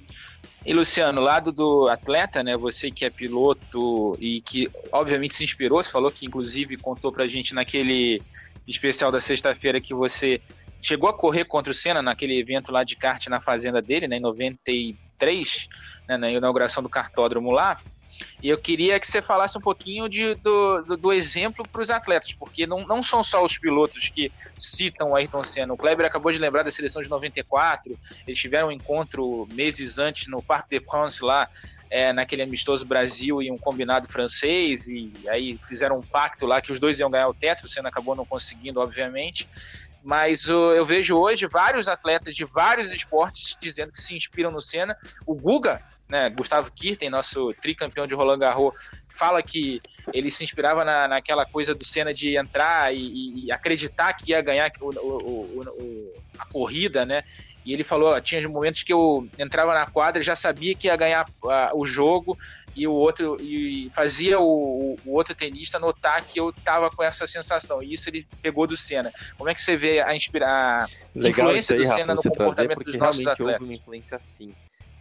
E 0.66 0.74
Luciano, 0.74 1.20
lado 1.20 1.52
do 1.52 1.88
atleta, 1.90 2.44
né? 2.44 2.56
Você 2.56 2.92
que 2.92 3.04
é 3.04 3.10
piloto 3.10 4.16
e 4.20 4.42
que 4.42 4.70
obviamente 4.92 5.36
se 5.36 5.44
inspirou, 5.44 5.84
você 5.84 5.92
falou 5.92 6.12
que 6.12 6.26
inclusive 6.26 6.78
contou 6.78 7.12
pra 7.12 7.28
gente 7.28 7.54
naquele 7.54 8.22
especial 8.68 9.12
da 9.12 9.20
sexta-feira 9.20 9.82
que 9.82 9.94
você 9.94 10.40
chegou 10.80 11.10
a 11.10 11.14
correr 11.14 11.46
contra 11.46 11.72
o 11.72 11.76
Senna 11.76 12.02
naquele 12.02 12.40
evento 12.40 12.72
lá 12.72 12.84
de 12.84 12.96
kart 12.96 13.28
na 13.28 13.42
fazenda 13.42 13.82
dele, 13.82 14.08
né, 14.08 14.18
em 14.18 14.98
93, 15.22 15.70
né, 16.08 16.18
na 16.18 16.32
inauguração 16.32 16.82
do 16.82 16.90
cartódromo 16.90 17.52
lá. 17.52 17.80
E 18.42 18.50
eu 18.50 18.58
queria 18.58 19.00
que 19.00 19.08
você 19.08 19.22
falasse 19.22 19.58
um 19.58 19.62
pouquinho 19.62 20.08
de, 20.08 20.36
do, 20.36 20.82
do, 20.84 20.98
do 20.98 21.14
exemplo 21.14 21.68
para 21.68 21.82
os 21.82 21.90
atletas, 21.90 22.34
porque 22.34 22.68
não, 22.68 22.86
não 22.86 23.02
são 23.02 23.24
só 23.24 23.44
os 23.44 23.58
pilotos 23.58 24.10
que 24.10 24.32
citam 24.58 25.10
o 25.10 25.16
Ayrton 25.16 25.44
Senna. 25.44 25.74
O 25.74 25.78
Kleber 25.78 26.06
acabou 26.06 26.32
de 26.32 26.38
lembrar 26.38 26.64
da 26.64 26.72
seleção 26.72 27.02
de 27.02 27.10
94, 27.10 27.98
eles 28.28 28.40
tiveram 28.40 28.68
um 28.68 28.72
encontro 28.72 29.48
meses 29.54 29.98
antes 29.98 30.28
no 30.28 30.42
Parc 30.42 30.70
de 30.70 30.80
France 30.80 31.24
lá, 31.24 31.50
é, 31.90 32.14
naquele 32.14 32.44
amistoso 32.44 32.86
Brasil 32.86 33.42
e 33.42 33.52
um 33.52 33.58
combinado 33.58 34.08
francês, 34.08 34.88
e 34.88 35.12
aí 35.28 35.58
fizeram 35.58 35.98
um 35.98 36.02
pacto 36.02 36.46
lá 36.46 36.62
que 36.62 36.72
os 36.72 36.80
dois 36.80 37.00
iam 37.00 37.10
ganhar 37.10 37.28
o 37.28 37.34
teto, 37.34 37.66
o 37.66 37.70
Senna 37.70 37.90
acabou 37.90 38.16
não 38.16 38.26
conseguindo, 38.26 38.80
obviamente 38.80 39.48
mas 40.04 40.48
uh, 40.48 40.72
eu 40.72 40.86
vejo 40.86 41.18
hoje 41.18 41.46
vários 41.48 41.88
atletas 41.88 42.36
de 42.36 42.46
vários 42.46 42.92
esportes 42.92 43.58
dizendo 43.60 43.92
que 43.92 44.02
se 44.02 44.16
inspiram 44.16 44.52
no 44.52 44.62
Senna. 44.62 44.98
O 45.26 45.36
Guga, 45.36 45.82
né, 46.10 46.30
Gustavo 46.30 46.72
Kirten, 46.72 47.10
nosso 47.10 47.54
tricampeão 47.62 48.08
de 48.08 48.16
Roland 48.16 48.40
Garros, 48.40 48.74
fala 49.10 49.42
que 49.42 49.80
ele 50.14 50.32
se 50.32 50.44
inspirava 50.44 50.84
na, 50.84 51.08
naquela 51.08 51.46
coisa 51.46 51.76
do 51.76 51.86
Senna 51.86 52.14
de 52.14 52.36
entrar 52.36 52.94
e, 52.94 53.46
e 53.46 53.52
acreditar 53.52 54.14
que 54.14 54.32
ia 54.32 54.42
ganhar 54.42 54.72
o, 54.82 54.90
o, 54.90 55.42
o, 55.42 56.14
a 56.38 56.46
corrida, 56.46 57.06
né? 57.06 57.24
E 57.64 57.74
ele 57.74 57.84
falou, 57.84 58.20
tinha 58.20 58.48
momentos 58.50 58.82
que 58.82 58.92
eu 58.92 59.28
entrava 59.38 59.74
na 59.74 59.86
quadra 59.86 60.22
e 60.22 60.26
já 60.26 60.36
sabia 60.36 60.74
que 60.74 60.88
ia 60.88 60.96
ganhar 60.96 61.28
uh, 61.44 61.78
o 61.80 61.86
jogo 61.86 62.38
e 62.76 62.88
o 62.88 62.94
outro 62.94 63.38
e 63.42 63.90
fazia 63.92 64.40
o, 64.40 64.96
o, 65.06 65.14
outro 65.14 65.36
tenista 65.36 65.80
notar 65.80 66.24
que 66.26 66.40
eu 66.40 66.52
tava 66.52 66.90
com 66.90 67.04
essa 67.04 67.28
sensação. 67.28 67.82
E 67.82 67.94
isso 67.94 68.10
ele 68.10 68.28
pegou 68.42 68.66
do 68.66 68.78
Senna. 68.78 69.12
Como 69.38 69.50
é 69.50 69.54
que 69.54 69.62
você 69.62 69.76
vê 69.76 70.00
a, 70.00 70.16
inspira... 70.16 70.48
a 70.48 70.88
influência 71.16 71.76
aí, 71.76 71.82
do 71.82 71.94
Senna 71.94 72.16
no 72.16 72.22
comportamento 72.22 72.84
dos 72.84 72.96
nossos 72.96 73.28
atletas? 73.28 73.62
Houve 73.62 73.66
uma 73.66 73.74
influência 73.74 74.20
sim. 74.20 74.54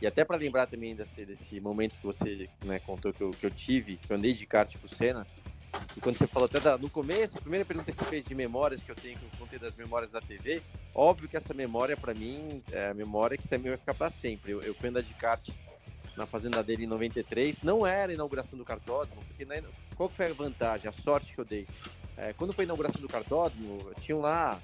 E 0.02 0.06
até 0.06 0.24
para 0.24 0.36
lembrar 0.36 0.66
também 0.66 0.94
desse, 0.94 1.24
desse 1.24 1.60
momento 1.60 1.92
que 1.92 2.06
você 2.06 2.48
né, 2.64 2.78
contou 2.80 3.12
que 3.12 3.20
eu, 3.20 3.30
que 3.30 3.44
eu 3.44 3.50
tive, 3.50 3.96
que 3.96 4.10
eu 4.10 4.16
andei 4.16 4.32
de 4.32 4.46
kart 4.46 4.74
com 4.78 4.86
o 4.86 4.88
Senna, 4.88 5.26
e 5.96 6.00
quando 6.00 6.16
você 6.16 6.26
falou 6.26 6.46
até 6.46 6.58
da, 6.58 6.76
no 6.78 6.90
começo, 6.90 7.38
a 7.38 7.40
primeira 7.40 7.64
pergunta 7.64 7.92
que 7.92 7.98
você 7.98 8.04
fez 8.06 8.24
de 8.24 8.34
memórias 8.34 8.82
que 8.82 8.90
eu 8.90 8.96
tenho, 8.96 9.18
que 9.18 9.24
eu 9.24 9.30
contei 9.38 9.58
das 9.58 9.74
memórias 9.76 10.10
da 10.10 10.20
TV, 10.20 10.60
óbvio 10.94 11.28
que 11.28 11.36
essa 11.36 11.54
memória, 11.54 11.96
para 11.96 12.14
mim, 12.14 12.62
é 12.72 12.88
a 12.88 12.94
memória 12.94 13.36
que 13.36 13.46
também 13.46 13.68
vai 13.68 13.76
ficar 13.76 13.94
para 13.94 14.10
sempre. 14.10 14.52
Eu, 14.52 14.62
eu 14.62 14.74
fui 14.74 14.88
andar 14.88 15.02
de 15.02 15.14
kart 15.14 15.48
na 16.16 16.26
fazenda 16.26 16.62
dele 16.62 16.84
em 16.84 16.86
93, 16.86 17.62
não 17.62 17.86
era 17.86 18.12
a 18.12 18.14
inauguração 18.14 18.58
do 18.58 18.64
cartódromo, 18.64 19.22
porque 19.26 19.44
na, 19.44 19.56
qual 19.96 20.08
foi 20.08 20.26
a 20.26 20.34
vantagem, 20.34 20.88
a 20.88 20.92
sorte 20.92 21.32
que 21.32 21.40
eu 21.40 21.44
dei? 21.44 21.66
É, 22.16 22.32
quando 22.32 22.52
foi 22.52 22.64
a 22.64 22.66
inauguração 22.66 23.00
do 23.00 23.08
cartódromo, 23.08 23.78
tinham 24.00 24.20
lá 24.20 24.61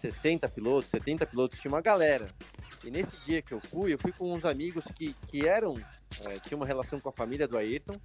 60 0.00 0.48
pilotos, 0.48 0.90
70 0.90 1.26
pilotos, 1.26 1.58
tinha 1.58 1.72
uma 1.72 1.80
galera. 1.80 2.30
E 2.84 2.90
nesse 2.90 3.16
dia 3.24 3.42
que 3.42 3.52
eu 3.52 3.60
fui, 3.60 3.92
eu 3.92 3.98
fui 3.98 4.12
com 4.12 4.32
uns 4.32 4.44
amigos 4.44 4.84
que, 4.94 5.14
que 5.26 5.46
eram, 5.46 5.74
é, 6.24 6.38
tinham 6.40 6.58
uma 6.58 6.66
relação 6.66 7.00
com 7.00 7.08
a 7.08 7.12
família 7.12 7.46
do 7.46 7.58
Ayrton, 7.58 8.00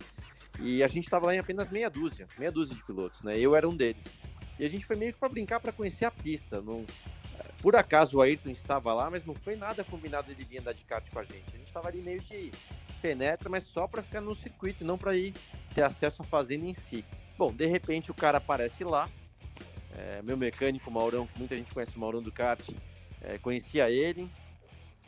e 0.59 0.83
a 0.83 0.87
gente 0.87 1.05
estava 1.05 1.27
lá 1.27 1.35
em 1.35 1.39
apenas 1.39 1.69
meia 1.69 1.89
dúzia, 1.89 2.27
meia 2.37 2.51
dúzia 2.51 2.75
de 2.75 2.83
pilotos, 2.83 3.21
né? 3.21 3.37
Eu 3.37 3.55
era 3.55 3.67
um 3.67 3.75
deles. 3.75 4.03
E 4.57 4.65
a 4.65 4.69
gente 4.69 4.85
foi 4.85 4.95
meio 4.95 5.13
que 5.13 5.19
para 5.19 5.29
brincar 5.29 5.59
para 5.59 5.71
conhecer 5.71 6.05
a 6.05 6.11
pista. 6.11 6.61
Não... 6.61 6.85
Por 7.61 7.75
acaso 7.75 8.17
o 8.17 8.21
Ayrton 8.21 8.49
estava 8.49 8.93
lá, 8.93 9.09
mas 9.09 9.25
não 9.25 9.35
foi 9.35 9.55
nada 9.55 9.83
combinado 9.83 10.31
ele 10.31 10.43
vir 10.43 10.59
andar 10.59 10.73
de 10.73 10.83
kart 10.83 11.05
com 11.11 11.19
a 11.19 11.23
gente. 11.23 11.43
A 11.47 11.57
gente 11.57 11.67
estava 11.67 11.89
ali 11.89 12.01
meio 12.01 12.19
de 12.21 12.51
penetra, 13.05 13.49
mas 13.49 13.63
só 13.67 13.87
para 13.87 14.01
ficar 14.01 14.19
no 14.19 14.35
circuito, 14.35 14.83
não 14.83 14.97
para 14.97 15.15
ir 15.15 15.31
ter 15.75 15.83
acesso 15.83 16.23
à 16.23 16.25
fazenda 16.25 16.65
em 16.65 16.73
si. 16.73 17.05
Bom, 17.37 17.53
de 17.53 17.67
repente 17.67 18.09
o 18.09 18.15
cara 18.15 18.39
aparece 18.39 18.83
lá. 18.83 19.07
É, 19.95 20.21
meu 20.23 20.35
mecânico 20.35 20.89
Maurão, 20.89 21.27
que 21.27 21.37
muita 21.37 21.55
gente 21.55 21.71
conhece 21.71 21.95
o 21.95 21.99
Maurão 21.99 22.21
do 22.21 22.31
kart, 22.31 22.67
é, 23.21 23.37
conhecia 23.37 23.89
ele. 23.91 24.27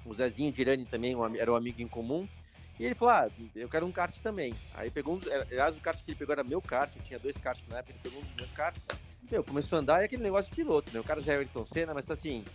O 0.05 0.13
Zezinho 0.13 0.51
Dirani 0.51 0.85
também 0.85 1.15
era 1.37 1.51
um 1.51 1.55
amigo 1.55 1.81
em 1.81 1.87
comum. 1.87 2.27
E 2.79 2.85
ele 2.85 2.93
falou: 2.93 3.13
Ah, 3.15 3.29
eu 3.55 3.67
quero 3.67 3.85
um 3.85 3.91
kart 3.91 4.15
também. 4.19 4.53
Aí 4.75 4.91
pegou 4.91 5.15
um. 5.15 5.21
Aliás, 5.49 5.75
o 5.75 5.81
kart 5.81 5.97
que 5.97 6.11
ele 6.11 6.17
pegou 6.17 6.33
era 6.33 6.43
meu 6.43 6.61
kart, 6.61 6.95
eu 6.95 7.01
tinha 7.01 7.17
dois 7.17 7.35
karts 7.37 7.65
na 7.67 7.79
época, 7.79 7.93
ele 7.93 7.99
pegou 8.03 8.19
um 8.19 8.25
dos 8.25 8.35
meus 8.35 8.51
karts. 8.51 8.85
Meu, 9.29 9.43
começou 9.43 9.77
a 9.77 9.81
andar 9.81 10.01
e 10.01 10.05
aquele 10.05 10.23
negócio 10.23 10.49
de 10.49 10.55
piloto, 10.55 10.93
né? 10.93 10.99
O 10.99 11.03
cara 11.03 11.19
já 11.21 11.33
é 11.33 11.37
Ayrton 11.37 11.65
Senna, 11.73 11.93
mas 11.93 12.09
assim. 12.09 12.45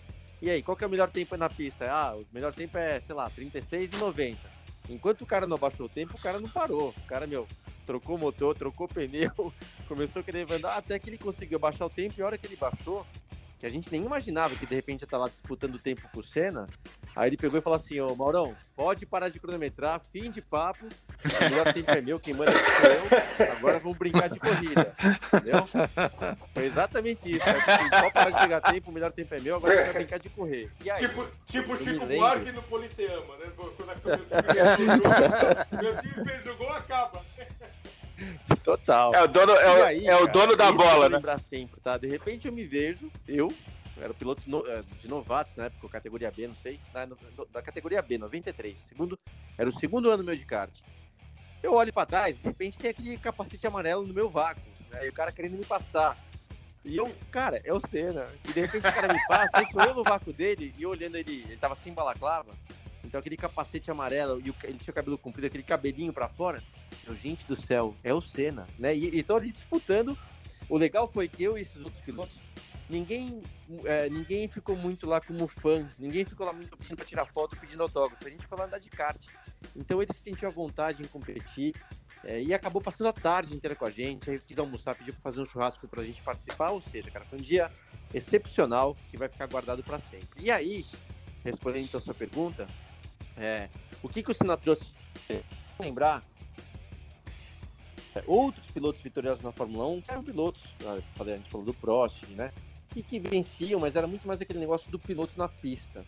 E 0.41 0.49
aí, 0.49 0.63
qual 0.63 0.77
que 0.77 0.85
é 0.85 0.87
o 0.87 0.91
melhor 0.91 1.11
tempo 1.11 1.37
na 1.37 1.49
pista? 1.49 1.91
Ah, 1.91 2.17
o 2.17 2.25
melhor 2.33 2.55
tempo 2.55 2.79
é, 2.79 3.01
sei 3.01 3.15
lá, 3.15 3.29
36 3.29 3.91
e 3.93 3.97
90. 3.97 4.62
Enquanto 4.91 5.23
o 5.23 5.27
cara 5.27 5.47
não 5.47 5.57
abaixou 5.57 5.87
o 5.87 5.89
tempo, 5.89 6.17
o 6.17 6.21
cara 6.21 6.41
não 6.41 6.49
parou. 6.49 6.91
O 6.91 7.03
cara, 7.07 7.27
meu, 7.27 7.47
trocou 7.87 8.19
motor, 8.19 8.57
trocou 8.57 8.89
pneu, 8.89 9.33
começou 9.87 10.21
a 10.21 10.23
querer 10.25 10.51
andar 10.51 10.77
até 10.77 10.99
que 10.99 11.09
ele 11.09 11.19
conseguiu 11.19 11.59
baixar 11.59 11.87
o 11.87 11.91
tempo. 11.91 12.15
E 12.19 12.23
a 12.23 12.27
hora 12.27 12.39
que 12.39 12.47
ele 12.47 12.57
baixou, 12.57 13.07
que 13.59 13.67
a 13.67 13.69
gente 13.69 13.91
nem 13.93 14.03
imaginava 14.03 14.57
que 14.57 14.67
de 14.67 14.75
repente 14.75 15.03
ia 15.03 15.07
estar 15.07 15.19
lá 15.19 15.29
disputando 15.29 15.77
o 15.77 15.79
tempo 15.79 16.03
com 16.13 16.21
o 16.21 16.25
Senna, 16.25 16.67
Aí 17.15 17.29
ele 17.29 17.37
pegou 17.37 17.59
e 17.59 17.63
falou 17.63 17.77
assim, 17.79 18.01
ô 18.01 18.15
Maurão, 18.17 18.57
pode 18.75 19.05
parar 19.05 19.29
de 19.29 19.39
cronometrar, 19.39 20.01
fim 20.13 20.31
de 20.31 20.41
papo, 20.41 20.87
o 20.87 21.45
melhor 21.51 21.73
tempo 21.73 21.91
é 21.91 22.01
meu, 22.01 22.19
quem 22.19 22.33
manda 22.33 22.51
é 22.53 22.97
eu, 22.97 23.53
agora 23.53 23.79
vamos 23.79 23.99
brincar 23.99 24.29
de 24.31 24.41
corrida, 24.41 24.95
entendeu? 25.33 25.69
Foi 26.55 26.65
exatamente 26.65 27.21
isso, 27.29 27.45
né? 27.45 27.63
Assim, 27.67 27.91
pode 27.91 28.13
parar 28.15 28.31
de 28.31 28.39
pegar 28.39 28.61
tempo, 28.63 28.91
o 28.91 28.95
melhor 28.95 29.13
tempo 29.13 29.35
é 29.35 29.41
meu, 29.41 29.57
agora 29.57 29.77
vamos 29.77 29.93
brincar 29.93 30.19
de 30.19 30.29
correr. 30.31 30.71
E 30.83 30.91
aí, 30.91 30.99
Tipo, 31.01 31.27
tipo 31.47 31.77
Chico 31.77 32.07
Buarque 32.07 32.51
no 32.53 32.63
Politeama, 32.63 33.37
né? 33.37 33.53
Quando 33.57 33.91
a 33.91 33.95
câmera 33.95 34.77
Meu 35.83 35.97
time 36.01 36.25
fez 36.25 36.47
o 36.47 36.55
gol, 36.57 36.71
acaba. 36.73 37.21
total. 38.65 39.15
É 39.15 39.23
o 39.23 39.27
dono, 39.29 39.53
é, 39.53 39.81
o- 39.81 39.85
aí, 39.85 40.07
é 40.07 40.15
o 40.17 40.21
cara, 40.21 40.33
dono 40.33 40.57
da 40.57 40.65
isso 40.65 40.73
eu 40.73 40.77
bola, 40.79 41.09
né? 41.09 41.17
lembrar 41.17 41.39
sempre, 41.41 41.81
tá? 41.81 41.97
De 41.99 42.09
repente 42.09 42.47
eu 42.47 42.53
me 42.53 42.63
vejo, 42.65 43.11
eu 43.29 43.53
era 44.01 44.15
piloto 44.15 44.43
eh, 44.67 44.83
de 45.01 45.09
novatos 45.09 45.55
na 45.57 45.65
época, 45.65 45.89
categoria 45.89 46.31
B, 46.31 46.49
não 46.49 46.55
sei, 46.57 46.81
no- 47.37 47.47
da 47.47 47.61
categoria 47.63 48.01
B, 48.03 48.19
93, 48.19 48.79
segundo, 48.89 49.19
era 49.59 49.69
o 49.69 49.79
segundo 49.79 50.11
ano 50.11 50.25
meu 50.25 50.35
de 50.37 50.45
kart. 50.45 50.73
Eu 51.63 51.75
olho 51.75 51.93
pra 51.93 52.07
trás, 52.07 52.37
de 52.37 52.43
repente 52.45 52.77
tem 52.79 52.91
aquele 52.91 53.17
capacete 53.19 53.67
amarelo 53.67 54.07
no 54.07 54.13
meu 54.15 54.29
vácuo, 54.29 54.63
né? 54.91 55.07
E 55.07 55.09
o 55.09 55.13
cara 55.13 55.31
querendo 55.31 55.57
me 55.57 55.65
passar. 55.65 56.17
E 56.85 56.97
eu, 56.97 57.15
cara, 57.31 57.61
é 57.65 57.73
o 57.73 57.81
Senna. 57.89 58.27
E 58.49 58.53
de 58.53 58.61
repente 58.61 58.87
o 58.89 58.93
cara 58.93 59.13
me 59.13 59.21
passa, 59.29 59.51
aí 59.53 59.71
sou 59.71 59.81
eu 59.83 59.95
no 59.95 60.03
vácuo 60.03 60.33
dele, 60.33 60.75
e 60.77 60.85
olhando 60.85 61.17
ele, 61.17 61.43
ele 61.47 61.57
tava 61.57 61.77
sem 61.77 61.93
balaclava, 61.93 62.51
então 63.05 63.21
aquele 63.21 63.37
capacete 63.37 63.89
amarelo, 63.91 64.41
e 64.45 64.51
o- 64.51 64.55
ele 64.65 64.79
tinha 64.79 64.91
o 64.91 64.95
cabelo 64.95 65.17
comprido, 65.19 65.47
aquele 65.47 65.63
cabelinho 65.63 66.13
pra 66.13 66.29
fora. 66.29 66.61
Eu, 67.07 67.15
gente 67.15 67.45
do 67.47 67.55
céu, 67.61 67.95
é 68.03 68.13
o 68.13 68.21
Senna, 68.21 68.67
né? 68.79 68.97
E, 68.97 69.19
e 69.19 69.23
tô 69.23 69.37
ali 69.37 69.53
disputando. 69.53 70.19
O 70.69 70.77
legal 70.77 71.07
foi 71.13 71.29
que 71.29 71.43
eu 71.45 71.57
e 71.59 71.61
esses 71.63 71.77
outros 71.77 72.03
pilotos, 72.03 72.35
ninguém, 72.93 73.43
é, 73.85 74.09
ninguém 74.11 74.47
ficou 74.47 74.77
muito 74.77 75.09
lá 75.09 75.21
como 75.21 75.49
fã, 75.49 75.89
ninguém 75.99 76.25
ficou 76.25 76.47
lá 76.47 76.53
muito 76.53 76.77
pedindo 76.77 76.97
pra 76.97 77.07
tirar 77.07 77.27
foto, 77.27 77.57
pedindo 77.59 77.83
autógrafo. 77.83 78.25
A 78.25 78.31
gente 78.31 78.47
foi 78.47 78.59
lá 78.59 78.67
andar 78.67 78.79
de 78.79 78.91
kart. 78.91 79.21
Então 79.75 80.03
ele 80.03 80.13
se 80.13 80.21
sentiu 80.21 80.49
à 80.49 80.51
vontade 80.51 81.03
em 81.03 81.07
competir. 81.07 81.75
é, 82.25 82.41
e 82.43 82.55
acabou 82.55 82.81
passando 82.81 83.09
a 83.09 83.13
tarde 83.13 83.55
inteira 83.55 83.75
com 83.75 83.85
a 83.85 83.91
gente. 83.91 84.31
Aí 84.31 84.39
quis 84.39 84.59
almoçar, 84.59 84.95
pediu 84.95 85.13
pra 85.15 85.23
fazer 85.23 85.41
um 85.41 85.47
churrasco 85.47 85.89
pra 85.89 86.05
gente 86.05 86.23
participar. 86.23 86.71
Ou 86.71 86.83
seja, 86.83 87.11
cara, 87.11 87.25
foi 87.25 87.39
um 87.39 87.43
dia 87.43 87.71
excepcional 88.13 88.95
que 89.11 89.17
vai 89.17 89.29
ficar 89.29 89.47
guardado 89.47 89.83
pra 89.83 89.99
sempre. 89.99 90.45
E 90.45 90.51
aí, 90.51 90.85
respondendo 91.43 91.85
então 91.85 91.99
a 91.99 92.03
sua 92.03 92.15
pergunta, 92.15 92.67
é, 93.37 93.69
o 94.03 94.09
que, 94.09 94.23
que 94.23 94.31
o 94.31 94.35
Senna 94.35 94.57
trouxe? 94.57 94.93
Lembrar 95.81 96.23
é, 98.15 98.23
outros 98.27 98.67
pilotos 98.67 99.01
vitoriosos 99.01 99.43
na 99.43 99.53
Fórmula 99.53 99.87
1 99.87 100.03
que 100.03 100.11
eram 100.11 100.23
pilotos, 100.23 100.63
falei, 101.15 101.35
a 101.35 101.37
gente 101.39 101.51
falou 101.51 101.67
do 101.67 101.75
Prost, 101.75 102.23
né? 102.37 102.53
Que, 102.93 103.03
que 103.03 103.19
venciam, 103.19 103.81
mas 103.81 103.97
era 103.97 104.07
muito 104.07 104.27
mais 104.27 104.41
aquele 104.41 104.59
negócio 104.59 104.91
do 104.91 104.99
piloto 104.99 105.33
na 105.37 105.49
pista. 105.49 106.05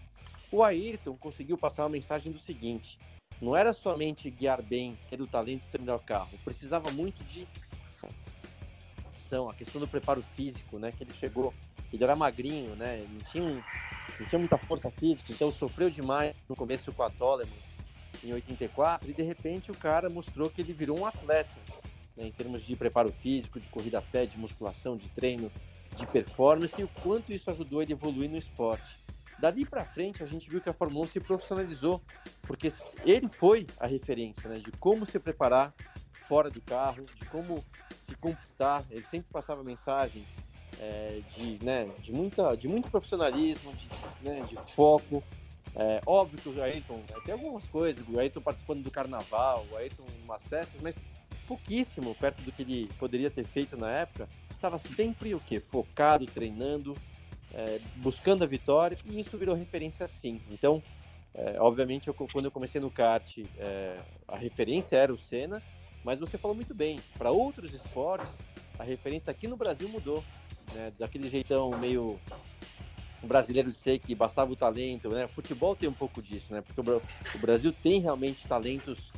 O 0.52 0.62
Ayrton 0.62 1.16
conseguiu 1.16 1.56
passar 1.56 1.84
uma 1.84 1.88
mensagem 1.90 2.30
do 2.30 2.38
seguinte: 2.38 2.98
não 3.40 3.56
era 3.56 3.72
somente 3.72 4.30
guiar 4.30 4.62
bem, 4.62 4.98
ter 5.08 5.20
o 5.20 5.26
talento 5.26 5.62
de 5.62 5.78
ter 5.78 5.90
o 5.90 5.98
carro, 5.98 6.38
precisava 6.44 6.90
muito 6.90 7.24
de 7.24 7.46
a 9.48 9.54
questão 9.54 9.80
do 9.80 9.88
preparo 9.88 10.22
físico, 10.36 10.78
né? 10.78 10.92
Que 10.92 11.02
ele 11.02 11.12
chegou, 11.12 11.52
ele 11.92 12.04
era 12.04 12.14
magrinho, 12.14 12.76
né? 12.76 13.02
Não 13.08 13.18
tinha, 13.20 13.64
não 14.20 14.26
tinha 14.28 14.38
muita 14.38 14.56
força 14.56 14.90
física, 14.92 15.32
então 15.32 15.50
sofreu 15.50 15.90
demais 15.90 16.36
no 16.48 16.54
começo 16.54 16.92
com 16.92 17.02
a 17.02 17.10
Toleman 17.10 17.52
em 18.22 18.32
84 18.32 19.10
e 19.10 19.12
de 19.12 19.22
repente 19.22 19.70
o 19.70 19.76
cara 19.76 20.08
mostrou 20.08 20.48
que 20.48 20.60
ele 20.62 20.72
virou 20.72 20.98
um 20.98 21.04
atleta 21.04 21.54
né, 22.16 22.26
em 22.26 22.30
termos 22.30 22.64
de 22.64 22.76
preparo 22.76 23.12
físico, 23.20 23.58
de 23.58 23.66
corrida 23.66 23.98
a 23.98 24.02
pé, 24.02 24.24
de 24.24 24.38
musculação, 24.38 24.96
de 24.96 25.08
treino, 25.08 25.50
de 25.94 26.06
performance 26.06 26.74
e 26.78 26.84
o 26.84 26.88
quanto 27.02 27.32
isso 27.32 27.50
ajudou 27.50 27.82
ele 27.82 27.92
a 27.92 27.96
evoluir 27.96 28.30
no 28.30 28.36
esporte. 28.36 29.04
Dali 29.38 29.64
para 29.64 29.84
frente 29.84 30.22
a 30.22 30.26
gente 30.26 30.48
viu 30.48 30.60
que 30.60 30.70
a 30.70 30.72
Fórmula 30.72 31.04
1 31.06 31.08
se 31.08 31.20
profissionalizou, 31.20 32.00
porque 32.42 32.72
ele 33.04 33.28
foi 33.28 33.66
a 33.78 33.86
referência 33.86 34.48
né, 34.48 34.56
de 34.56 34.70
como 34.72 35.04
se 35.04 35.18
preparar 35.18 35.74
fora 36.28 36.50
do 36.50 36.60
carro, 36.60 37.02
de 37.02 37.26
como 37.26 37.58
se 38.08 38.14
comportar. 38.16 38.82
Ele 38.90 39.04
sempre 39.10 39.26
passava 39.32 39.62
mensagem 39.62 40.24
é, 40.80 41.20
de, 41.36 41.64
né, 41.64 41.84
de, 42.00 42.12
muita, 42.12 42.56
de 42.56 42.68
muito 42.68 42.90
profissionalismo, 42.90 43.72
de, 43.72 43.88
né, 44.22 44.40
de 44.42 44.56
foco. 44.74 45.22
É, 45.76 46.00
óbvio 46.06 46.40
que 46.40 46.48
o 46.48 46.62
Ayrton, 46.62 46.96
né, 46.96 47.16
tem 47.24 47.34
algumas 47.34 47.64
coisas, 47.66 48.04
o 48.08 48.18
Ayrton 48.18 48.40
participando 48.40 48.84
do 48.84 48.90
carnaval, 48.90 49.66
o 49.72 49.76
Ayrton 49.76 50.04
em 50.16 50.24
umas 50.24 50.42
festas, 50.44 50.80
mas 50.80 50.94
pouquíssimo 51.46 52.14
perto 52.14 52.42
do 52.42 52.52
que 52.52 52.62
ele 52.62 52.88
poderia 52.98 53.30
ter 53.30 53.44
feito 53.44 53.76
na 53.76 53.90
época. 53.90 54.28
Estava 54.50 54.78
sempre 54.78 55.34
o 55.34 55.40
quê? 55.40 55.60
Focado, 55.60 56.26
treinando, 56.26 56.96
é, 57.52 57.80
buscando 57.96 58.44
a 58.44 58.46
vitória, 58.46 58.98
e 59.04 59.20
isso 59.20 59.38
virou 59.38 59.54
referência 59.54 60.08
sim. 60.08 60.40
Então, 60.50 60.82
é, 61.34 61.56
obviamente, 61.58 62.08
eu, 62.08 62.14
quando 62.14 62.46
eu 62.46 62.50
comecei 62.50 62.80
no 62.80 62.90
kart, 62.90 63.38
é, 63.58 63.98
a 64.26 64.36
referência 64.36 64.96
era 64.96 65.12
o 65.12 65.18
Senna, 65.18 65.62
mas 66.04 66.18
você 66.18 66.36
falou 66.36 66.54
muito 66.54 66.74
bem, 66.74 67.00
para 67.16 67.30
outros 67.30 67.72
esportes, 67.72 68.28
a 68.78 68.84
referência 68.84 69.30
aqui 69.30 69.46
no 69.46 69.56
Brasil 69.56 69.88
mudou, 69.88 70.22
né? 70.72 70.92
daquele 70.98 71.28
jeitão 71.28 71.70
meio 71.78 72.18
brasileiro 73.24 73.70
de 73.70 73.76
ser 73.76 73.98
que 73.98 74.14
bastava 74.14 74.52
o 74.52 74.56
talento, 74.56 75.08
né? 75.08 75.26
Futebol 75.26 75.74
tem 75.74 75.88
um 75.88 75.94
pouco 75.94 76.20
disso, 76.20 76.52
né? 76.52 76.60
Porque 76.60 76.80
o 76.80 77.40
Brasil 77.40 77.72
tem 77.72 78.00
realmente 78.00 78.46
talentos 78.46 79.10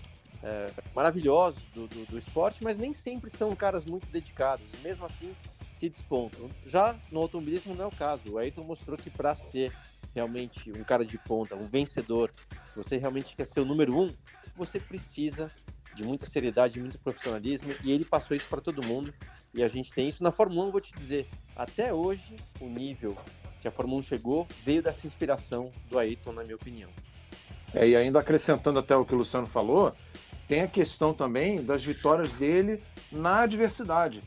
é, 0.46 0.70
maravilhosos 0.94 1.60
do, 1.74 1.88
do, 1.88 2.06
do 2.06 2.18
esporte, 2.18 2.62
mas 2.62 2.78
nem 2.78 2.94
sempre 2.94 3.30
são 3.30 3.54
caras 3.56 3.84
muito 3.84 4.06
dedicados, 4.06 4.64
e 4.78 4.86
mesmo 4.86 5.04
assim 5.04 5.34
se 5.74 5.88
despontam. 5.88 6.48
Já 6.64 6.94
no 7.10 7.20
automobilismo 7.20 7.74
não 7.74 7.86
é 7.86 7.88
o 7.88 7.90
caso. 7.90 8.22
O 8.32 8.38
Ayrton 8.38 8.62
mostrou 8.62 8.96
que 8.96 9.10
para 9.10 9.34
ser 9.34 9.72
realmente 10.14 10.70
um 10.70 10.84
cara 10.84 11.04
de 11.04 11.18
ponta, 11.18 11.56
um 11.56 11.68
vencedor, 11.68 12.30
se 12.66 12.76
você 12.76 12.96
realmente 12.96 13.34
quer 13.34 13.46
ser 13.46 13.60
o 13.60 13.64
número 13.64 13.98
um, 13.98 14.08
você 14.56 14.78
precisa 14.78 15.48
de 15.94 16.04
muita 16.04 16.26
seriedade, 16.26 16.80
muito 16.80 16.98
profissionalismo, 17.00 17.74
e 17.82 17.90
ele 17.90 18.04
passou 18.04 18.36
isso 18.36 18.48
para 18.48 18.60
todo 18.60 18.82
mundo. 18.82 19.12
E 19.52 19.62
a 19.62 19.68
gente 19.68 19.90
tem 19.90 20.08
isso 20.08 20.22
na 20.22 20.30
Fórmula 20.30 20.64
1, 20.64 20.66
eu 20.66 20.72
vou 20.72 20.80
te 20.80 20.92
dizer, 20.92 21.26
até 21.56 21.92
hoje 21.92 22.36
o 22.60 22.66
nível 22.66 23.16
que 23.60 23.66
a 23.66 23.70
Fórmula 23.70 24.00
1 24.00 24.04
chegou 24.04 24.46
veio 24.64 24.82
dessa 24.82 25.06
inspiração 25.06 25.72
do 25.90 25.98
Ayrton, 25.98 26.32
na 26.32 26.42
minha 26.42 26.56
opinião. 26.56 26.90
É, 27.74 27.86
e 27.88 27.96
ainda 27.96 28.20
acrescentando 28.20 28.78
até 28.78 28.94
o 28.96 29.04
que 29.04 29.14
o 29.14 29.18
Luciano 29.18 29.46
falou, 29.46 29.94
tem 30.48 30.62
a 30.62 30.68
questão 30.68 31.12
também 31.12 31.62
das 31.64 31.82
vitórias 31.82 32.32
dele 32.32 32.82
na 33.10 33.40
adversidade. 33.40 34.20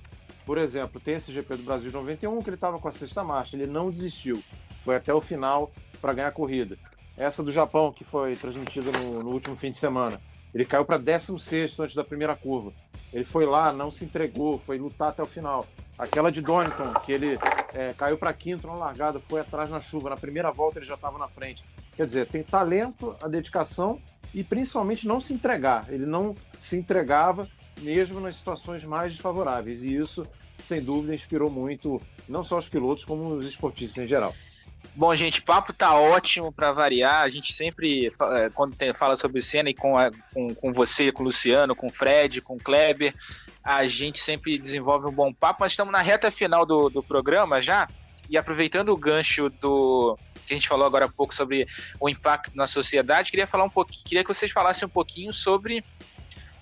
Por 0.45 0.57
exemplo, 0.57 0.99
tem 0.99 1.15
esse 1.15 1.31
GP 1.31 1.57
do 1.57 1.63
Brasil 1.63 1.89
de 1.89 1.95
91 1.95 2.39
que 2.39 2.49
ele 2.49 2.55
estava 2.55 2.79
com 2.79 2.87
a 2.87 2.91
sexta 2.91 3.23
marcha, 3.23 3.55
ele 3.55 3.67
não 3.67 3.91
desistiu, 3.91 4.43
foi 4.83 4.95
até 4.95 5.13
o 5.13 5.21
final 5.21 5.71
para 6.01 6.13
ganhar 6.13 6.27
a 6.27 6.31
corrida. 6.31 6.77
Essa 7.15 7.43
do 7.43 7.51
Japão, 7.51 7.91
que 7.91 8.03
foi 8.03 8.35
transmitida 8.35 8.91
no, 8.91 9.21
no 9.21 9.29
último 9.31 9.55
fim 9.55 9.71
de 9.71 9.77
semana, 9.77 10.19
ele 10.53 10.65
caiu 10.65 10.85
para 10.85 10.97
16 10.97 11.79
antes 11.79 11.95
da 11.95 12.03
primeira 12.03 12.35
curva. 12.35 12.73
Ele 13.13 13.23
foi 13.23 13.45
lá, 13.45 13.71
não 13.71 13.91
se 13.91 14.05
entregou, 14.05 14.59
foi 14.59 14.77
lutar 14.77 15.09
até 15.09 15.21
o 15.21 15.25
final. 15.25 15.65
Aquela 15.97 16.31
de 16.31 16.41
Donington, 16.41 16.93
que 17.05 17.11
ele 17.11 17.37
é, 17.73 17.93
caiu 17.93 18.17
para 18.17 18.33
quinto 18.33 18.65
na 18.67 18.73
largada, 18.73 19.19
foi 19.19 19.41
atrás 19.41 19.69
na 19.69 19.81
chuva. 19.81 20.09
Na 20.09 20.15
primeira 20.15 20.51
volta 20.51 20.79
ele 20.79 20.85
já 20.85 20.95
estava 20.95 21.17
na 21.17 21.27
frente. 21.27 21.63
Quer 21.95 22.05
dizer, 22.05 22.27
tem 22.27 22.41
talento, 22.41 23.15
a 23.21 23.27
dedicação 23.27 23.99
e 24.33 24.43
principalmente 24.43 25.07
não 25.07 25.19
se 25.19 25.33
entregar. 25.33 25.85
Ele 25.89 26.05
não 26.05 26.35
se 26.59 26.75
entregava 26.77 27.47
mesmo 27.81 28.19
nas 28.19 28.35
situações 28.35 28.83
mais 28.83 29.13
desfavoráveis. 29.13 29.83
E 29.83 29.95
isso, 29.95 30.25
sem 30.57 30.81
dúvida, 30.81 31.15
inspirou 31.15 31.49
muito 31.49 32.01
não 32.27 32.43
só 32.43 32.57
os 32.57 32.67
pilotos, 32.69 33.05
como 33.05 33.33
os 33.33 33.45
esportistas 33.45 34.03
em 34.03 34.07
geral. 34.07 34.33
Bom, 34.95 35.13
gente, 35.15 35.39
o 35.39 35.43
papo 35.43 35.71
tá 35.73 35.93
ótimo 35.95 36.51
para 36.51 36.71
variar. 36.71 37.21
A 37.21 37.29
gente 37.29 37.53
sempre, 37.53 38.07
eh, 38.07 38.49
quando 38.53 38.75
tem- 38.75 38.93
fala 38.93 39.15
sobre 39.15 39.41
cena 39.41 39.69
e 39.69 39.73
com, 39.73 39.97
a- 39.97 40.11
com, 40.33 40.53
com 40.53 40.73
você, 40.73 41.11
com 41.11 41.21
o 41.21 41.25
Luciano, 41.25 41.75
com 41.75 41.87
o 41.87 41.91
Fred, 41.91 42.41
com 42.41 42.55
o 42.55 42.59
Kleber, 42.59 43.13
a 43.63 43.87
gente 43.87 44.19
sempre 44.19 44.57
desenvolve 44.57 45.05
um 45.07 45.11
bom 45.11 45.33
papo. 45.33 45.59
Mas 45.61 45.73
estamos 45.73 45.91
na 45.91 46.01
reta 46.01 46.31
final 46.31 46.65
do, 46.65 46.89
do 46.89 47.03
programa 47.03 47.61
já. 47.61 47.87
E 48.29 48.37
aproveitando 48.37 48.89
o 48.89 48.97
gancho 48.97 49.49
do 49.61 50.17
que 50.49 50.53
a 50.53 50.57
gente 50.57 50.67
falou 50.67 50.85
agora 50.85 51.05
há 51.05 51.09
pouco 51.09 51.33
sobre 51.33 51.67
o 51.99 52.09
impacto 52.09 52.55
na 52.55 52.67
sociedade, 52.67 53.31
queria 53.31 53.47
falar 53.47 53.63
um 53.63 53.69
pouquinho, 53.69 54.03
queria 54.03 54.23
que 54.23 54.33
vocês 54.33 54.51
falassem 54.51 54.85
um 54.85 54.89
pouquinho 54.89 55.31
sobre 55.31 55.83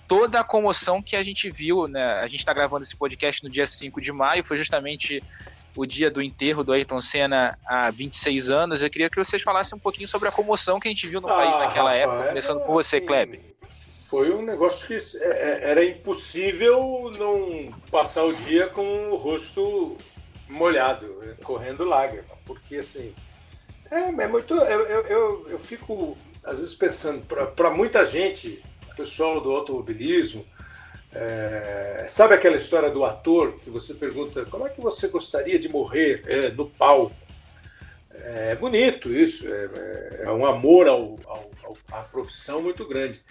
toda 0.06 0.40
a 0.40 0.44
comoção 0.44 1.02
que 1.02 1.16
a 1.16 1.22
gente 1.22 1.50
viu, 1.50 1.88
né? 1.88 2.14
A 2.20 2.26
gente 2.26 2.40
está 2.40 2.52
gravando 2.52 2.82
esse 2.82 2.96
podcast 2.96 3.42
no 3.42 3.50
dia 3.50 3.66
5 3.66 4.00
de 4.00 4.12
maio, 4.12 4.44
foi 4.44 4.56
justamente 4.56 5.22
o 5.76 5.86
dia 5.86 6.10
do 6.10 6.20
enterro 6.20 6.64
do 6.64 6.72
Ayrton 6.72 7.00
Senna 7.00 7.58
há 7.64 7.90
26 7.90 8.50
anos. 8.50 8.82
Eu 8.82 8.90
queria 8.90 9.08
que 9.08 9.16
vocês 9.16 9.42
falassem 9.42 9.76
um 9.76 9.80
pouquinho 9.80 10.08
sobre 10.08 10.28
a 10.28 10.32
comoção 10.32 10.80
que 10.80 10.88
a 10.88 10.90
gente 10.90 11.06
viu 11.06 11.20
no 11.20 11.28
país 11.28 11.54
Ah, 11.56 11.60
naquela 11.60 11.90
Rafa, 11.90 12.02
época, 12.02 12.28
começando 12.28 12.60
por 12.60 12.72
você, 12.72 12.96
assim, 12.96 13.06
Kleber. 13.06 13.40
Foi 14.08 14.30
um 14.34 14.42
negócio 14.42 14.86
que 14.86 14.94
é, 14.94 15.26
é, 15.26 15.70
era 15.70 15.84
impossível 15.84 17.12
não 17.16 17.68
passar 17.90 18.24
o 18.24 18.34
dia 18.34 18.66
com 18.68 19.10
o 19.10 19.16
rosto 19.16 19.96
molhado, 20.48 21.36
correndo 21.44 21.84
lágrima, 21.84 22.24
porque 22.46 22.76
assim 22.76 23.14
é, 23.90 24.22
é 24.22 24.28
muito. 24.28 24.54
Eu, 24.54 24.86
eu, 24.86 25.02
eu, 25.06 25.46
eu 25.50 25.58
fico 25.58 26.16
às 26.44 26.58
vezes 26.58 26.74
pensando 26.74 27.26
para 27.54 27.70
muita 27.70 28.06
gente, 28.06 28.62
pessoal 28.96 29.40
do 29.40 29.50
automobilismo, 29.50 30.44
é, 31.12 32.06
sabe 32.08 32.34
aquela 32.34 32.56
história 32.56 32.90
do 32.90 33.04
ator 33.04 33.54
que 33.54 33.70
você 33.70 33.94
pergunta 33.94 34.44
como 34.46 34.66
é 34.66 34.70
que 34.70 34.80
você 34.80 35.08
gostaria 35.08 35.58
de 35.58 35.68
morrer 35.68 36.22
é, 36.26 36.50
no 36.50 36.68
palco? 36.68 37.14
É 38.10 38.56
bonito 38.56 39.12
isso, 39.12 39.46
é, 39.46 40.22
é 40.24 40.32
um 40.32 40.44
amor 40.44 40.88
ao, 40.88 41.16
ao, 41.26 41.50
à 41.92 42.02
profissão 42.02 42.60
muito 42.60 42.86
grande. 42.86 43.22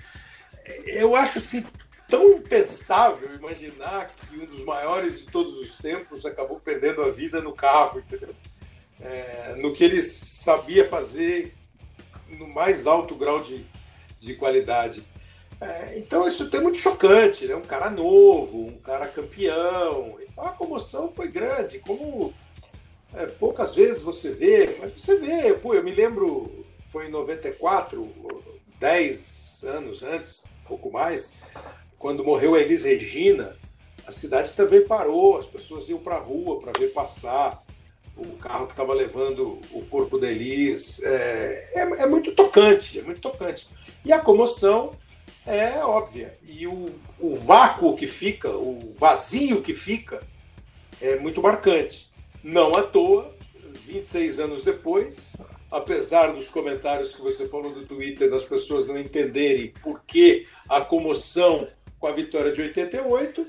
Eu 0.86 1.16
acho 1.16 1.40
assim 1.40 1.66
tão 2.08 2.32
impensável 2.32 3.34
imaginar 3.34 4.10
que 4.10 4.38
um 4.38 4.46
dos 4.46 4.64
maiores 4.64 5.20
de 5.20 5.26
todos 5.26 5.58
os 5.60 5.78
tempos 5.78 6.26
acabou 6.26 6.60
perdendo 6.60 7.02
a 7.02 7.12
vida 7.12 7.42
no 7.42 7.54
carro, 7.54 8.00
entendeu? 8.00 8.34
É, 9.02 9.56
no 9.58 9.74
que 9.74 9.84
ele 9.84 10.02
sabia 10.02 10.84
fazer 10.88 11.54
no 12.30 12.48
mais 12.48 12.88
alto 12.88 13.16
grau 13.16 13.40
de, 13.40 13.66
de 14.20 14.34
qualidade. 14.36 15.04
É, 15.60 15.98
então 15.98 16.28
isso 16.28 16.50
é 16.52 16.60
muito 16.60 16.78
chocante, 16.78 17.46
né? 17.48 17.56
Um 17.56 17.62
cara 17.62 17.90
novo, 17.90 18.68
um 18.68 18.78
cara 18.80 19.08
campeão. 19.08 20.18
Então 20.22 20.46
a 20.46 20.52
comoção 20.52 21.10
foi 21.10 21.28
grande, 21.28 21.80
como 21.80 22.34
é, 23.14 23.26
poucas 23.26 23.74
vezes 23.74 24.02
você 24.02 24.32
vê, 24.32 24.78
mas 24.80 24.94
você 24.94 25.18
vê, 25.18 25.54
pô, 25.54 25.74
eu 25.74 25.84
me 25.84 25.92
lembro, 25.92 26.66
foi 26.80 27.08
em 27.08 27.12
94, 27.12 28.08
10 28.80 29.64
anos 29.66 30.04
antes, 30.04 30.44
pouco 30.68 30.92
mais, 30.92 31.34
quando 31.98 32.24
morreu 32.24 32.54
a 32.54 32.60
Elis 32.60 32.84
Regina, 32.84 33.56
a 34.06 34.12
cidade 34.12 34.54
também 34.54 34.86
parou, 34.86 35.38
as 35.38 35.48
pessoas 35.48 35.90
iam 35.90 36.00
para 36.00 36.16
a 36.16 36.20
rua 36.20 36.60
para 36.60 36.78
ver 36.78 36.90
passar 36.90 37.64
o 38.18 38.38
carro 38.38 38.66
que 38.66 38.74
estava 38.74 38.94
levando 38.94 39.60
o 39.72 39.86
corpo 39.86 40.18
da 40.18 40.30
Elis. 40.30 41.02
É, 41.04 41.72
é, 41.76 41.82
é, 41.82 42.06
muito 42.06 42.32
tocante, 42.34 43.00
é 43.00 43.02
muito 43.02 43.22
tocante. 43.22 43.68
E 44.04 44.12
a 44.12 44.20
comoção 44.20 44.94
é 45.46 45.80
óbvia. 45.84 46.34
E 46.48 46.68
o, 46.68 46.88
o 47.20 47.36
vácuo 47.36 47.96
que 47.96 48.08
fica, 48.08 48.50
o 48.50 48.92
vazio 48.94 49.62
que 49.62 49.74
fica, 49.74 50.22
é 51.02 51.18
muito 51.18 51.42
marcante. 51.42 52.10
Não 52.44 52.72
à 52.72 52.84
toa, 52.84 53.34
26 53.86 54.40
anos 54.40 54.64
depois, 54.64 55.36
apesar 55.72 56.34
dos 56.34 56.50
comentários 56.50 57.14
que 57.14 57.22
você 57.22 57.48
falou 57.48 57.74
do 57.74 57.86
Twitter, 57.86 58.30
das 58.30 58.44
pessoas 58.44 58.88
não 58.88 58.98
entenderem 58.98 59.74
por 59.82 60.02
que 60.04 60.46
a 60.68 60.82
comoção 60.82 61.68
com 62.00 62.08
a 62.08 62.12
vitória 62.12 62.52
de 62.52 62.62
88, 62.62 63.46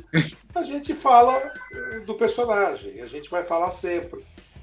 a 0.54 0.62
gente 0.62 0.94
fala 0.94 1.52
eh, 1.72 2.00
do 2.00 2.14
personagem, 2.14 3.00
a 3.00 3.06
gente 3.06 3.28
vai 3.28 3.44
falar 3.44 3.70
sempre. 3.70 4.20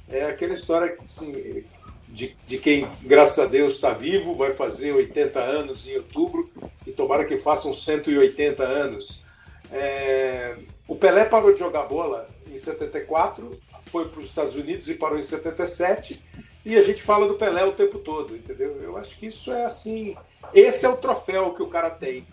É 0.10 0.26
aquela 0.26 0.54
história 0.54 0.96
assim, 1.04 1.64
de, 2.08 2.36
de 2.46 2.58
quem, 2.58 2.88
graças 3.02 3.40
a 3.40 3.46
Deus, 3.48 3.74
está 3.74 3.92
vivo, 3.92 4.36
vai 4.36 4.52
fazer 4.52 4.92
80 4.92 5.40
anos 5.40 5.88
em 5.88 5.98
outubro 5.98 6.50
e 6.86 6.92
tomara 6.92 7.26
que 7.26 7.38
façam 7.38 7.74
180 7.74 8.64
anos. 8.64 9.24
É... 9.72 10.56
O 10.88 10.96
Pelé 10.96 11.26
parou 11.26 11.52
de 11.52 11.60
jogar 11.60 11.84
bola 11.84 12.28
em 12.50 12.58
74, 12.58 13.50
foi 13.88 14.08
para 14.08 14.20
os 14.20 14.26
Estados 14.26 14.56
Unidos 14.56 14.88
e 14.88 14.94
parou 14.94 15.18
em 15.18 15.24
77, 15.24 16.24
e 16.64 16.76
a 16.78 16.82
gente 16.82 17.02
fala 17.02 17.28
do 17.28 17.36
Pelé 17.36 17.66
o 17.66 17.72
tempo 17.72 18.00
todo, 18.00 18.36
entendeu? 18.36 18.82
Eu 18.82 18.98
acho 18.98 19.18
que 19.18 19.28
isso 19.28 19.52
é 19.52 19.66
assim. 19.66 20.16
Esse 20.54 20.86
é 20.86 20.90
o 20.90 20.98
troféu 20.98 21.54
que 21.54 21.64
o 21.64 21.68
cara 21.68 21.90
tem 21.90 22.26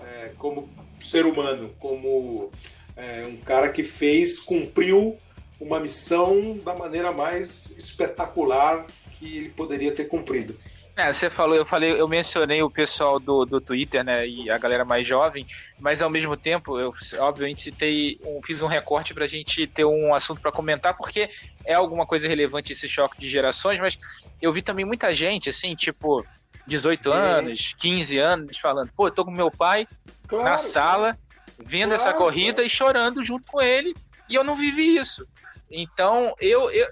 é, 0.00 0.32
como 0.38 0.68
ser 1.00 1.24
humano, 1.24 1.70
como 1.78 2.50
é, 2.96 3.24
um 3.26 3.36
cara 3.36 3.68
que 3.68 3.82
fez, 3.82 4.38
cumpriu 4.38 5.16
uma 5.60 5.78
missão 5.78 6.58
da 6.64 6.74
maneira 6.74 7.12
mais 7.12 7.76
espetacular 7.76 8.86
que 9.18 9.36
ele 9.36 9.48
poderia 9.50 9.92
ter 9.92 10.06
cumprido. 10.06 10.56
É, 10.96 11.12
você 11.12 11.30
falou, 11.30 11.56
eu 11.56 11.64
falei, 11.64 11.92
eu 11.92 12.08
mencionei 12.08 12.62
o 12.62 12.70
pessoal 12.70 13.18
do, 13.18 13.46
do 13.46 13.60
Twitter, 13.60 14.04
né, 14.04 14.26
e 14.26 14.50
a 14.50 14.58
galera 14.58 14.84
mais 14.84 15.06
jovem, 15.06 15.46
mas 15.78 16.02
ao 16.02 16.10
mesmo 16.10 16.36
tempo, 16.36 16.78
eu 16.78 16.90
obviamente 17.20 17.62
citei, 17.62 18.18
um, 18.26 18.40
fiz 18.42 18.60
um 18.60 18.66
recorte 18.66 19.14
para 19.14 19.24
a 19.24 19.28
gente 19.28 19.66
ter 19.66 19.84
um 19.84 20.12
assunto 20.14 20.40
para 20.40 20.52
comentar, 20.52 20.94
porque 20.94 21.30
é 21.64 21.72
alguma 21.72 22.04
coisa 22.04 22.28
relevante 22.28 22.72
esse 22.72 22.88
choque 22.88 23.18
de 23.18 23.28
gerações, 23.30 23.78
mas 23.78 23.98
eu 24.42 24.52
vi 24.52 24.60
também 24.60 24.84
muita 24.84 25.14
gente, 25.14 25.48
assim, 25.48 25.74
tipo, 25.74 26.26
18 26.66 27.10
anos, 27.10 27.74
15 27.78 28.18
anos, 28.18 28.58
falando, 28.58 28.90
pô, 28.94 29.06
eu 29.06 29.12
tô 29.12 29.24
com 29.24 29.30
meu 29.30 29.50
pai 29.50 29.86
claro, 30.26 30.44
na 30.44 30.56
sala, 30.58 31.18
vendo 31.58 31.94
claro, 31.94 32.02
essa 32.02 32.12
corrida 32.12 32.62
e 32.62 32.68
chorando 32.68 33.22
junto 33.22 33.46
com 33.48 33.60
ele, 33.62 33.94
e 34.28 34.34
eu 34.34 34.44
não 34.44 34.54
vivi 34.54 34.96
isso. 34.96 35.26
Então, 35.70 36.34
eu, 36.40 36.70
eu, 36.70 36.88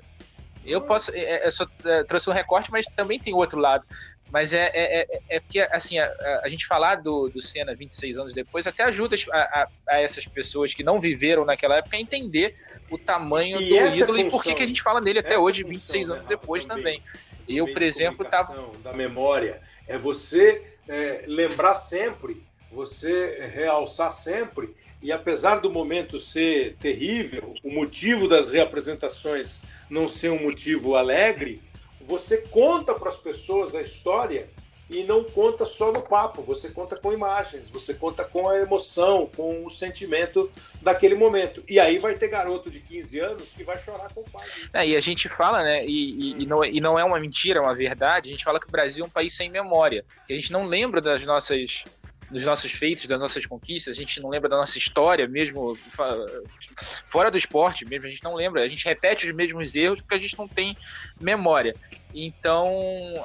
eu 0.65 0.81
posso. 0.81 1.11
É, 1.13 1.21
é, 1.21 1.47
eu 1.47 1.53
só 1.53 1.67
é, 1.85 2.05
trouxe 2.05 2.31
um 2.31 2.33
recorte, 2.33 2.71
mas 2.71 2.87
também 2.87 3.19
tem 3.19 3.35
outro 3.35 3.59
lado. 3.59 3.85
Mas 4.31 4.53
é, 4.53 4.71
é, 4.75 5.07
é, 5.31 5.41
porque, 5.41 5.61
assim, 5.61 5.99
a, 5.99 6.41
a, 6.43 6.49
gente 6.49 6.67
falar 6.67 6.97
do, 6.97 7.31
do 7.31 7.41
Senna 7.41 7.75
26 7.75 8.19
anos 8.19 8.35
depois 8.35 8.67
até 8.67 8.83
ajuda 8.83 9.17
a, 9.33 9.39
a, 9.39 9.69
a, 9.89 10.01
essas 10.03 10.27
pessoas 10.27 10.75
que 10.75 10.83
não 10.83 11.01
viveram 11.01 11.47
naquela 11.47 11.77
época 11.77 11.97
a 11.97 12.01
entender 12.01 12.55
o 12.91 12.99
tamanho 12.99 13.59
e 13.59 13.69
do 13.71 13.75
ídolo 13.75 14.07
função, 14.07 14.19
e 14.19 14.31
por 14.31 14.45
que, 14.45 14.55
que 14.55 14.63
a 14.63 14.67
gente 14.67 14.83
fala 14.83 15.01
dele 15.01 15.21
até 15.21 15.39
hoje, 15.39 15.65
26 15.65 16.01
função, 16.03 16.17
anos 16.17 16.29
né, 16.29 16.37
depois 16.37 16.67
também. 16.67 17.01
também. 17.01 17.57
Eu, 17.57 17.67
por 17.73 17.81
exemplo, 17.81 18.25
tava. 18.27 18.71
Da 18.85 18.93
memória. 18.93 19.63
É 19.87 19.97
você 19.97 20.63
é, 20.87 21.25
lembrar 21.27 21.75
sempre, 21.75 22.43
você 22.71 23.51
realçar 23.55 24.13
sempre, 24.13 24.77
e 25.03 25.13
apesar 25.13 25.61
do 25.61 25.71
momento 25.71 26.19
ser 26.19 26.77
terrível, 26.81 27.55
o 27.63 27.73
motivo 27.73 28.27
das 28.27 28.51
reapresentações 28.51 29.61
não 29.89 30.09
ser 30.09 30.31
um 30.31 30.43
motivo 30.43 30.97
alegre, 30.97 31.63
você 32.01 32.39
conta 32.39 32.95
para 32.95 33.09
as 33.09 33.17
pessoas 33.17 33.75
a 33.75 33.83
história 33.83 34.49
e 34.91 35.05
não 35.05 35.23
conta 35.23 35.65
só 35.67 35.93
no 35.93 36.01
papo, 36.01 36.43
você 36.43 36.71
conta 36.71 36.97
com 36.97 37.13
imagens, 37.13 37.69
você 37.69 37.93
conta 37.93 38.25
com 38.25 38.49
a 38.49 38.59
emoção, 38.59 39.29
com 39.37 39.65
o 39.65 39.71
sentimento 39.71 40.51
daquele 40.81 41.15
momento. 41.15 41.63
E 41.69 41.79
aí 41.79 41.99
vai 41.99 42.15
ter 42.15 42.29
garoto 42.29 42.71
de 42.71 42.81
15 42.81 43.19
anos 43.21 43.51
que 43.51 43.63
vai 43.63 43.79
chorar 43.79 44.13
com 44.15 44.23
o 44.23 44.31
pai. 44.31 44.47
É, 44.73 44.89
e 44.89 44.97
a 44.97 45.01
gente 45.01 45.29
fala, 45.29 45.63
né, 45.63 45.85
e, 45.85 45.91
e, 45.91 46.43
e, 46.43 46.47
não, 46.47 46.65
e 46.65 46.81
não 46.81 46.99
é 46.99 47.05
uma 47.05 47.21
mentira, 47.21 47.59
é 47.59 47.63
uma 47.63 47.75
verdade, 47.75 48.31
a 48.31 48.33
gente 48.33 48.45
fala 48.45 48.59
que 48.59 48.67
o 48.67 48.71
Brasil 48.71 49.05
é 49.05 49.07
um 49.07 49.11
país 49.11 49.37
sem 49.37 49.51
memória, 49.51 50.05
a 50.29 50.33
gente 50.33 50.51
não 50.51 50.67
lembra 50.67 51.01
das 51.03 51.25
nossas 51.27 51.85
dos 52.31 52.45
nossos 52.45 52.71
feitos, 52.71 53.07
das 53.07 53.19
nossas 53.19 53.47
conquistas, 53.47 53.97
a 53.97 54.01
gente 54.01 54.21
não 54.21 54.29
lembra 54.29 54.49
da 54.49 54.57
nossa 54.57 54.77
história 54.77 55.27
mesmo, 55.27 55.77
fora 57.07 57.31
do 57.31 57.39
esporte 57.39 57.85
mesmo, 57.85 58.07
a 58.07 58.11
gente 58.11 58.23
não 58.23 58.35
lembra, 58.35 58.63
a 58.63 58.69
gente 58.69 58.85
repete 58.85 59.27
os 59.27 59.33
mesmos 59.33 59.75
erros 59.75 60.01
porque 60.01 60.15
a 60.15 60.19
gente 60.19 60.37
não 60.37 60.47
tem 60.47 60.77
memória. 61.21 61.75
Então, 62.15 62.71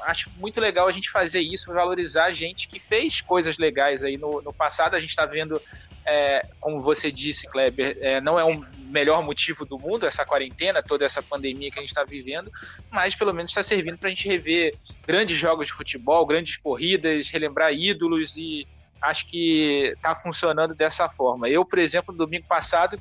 acho 0.04 0.30
muito 0.38 0.60
legal 0.60 0.88
a 0.88 0.92
gente 0.92 1.10
fazer 1.10 1.42
isso, 1.42 1.74
valorizar 1.74 2.26
a 2.26 2.32
gente 2.32 2.68
que 2.68 2.80
fez 2.80 3.22
coisas 3.22 3.58
legais 3.58 4.04
aí 4.04 4.18
no, 4.18 4.42
no 4.42 4.54
passado. 4.54 4.96
A 4.96 5.00
gente 5.00 5.10
está 5.10 5.26
vendo, 5.26 5.62
é, 6.06 6.42
como 6.60 6.80
você 6.80 7.12
disse, 7.12 7.48
Kleber, 7.48 7.98
é, 8.02 8.22
não 8.22 8.40
é 8.40 8.44
o 8.44 8.66
melhor 8.92 9.24
motivo 9.24 9.66
do 9.66 9.78
mundo 9.80 10.06
essa 10.06 10.26
quarentena, 10.26 10.84
toda 10.84 11.06
essa 11.06 11.22
pandemia 11.22 11.72
que 11.72 11.80
a 11.80 11.82
gente 11.82 11.90
está 11.90 12.04
vivendo, 12.04 12.52
mas 12.92 13.16
pelo 13.16 13.34
menos 13.34 13.52
está 13.52 13.64
servindo 13.64 13.98
para 13.98 14.08
a 14.08 14.12
gente 14.12 14.28
rever 14.28 14.76
grandes 15.06 15.38
jogos 15.38 15.68
de 15.68 15.74
futebol, 15.74 16.26
grandes 16.26 16.58
corridas, 16.58 17.30
relembrar 17.30 17.74
ídolos 17.74 18.38
e 18.38 18.68
acho 19.04 19.28
que 19.28 19.92
está 19.96 20.16
funcionando 20.16 20.74
dessa 20.74 21.10
forma. 21.10 21.50
Eu, 21.50 21.66
por 21.66 21.78
exemplo, 21.78 22.14
no 22.14 22.26
domingo 22.26 22.48
passado, 22.48 22.98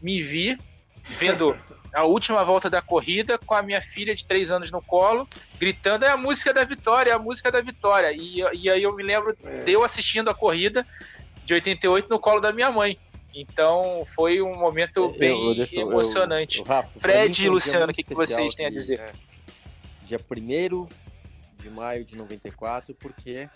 me 0.00 0.22
vi 0.22 0.56
vendo 1.18 1.58
a 1.92 2.04
última 2.04 2.44
volta 2.44 2.70
da 2.70 2.80
corrida 2.80 3.36
com 3.36 3.54
a 3.54 3.62
minha 3.62 3.80
filha 3.80 4.14
de 4.14 4.24
três 4.24 4.50
anos 4.50 4.70
no 4.70 4.80
colo, 4.80 5.28
gritando: 5.58 6.04
é 6.04 6.08
a 6.08 6.16
música 6.16 6.54
da 6.54 6.64
vitória, 6.64 7.10
é 7.10 7.14
a 7.14 7.18
música 7.18 7.50
da 7.50 7.60
vitória. 7.60 8.12
E, 8.12 8.40
e 8.54 8.70
aí 8.70 8.82
eu 8.82 8.94
me 8.94 9.02
lembro 9.02 9.36
é. 9.44 9.58
de 9.58 9.72
eu 9.72 9.82
assistindo 9.82 10.30
a 10.30 10.34
corrida 10.34 10.86
de 11.44 11.54
88 11.54 12.08
no 12.08 12.20
colo 12.20 12.40
da 12.40 12.52
minha 12.52 12.70
mãe. 12.70 12.96
Então 13.34 14.04
foi 14.14 14.40
um 14.42 14.54
momento 14.56 15.08
bem 15.18 15.56
eu, 15.58 15.66
eu, 15.72 15.90
emocionante. 15.90 16.60
Eu, 16.60 16.64
Rafa, 16.64 17.00
Fred 17.00 17.44
e 17.44 17.48
Luciano, 17.48 17.90
o 17.90 17.94
que, 17.94 18.02
que 18.02 18.14
vocês 18.14 18.54
têm 18.54 18.66
a 18.66 18.70
dizer? 18.70 19.00
É, 19.00 19.12
dia 20.06 20.20
1 20.20 20.86
de 21.58 21.70
maio 21.70 22.04
de 22.04 22.16
94, 22.16 22.94
porque 22.94 23.48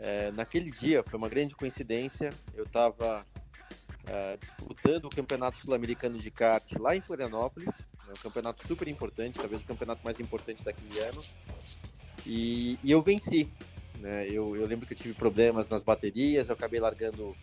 é, 0.00 0.30
naquele 0.32 0.70
dia, 0.70 1.02
foi 1.02 1.18
uma 1.18 1.28
grande 1.28 1.54
coincidência, 1.54 2.30
eu 2.54 2.64
estava 2.64 3.24
é, 4.06 4.36
disputando 4.36 5.06
o 5.06 5.10
Campeonato 5.10 5.58
Sul-Americano 5.58 6.18
de 6.18 6.30
kart 6.30 6.72
lá 6.78 6.96
em 6.96 7.00
Florianópolis, 7.00 7.74
é 8.08 8.12
um 8.12 8.22
campeonato 8.22 8.66
super 8.66 8.88
importante, 8.88 9.38
talvez 9.38 9.60
o 9.60 9.66
campeonato 9.66 10.02
mais 10.02 10.18
importante 10.18 10.64
daquele 10.64 10.98
ano, 11.00 11.22
e, 12.26 12.78
e 12.82 12.90
eu 12.90 13.02
venci. 13.02 13.48
Né? 14.00 14.28
Eu, 14.28 14.56
eu 14.56 14.66
lembro 14.66 14.86
que 14.86 14.94
eu 14.94 14.98
tive 14.98 15.14
problemas 15.14 15.68
nas 15.68 15.82
baterias, 15.82 16.48
eu 16.48 16.54
acabei 16.54 16.78
largando 16.78 17.34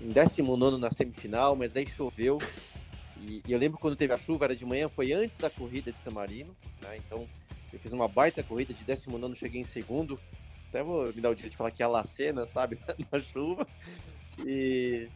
em 0.00 0.08
19 0.08 0.78
na 0.78 0.90
semifinal, 0.90 1.56
mas 1.56 1.72
daí 1.72 1.86
choveu. 1.86 2.38
E, 3.20 3.42
e, 3.46 3.52
eu 3.52 3.58
lembro 3.58 3.78
quando 3.78 3.96
teve 3.96 4.12
a 4.12 4.18
chuva, 4.18 4.46
era 4.46 4.56
de 4.56 4.64
manhã, 4.64 4.88
foi 4.88 5.12
antes 5.12 5.36
da 5.36 5.50
corrida 5.50 5.90
de 5.90 5.98
San 5.98 6.12
Marino, 6.12 6.54
né? 6.82 6.96
então 6.96 7.26
eu 7.72 7.78
fiz 7.78 7.92
uma 7.92 8.08
baita 8.08 8.42
corrida 8.42 8.72
de 8.72 8.84
19, 8.84 9.36
cheguei 9.36 9.60
em 9.60 9.64
segundo, 9.64 10.18
até 10.70 10.82
vou 10.84 11.12
me 11.12 11.20
dar 11.20 11.30
o 11.30 11.34
direito 11.34 11.52
de 11.52 11.56
falar 11.56 11.72
que 11.72 11.82
é 11.82 11.86
a 11.86 11.88
Lacena, 11.88 12.46
sabe? 12.46 12.78
Na 13.10 13.20
chuva. 13.20 13.66
E 14.46 15.08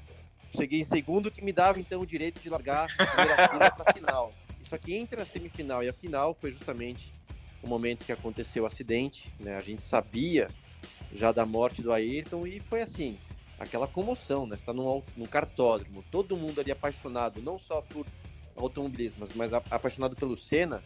cheguei 0.55 0.81
em 0.81 0.85
segundo, 0.85 1.31
que 1.31 1.43
me 1.43 1.53
dava 1.53 1.79
então 1.79 2.01
o 2.01 2.07
direito 2.07 2.41
de 2.41 2.51
largar 2.51 2.91
a 2.99 3.07
primeira 3.07 3.49
fila 3.49 3.71
para 3.71 3.91
a 3.91 3.95
final. 3.95 4.33
Só 4.65 4.77
que 4.77 4.95
entre 4.95 5.23
a 5.23 5.25
semifinal 5.25 5.83
e 5.83 5.89
a 5.89 5.93
final 5.93 6.37
foi 6.41 6.51
justamente 6.51 7.13
o 7.63 7.69
momento 7.69 8.05
que 8.05 8.13
aconteceu 8.13 8.65
o 8.65 8.67
acidente, 8.67 9.33
né? 9.39 9.57
A 9.57 9.61
gente 9.61 9.83
sabia 9.83 10.49
já 11.15 11.31
da 11.31 11.47
morte 11.47 11.81
do 11.81 11.93
Ayrton 11.93 12.47
e 12.47 12.61
foi 12.61 12.83
assim, 12.83 13.17
aquela 13.59 13.87
comoção, 13.87 14.47
né? 14.47 14.57
Você 14.57 14.65
tá 14.65 14.73
num, 14.73 15.03
num 15.17 15.27
cartódromo, 15.27 16.05
todo 16.11 16.37
mundo 16.37 16.61
ali 16.61 16.73
apaixonado, 16.73 17.41
não 17.41 17.59
só 17.59 17.81
por 17.81 18.07
automobilismo, 18.57 19.27
mas 19.37 19.53
apaixonado 19.53 20.17
pelo 20.17 20.37
Senna. 20.37 20.83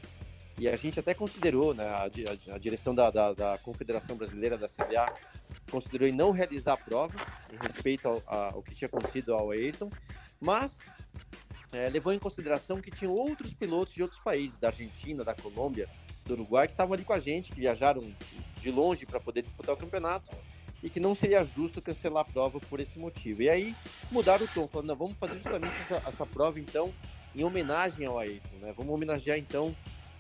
E 0.59 0.69
a 0.69 0.77
gente 0.77 0.99
até 0.99 1.15
considerou, 1.15 1.73
né, 1.73 1.85
a, 1.85 2.05
a, 2.05 2.55
a 2.55 2.59
direção 2.59 2.95
da, 2.95 3.11
da, 3.11 3.33
da, 3.33 3.59
Confederação 3.59 4.17
Brasileira 4.17 4.59
da 4.59 4.69
CBA 4.69 5.13
considerou 5.71 6.09
em 6.09 6.13
não 6.13 6.31
realizar 6.31 6.73
a 6.73 6.77
prova, 6.77 7.15
em 7.53 7.57
respeito 7.57 8.09
ao, 8.09 8.23
ao 8.27 8.63
que 8.63 8.75
tinha 8.75 8.89
acontecido 8.89 9.35
ao 9.35 9.51
Ayrton, 9.51 9.89
mas 10.41 10.73
é, 11.73 11.89
levou 11.89 12.13
em 12.13 12.19
consideração 12.19 12.81
que 12.81 12.91
tinham 12.91 13.13
outros 13.13 13.53
pilotos 13.53 13.95
de 13.95 14.03
outros 14.03 14.21
países, 14.21 14.59
da 14.59 14.69
Argentina, 14.69 15.23
da 15.23 15.35
Colômbia, 15.35 15.89
do 16.25 16.35
Uruguai, 16.35 16.67
que 16.67 16.73
estavam 16.73 16.95
ali 16.95 17.05
com 17.05 17.13
a 17.13 17.21
gente, 17.21 17.53
que 17.53 17.61
viajaram 17.61 18.03
de 18.61 18.71
longe 18.71 19.07
para 19.07 19.21
poder 19.21 19.43
disputar 19.43 19.75
o 19.75 19.79
campeonato 19.79 20.31
e 20.83 20.89
que 20.89 21.01
não 21.01 21.15
seria 21.15 21.45
justo 21.45 21.83
cancelar 21.83 22.25
a 22.29 22.33
prova 22.33 22.59
por 22.61 22.81
esse 22.81 22.99
motivo. 22.99 23.43
E 23.43 23.51
aí 23.51 23.77
mudaram 24.11 24.45
o 24.45 24.49
tom, 24.49 24.69
falando, 24.69 24.97
vamos 24.97 25.15
fazer 25.15 25.35
justamente 25.35 25.75
essa, 25.83 26.09
essa 26.09 26.27
prova 26.27 26.59
então 26.59 26.93
em 27.35 27.45
homenagem 27.45 28.07
ao 28.07 28.19
Ayrton, 28.19 28.57
né? 28.61 28.73
Vamos 28.77 28.95
homenagear 28.95 29.39
então 29.39 29.75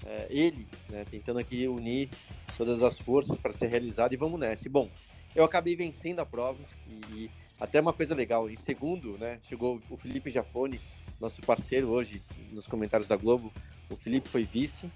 é, 0.06 0.26
ele, 0.30 0.66
né? 0.88 1.04
Tentando 1.10 1.38
aqui 1.38 1.66
unir 1.68 2.08
todas 2.56 2.82
as 2.82 2.98
forças 2.98 3.40
para 3.40 3.52
ser 3.52 3.68
realizado 3.68 4.12
e 4.12 4.16
vamos 4.16 4.38
nessa. 4.38 4.66
E, 4.66 4.70
bom, 4.70 4.90
eu 5.34 5.44
acabei 5.44 5.76
vencendo 5.76 6.20
a 6.20 6.26
prova 6.26 6.58
e, 6.88 7.14
e, 7.14 7.30
até 7.60 7.80
uma 7.80 7.92
coisa 7.92 8.14
legal, 8.14 8.48
em 8.48 8.56
segundo, 8.56 9.18
né? 9.18 9.38
Chegou 9.42 9.80
o 9.90 9.96
Felipe 9.96 10.30
Jafone, 10.30 10.80
nosso 11.20 11.40
parceiro 11.42 11.88
hoje 11.88 12.22
nos 12.52 12.66
comentários 12.66 13.08
da 13.08 13.16
Globo. 13.16 13.52
O 13.90 13.96
Felipe 13.96 14.28
foi 14.28 14.44
vice 14.44 14.90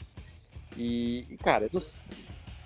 e, 0.76 1.26
e 1.30 1.36
cara, 1.38 1.68
nos, 1.72 1.98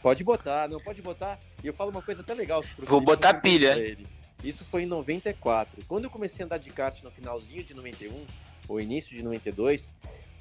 pode 0.02 0.22
botar, 0.22 0.68
não 0.68 0.80
pode 0.80 1.02
botar. 1.02 1.38
E 1.62 1.66
eu 1.66 1.74
falo 1.74 1.90
uma 1.90 2.02
coisa 2.02 2.20
até 2.20 2.34
legal. 2.34 2.62
Vou 2.78 2.86
Felipe, 2.86 3.04
botar 3.04 3.34
pilha. 3.34 3.96
Isso 4.44 4.64
foi 4.64 4.82
em 4.82 4.86
94. 4.86 5.84
Quando 5.86 6.04
eu 6.04 6.10
comecei 6.10 6.42
a 6.42 6.46
andar 6.46 6.58
de 6.58 6.70
kart 6.70 7.02
no 7.02 7.10
finalzinho 7.10 7.64
de 7.64 7.74
91, 7.74 8.24
ou 8.68 8.80
início 8.80 9.16
de 9.16 9.22
92, 9.22 9.88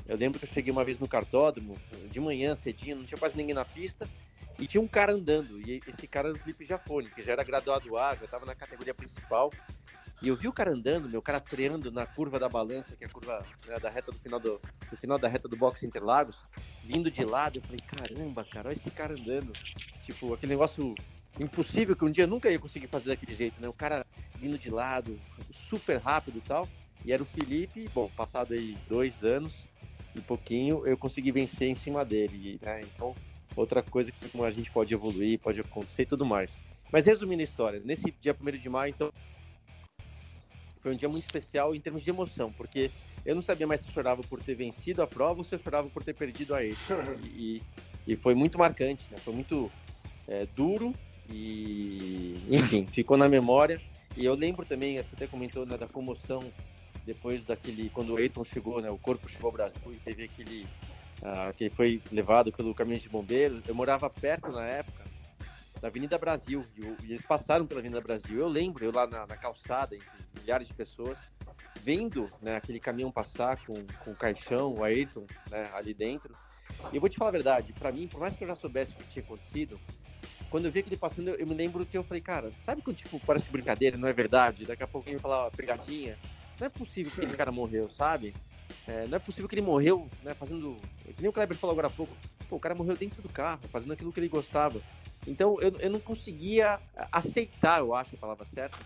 eu 0.07 0.17
lembro 0.17 0.39
que 0.39 0.45
eu 0.45 0.49
cheguei 0.49 0.71
uma 0.71 0.83
vez 0.83 0.99
no 0.99 1.07
cartódromo, 1.07 1.75
de 2.11 2.19
manhã, 2.19 2.55
cedinho, 2.55 2.97
não 2.97 3.05
tinha 3.05 3.17
quase 3.17 3.35
ninguém 3.35 3.55
na 3.55 3.65
pista, 3.65 4.07
e 4.59 4.67
tinha 4.67 4.81
um 4.81 4.87
cara 4.87 5.13
andando, 5.13 5.59
e 5.67 5.81
esse 5.87 6.07
cara 6.07 6.29
era 6.29 6.37
o 6.37 6.39
Felipe 6.39 6.63
Jafone, 6.63 7.09
que 7.09 7.21
já 7.21 7.33
era 7.33 7.43
graduado 7.43 7.97
A, 7.97 8.15
já 8.15 8.25
estava 8.25 8.45
na 8.45 8.55
categoria 8.55 8.93
principal, 8.93 9.51
e 10.21 10.29
eu 10.29 10.35
vi 10.35 10.47
o 10.47 10.53
cara 10.53 10.71
andando, 10.71 11.09
meu 11.09 11.21
cara 11.21 11.41
freando 11.41 11.91
na 11.91 12.05
curva 12.05 12.39
da 12.39 12.47
balança, 12.47 12.95
que 12.95 13.03
é 13.03 13.07
a 13.07 13.09
curva 13.09 13.45
né, 13.67 13.77
da 13.79 13.89
reta 13.89 14.11
do 14.11 14.17
final 14.17 14.39
do, 14.39 14.61
do 14.89 14.97
final 14.97 15.19
da 15.19 15.27
reta 15.27 15.47
do 15.47 15.57
box 15.57 15.83
Interlagos, 15.83 16.37
vindo 16.83 17.11
de 17.11 17.25
lado, 17.25 17.57
eu 17.57 17.61
falei, 17.61 17.79
caramba, 17.79 18.45
cara, 18.45 18.69
olha 18.69 18.77
esse 18.77 18.89
cara 18.91 19.13
andando. 19.13 19.51
Tipo, 20.03 20.33
aquele 20.33 20.53
negócio 20.53 20.95
impossível 21.39 21.95
que 21.95 22.05
um 22.05 22.11
dia 22.11 22.23
eu 22.23 22.27
nunca 22.29 22.49
ia 22.49 22.59
conseguir 22.59 22.87
fazer 22.87 23.09
daquele 23.09 23.35
jeito, 23.35 23.59
né? 23.61 23.67
O 23.67 23.73
cara 23.73 24.05
vindo 24.39 24.57
de 24.57 24.69
lado, 24.69 25.19
super 25.69 25.97
rápido 25.97 26.37
e 26.37 26.41
tal. 26.41 26.67
E 27.03 27.11
era 27.11 27.21
o 27.21 27.25
Felipe, 27.25 27.89
bom, 27.93 28.09
passado 28.15 28.53
aí 28.53 28.77
dois 28.87 29.23
anos 29.23 29.65
e 30.15 30.21
pouquinho, 30.21 30.85
eu 30.85 30.97
consegui 30.97 31.31
vencer 31.31 31.67
em 31.67 31.75
cima 31.75 32.05
dele, 32.05 32.59
né? 32.61 32.81
Então, 32.81 33.13
outra 33.55 33.83
coisa 33.83 34.11
que 34.11 34.29
como 34.29 34.43
a 34.43 34.51
gente 34.51 34.71
pode 34.71 34.93
evoluir, 34.93 35.39
pode 35.39 35.59
acontecer 35.59 36.03
e 36.03 36.05
tudo 36.05 36.25
mais. 36.25 36.61
Mas 36.91 37.05
resumindo 37.05 37.41
a 37.41 37.45
história, 37.45 37.81
nesse 37.83 38.13
dia 38.21 38.35
1 38.39 38.57
de 38.57 38.69
maio, 38.69 38.93
então, 38.95 39.11
foi 40.79 40.93
um 40.93 40.97
dia 40.97 41.09
muito 41.09 41.25
especial 41.25 41.73
em 41.75 41.81
termos 41.81 42.03
de 42.03 42.09
emoção, 42.09 42.51
porque 42.51 42.91
eu 43.25 43.35
não 43.35 43.41
sabia 43.41 43.65
mais 43.65 43.81
se 43.81 43.87
eu 43.87 43.91
chorava 43.91 44.21
por 44.21 44.41
ter 44.41 44.55
vencido 44.55 45.01
a 45.01 45.07
prova 45.07 45.39
ou 45.39 45.43
se 45.43 45.55
eu 45.55 45.59
chorava 45.59 45.89
por 45.89 46.03
ter 46.03 46.13
perdido 46.13 46.53
a 46.53 46.63
ele. 46.63 46.77
E, 47.35 47.61
e 48.07 48.15
foi 48.15 48.35
muito 48.35 48.57
marcante, 48.57 49.03
né? 49.09 49.17
Foi 49.17 49.33
muito 49.33 49.69
é, 50.27 50.45
duro 50.55 50.93
e, 51.29 52.35
enfim, 52.49 52.85
ficou 52.85 53.17
na 53.17 53.27
memória. 53.27 53.81
E 54.15 54.23
eu 54.23 54.35
lembro 54.35 54.65
também, 54.65 54.97
você 54.97 55.09
até 55.13 55.27
comentou 55.27 55.65
né, 55.65 55.77
da 55.77 55.87
comoção 55.87 56.39
depois 57.05 57.45
daquele 57.45 57.89
quando 57.89 58.13
o 58.13 58.17
Ayrton 58.17 58.43
chegou, 58.43 58.81
né, 58.81 58.89
o 58.89 58.97
corpo 58.97 59.29
chegou 59.29 59.49
ao 59.49 59.53
Brasil 59.53 59.81
e 59.91 59.97
teve 59.97 60.23
aquele 60.23 60.67
uh, 61.21 61.55
que 61.55 61.69
foi 61.69 62.01
levado 62.11 62.51
pelo 62.51 62.73
caminhão 62.73 62.99
de 62.99 63.09
bombeiros. 63.09 63.61
Eu 63.67 63.75
morava 63.75 64.09
perto 64.09 64.49
na 64.51 64.65
época 64.65 65.03
da 65.81 65.87
Avenida 65.87 66.17
Brasil 66.17 66.63
e, 66.75 67.05
e 67.05 67.11
eles 67.11 67.25
passaram 67.25 67.65
pela 67.65 67.79
Avenida 67.79 68.01
Brasil. 68.01 68.39
Eu 68.39 68.47
lembro 68.47 68.83
eu 68.83 68.91
lá 68.91 69.05
na, 69.05 69.27
na 69.27 69.37
calçada 69.37 69.95
entre 69.95 70.09
milhares 70.39 70.67
de 70.67 70.73
pessoas 70.73 71.17
vendo 71.85 72.27
né, 72.41 72.55
aquele 72.55 72.79
caminhão 72.79 73.11
passar 73.11 73.63
com, 73.63 73.85
com 74.03 74.11
o 74.11 74.15
caixão, 74.15 74.73
o 74.73 74.83
Ayrton 74.83 75.27
né, 75.51 75.69
ali 75.73 75.93
dentro. 75.93 76.35
E 76.91 76.95
eu 76.95 76.99
vou 76.99 77.07
te 77.07 77.15
falar 77.15 77.29
a 77.29 77.33
verdade, 77.33 77.71
para 77.73 77.91
mim, 77.91 78.07
por 78.07 78.19
mais 78.19 78.35
que 78.35 78.43
eu 78.43 78.47
já 78.47 78.55
soubesse 78.55 78.93
o 78.93 78.95
que 78.95 79.03
tinha 79.05 79.23
acontecido, 79.23 79.79
quando 80.49 80.65
eu 80.65 80.71
vi 80.71 80.79
aquele 80.79 80.97
passando, 80.97 81.29
eu, 81.29 81.35
eu 81.35 81.45
me 81.45 81.53
lembro 81.53 81.85
que 81.85 81.95
eu 81.95 82.03
falei, 82.03 82.21
cara, 82.21 82.49
sabe 82.63 82.81
quando 82.81 82.97
tipo 82.97 83.19
parece 83.19 83.51
brincadeira, 83.51 83.97
não 83.97 84.07
é 84.07 84.13
verdade? 84.13 84.65
Daqui 84.65 84.81
a 84.81 84.87
pouco 84.87 85.07
ele 85.07 85.19
falar 85.19 85.51
pegadinha. 85.51 86.17
Não 86.59 86.67
é 86.67 86.69
possível 86.69 87.11
que 87.11 87.21
aquele 87.21 87.37
cara 87.37 87.51
morreu, 87.51 87.89
sabe? 87.89 88.33
É, 88.87 89.07
não 89.07 89.15
é 89.15 89.19
possível 89.19 89.47
que 89.47 89.55
ele 89.55 89.61
morreu, 89.61 90.07
né, 90.23 90.33
fazendo. 90.33 90.77
Que 91.03 91.21
nem 91.21 91.29
o 91.29 91.33
Kleber 91.33 91.57
falou 91.57 91.73
agora 91.73 91.87
há 91.87 91.91
pouco. 91.91 92.15
Pô, 92.47 92.57
o 92.57 92.59
cara 92.59 92.75
morreu 92.75 92.95
dentro 92.95 93.21
do 93.21 93.29
carro, 93.29 93.61
fazendo 93.71 93.93
aquilo 93.93 94.11
que 94.13 94.19
ele 94.19 94.27
gostava. 94.27 94.79
Então 95.27 95.57
eu, 95.59 95.73
eu 95.79 95.89
não 95.89 95.99
conseguia 95.99 96.79
aceitar, 97.11 97.79
eu 97.79 97.93
acho 97.95 98.15
a 98.15 98.17
palavra 98.17 98.45
certa, 98.45 98.77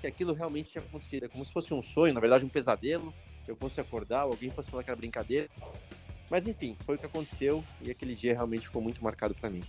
que 0.00 0.06
aquilo 0.06 0.32
realmente 0.32 0.70
tinha 0.70 0.82
acontecido. 0.82 1.24
É 1.24 1.28
como 1.28 1.44
se 1.44 1.52
fosse 1.52 1.72
um 1.74 1.82
sonho, 1.82 2.14
na 2.14 2.20
verdade, 2.20 2.44
um 2.44 2.48
pesadelo. 2.48 3.12
Eu 3.46 3.56
fosse 3.56 3.80
acordar, 3.80 4.20
alguém 4.20 4.50
fosse 4.50 4.70
falar 4.70 4.82
que 4.82 4.90
era 4.90 4.96
brincadeira. 4.96 5.48
Mas 6.30 6.46
enfim, 6.46 6.76
foi 6.84 6.96
o 6.96 6.98
que 6.98 7.04
aconteceu 7.04 7.62
e 7.80 7.90
aquele 7.90 8.14
dia 8.14 8.32
realmente 8.32 8.66
ficou 8.66 8.80
muito 8.80 9.02
marcado 9.04 9.34
para 9.34 9.50
mim. 9.50 9.62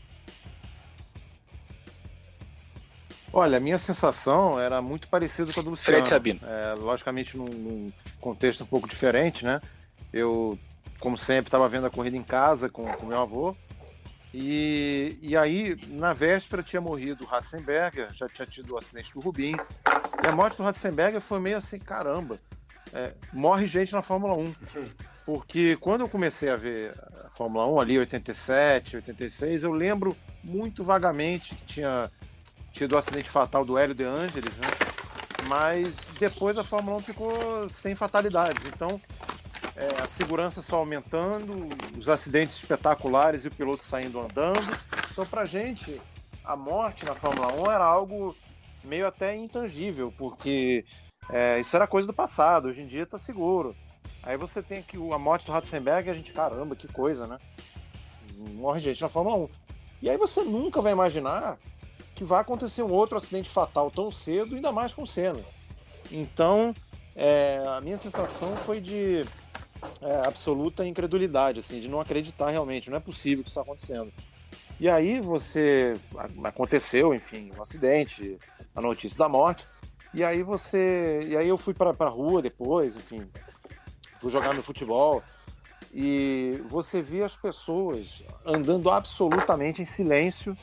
Olha, 3.36 3.58
a 3.58 3.60
minha 3.60 3.80
sensação 3.80 4.60
era 4.60 4.80
muito 4.80 5.08
parecida 5.08 5.52
com 5.52 5.60
a 5.60 5.64
do 5.64 5.72
Luciano. 5.72 5.98
Fred 5.98 6.08
Sabino. 6.08 6.40
É, 6.44 6.76
logicamente, 6.76 7.36
num, 7.36 7.46
num, 7.46 7.92
contexto 8.22 8.64
um 8.64 8.68
pouco 8.68 8.88
diferente, 8.88 9.44
né? 9.44 9.60
Eu, 10.14 10.58
como 11.00 11.18
sempre, 11.18 11.48
estava 11.48 11.68
vendo 11.68 11.88
a 11.88 11.90
corrida 11.90 12.16
em 12.16 12.24
casa 12.24 12.70
com, 12.70 12.84
com 12.84 13.08
meu 13.08 13.20
avô. 13.20 13.56
E, 14.32 15.18
e 15.20 15.36
aí, 15.36 15.76
na 15.90 16.14
véspera, 16.14 16.62
tinha 16.62 16.80
morrido 16.80 17.24
o 17.24 17.28
Ratzenberger, 17.28 18.14
já 18.14 18.28
tinha 18.28 18.46
tido 18.46 18.76
o 18.76 18.78
acidente 18.78 19.12
do 19.12 19.20
Rubim. 19.20 19.56
E 20.24 20.28
a 20.28 20.32
morte 20.32 20.58
do 20.58 20.64
Ratzenberger 20.64 21.20
foi 21.20 21.40
meio 21.40 21.58
assim: 21.58 21.80
caramba, 21.80 22.40
é, 22.94 23.14
morre 23.34 23.66
gente 23.66 23.94
na 23.94 24.04
Fórmula 24.04 24.36
1. 24.36 24.54
Porque 25.26 25.76
quando 25.78 26.02
eu 26.02 26.10
comecei 26.10 26.50
a 26.50 26.56
ver 26.56 26.92
a 27.26 27.30
Fórmula 27.36 27.66
1 27.66 27.80
ali, 27.80 27.98
87, 27.98 28.98
86, 28.98 29.64
eu 29.64 29.72
lembro 29.72 30.16
muito 30.44 30.84
vagamente 30.84 31.56
que 31.56 31.66
tinha 31.66 32.12
tido 32.74 32.94
o 32.94 32.98
acidente 32.98 33.30
fatal 33.30 33.64
do 33.64 33.78
Hélio 33.78 33.96
De 33.96 34.04
Angelis, 34.04 34.58
né? 34.58 34.68
Mas 35.48 35.96
depois 36.20 36.58
a 36.58 36.64
Fórmula 36.64 36.98
1 36.98 37.00
ficou 37.02 37.70
sem 37.70 37.96
fatalidades. 37.96 38.66
Então, 38.66 39.00
é, 39.76 40.04
a 40.04 40.08
segurança 40.08 40.62
só 40.62 40.78
aumentando, 40.78 41.70
os 41.98 42.10
acidentes 42.10 42.56
espetaculares 42.56 43.46
e 43.46 43.48
o 43.48 43.52
piloto 43.52 43.84
saindo 43.84 44.20
andando. 44.20 44.60
Então, 45.12 45.26
pra 45.26 45.46
gente, 45.46 46.02
a 46.44 46.56
morte 46.56 47.06
na 47.06 47.14
Fórmula 47.14 47.54
1 47.54 47.72
era 47.72 47.86
algo 47.86 48.36
meio 48.84 49.08
até 49.08 49.36
intangível, 49.36 50.14
porque 50.18 50.84
é, 51.30 51.60
isso 51.60 51.76
era 51.76 51.88
coisa 51.88 52.08
do 52.08 52.14
passado, 52.14 52.68
hoje 52.68 52.82
em 52.82 52.88
dia 52.88 53.06
tá 53.06 53.18
seguro. 53.18 53.76
Aí 54.24 54.36
você 54.36 54.62
tem 54.62 54.80
aqui 54.80 54.98
a 54.98 55.18
morte 55.18 55.46
do 55.46 55.52
Ratzenberg 55.52 56.08
e 56.08 56.12
a 56.12 56.14
gente, 56.14 56.34
caramba, 56.34 56.76
que 56.76 56.88
coisa, 56.88 57.28
né? 57.28 57.38
Morre 58.54 58.82
gente 58.82 59.02
na 59.02 59.10
Fórmula 59.10 59.38
1. 59.38 59.50
E 60.02 60.10
aí 60.10 60.18
você 60.18 60.42
nunca 60.42 60.82
vai 60.82 60.92
imaginar 60.92 61.58
que 62.24 62.30
vai 62.30 62.40
acontecer 62.40 62.82
um 62.82 62.92
outro 62.92 63.18
acidente 63.18 63.50
fatal 63.50 63.92
tão 63.92 64.10
cedo, 64.10 64.56
ainda 64.56 64.72
mais 64.72 64.94
com 64.94 65.04
o 65.04 65.08
Senna. 65.08 65.42
Então, 66.10 66.74
é, 67.16 67.62
a 67.68 67.82
minha 67.82 67.98
sensação 67.98 68.56
foi 68.56 68.80
de 68.80 69.26
é, 70.02 70.26
absoluta 70.26 70.86
incredulidade, 70.86 71.60
assim, 71.60 71.82
de 71.82 71.90
não 71.90 72.00
acreditar 72.00 72.50
realmente, 72.50 72.90
não 72.90 72.98
é 72.98 73.02
possível 73.02 73.44
que 73.44 73.50
isso 73.50 73.60
está 73.60 73.70
acontecendo. 73.70 74.12
E 74.80 74.90
aí 74.90 75.20
você 75.20 75.94
aconteceu, 76.46 77.14
enfim, 77.14 77.52
um 77.58 77.62
acidente, 77.62 78.38
a 78.74 78.82
notícia 78.82 79.18
da 79.18 79.28
morte. 79.28 79.66
E 80.14 80.24
aí 80.24 80.44
você, 80.44 81.22
e 81.28 81.36
aí 81.36 81.48
eu 81.48 81.58
fui 81.58 81.74
para 81.74 81.94
a 81.98 82.10
rua 82.10 82.42
depois, 82.42 82.96
enfim, 82.96 83.28
fui 84.22 84.32
jogar 84.32 84.54
no 84.54 84.64
futebol 84.64 85.22
e 85.94 86.62
você 86.70 87.02
via 87.02 87.26
as 87.26 87.36
pessoas 87.36 88.24
andando 88.46 88.90
absolutamente 88.90 89.82
em 89.82 89.86
silêncio 89.86 90.58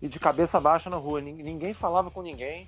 e 0.00 0.08
de 0.08 0.18
cabeça 0.18 0.60
baixa 0.60 0.88
na 0.88 0.96
rua. 0.96 1.20
Ninguém 1.20 1.74
falava 1.74 2.10
com 2.10 2.22
ninguém. 2.22 2.66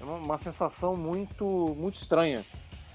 É 0.00 0.04
uma, 0.04 0.38
sensação 0.38 0.94
muito, 0.94 1.44
muito 1.76 1.96
estranha 1.96 2.44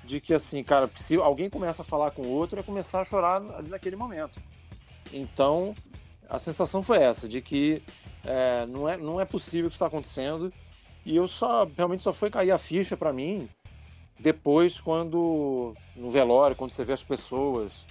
de 0.03 0.19
que 0.19 0.33
assim, 0.33 0.63
cara, 0.63 0.89
se 0.95 1.15
alguém 1.15 1.49
começa 1.49 1.81
a 1.81 1.85
falar 1.85 2.11
com 2.11 2.21
o 2.21 2.29
outro, 2.29 2.59
é 2.59 2.63
começar 2.63 3.01
a 3.01 3.05
chorar 3.05 3.41
ali 3.55 3.69
naquele 3.69 3.95
momento. 3.95 4.41
Então, 5.11 5.75
a 6.29 6.39
sensação 6.39 6.81
foi 6.81 6.97
essa, 6.97 7.27
de 7.27 7.41
que 7.41 7.81
é, 8.25 8.65
não, 8.65 8.87
é, 8.87 8.97
não 8.97 9.21
é 9.21 9.25
possível 9.25 9.67
o 9.67 9.69
que 9.69 9.75
está 9.75 9.87
acontecendo. 9.87 10.51
E 11.05 11.15
eu 11.15 11.27
só, 11.27 11.67
realmente 11.77 12.03
só 12.03 12.13
foi 12.13 12.29
cair 12.29 12.51
a 12.51 12.57
ficha 12.57 12.95
para 12.95 13.11
mim 13.11 13.49
depois, 14.19 14.79
quando, 14.79 15.75
no 15.95 16.09
velório, 16.09 16.55
quando 16.55 16.71
você 16.71 16.85
vê 16.85 16.93
as 16.93 17.03
pessoas 17.03 17.85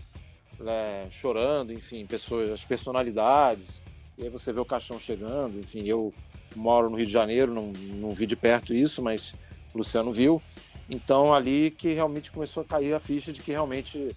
é, 0.67 1.07
chorando, 1.11 1.73
enfim, 1.73 2.07
pessoas, 2.07 2.51
as 2.51 2.65
personalidades, 2.65 3.82
e 4.23 4.27
aí 4.27 4.31
você 4.31 4.53
vê 4.53 4.61
o 4.61 4.65
caixão 4.65 5.01
chegando, 5.01 5.59
enfim, 5.59 5.83
eu 5.85 6.15
moro 6.55 6.89
no 6.89 6.97
Rio 6.97 7.07
de 7.07 7.13
Janeiro, 7.13 7.53
não, 7.53 7.73
não 7.97 8.13
vi 8.13 8.25
de 8.25 8.37
perto 8.37 8.73
isso, 8.73 9.03
mas 9.03 9.35
o 9.75 9.79
Luciano 9.79 10.13
viu. 10.13 10.41
Então 10.89 11.35
ali 11.35 11.73
que 11.73 11.93
realmente 11.93 12.31
começou 12.31 12.63
a 12.63 12.67
cair 12.67 12.95
a 12.95 13.01
ficha 13.01 13.33
de 13.33 13.43
que 13.43 13.51
realmente 13.51 14.17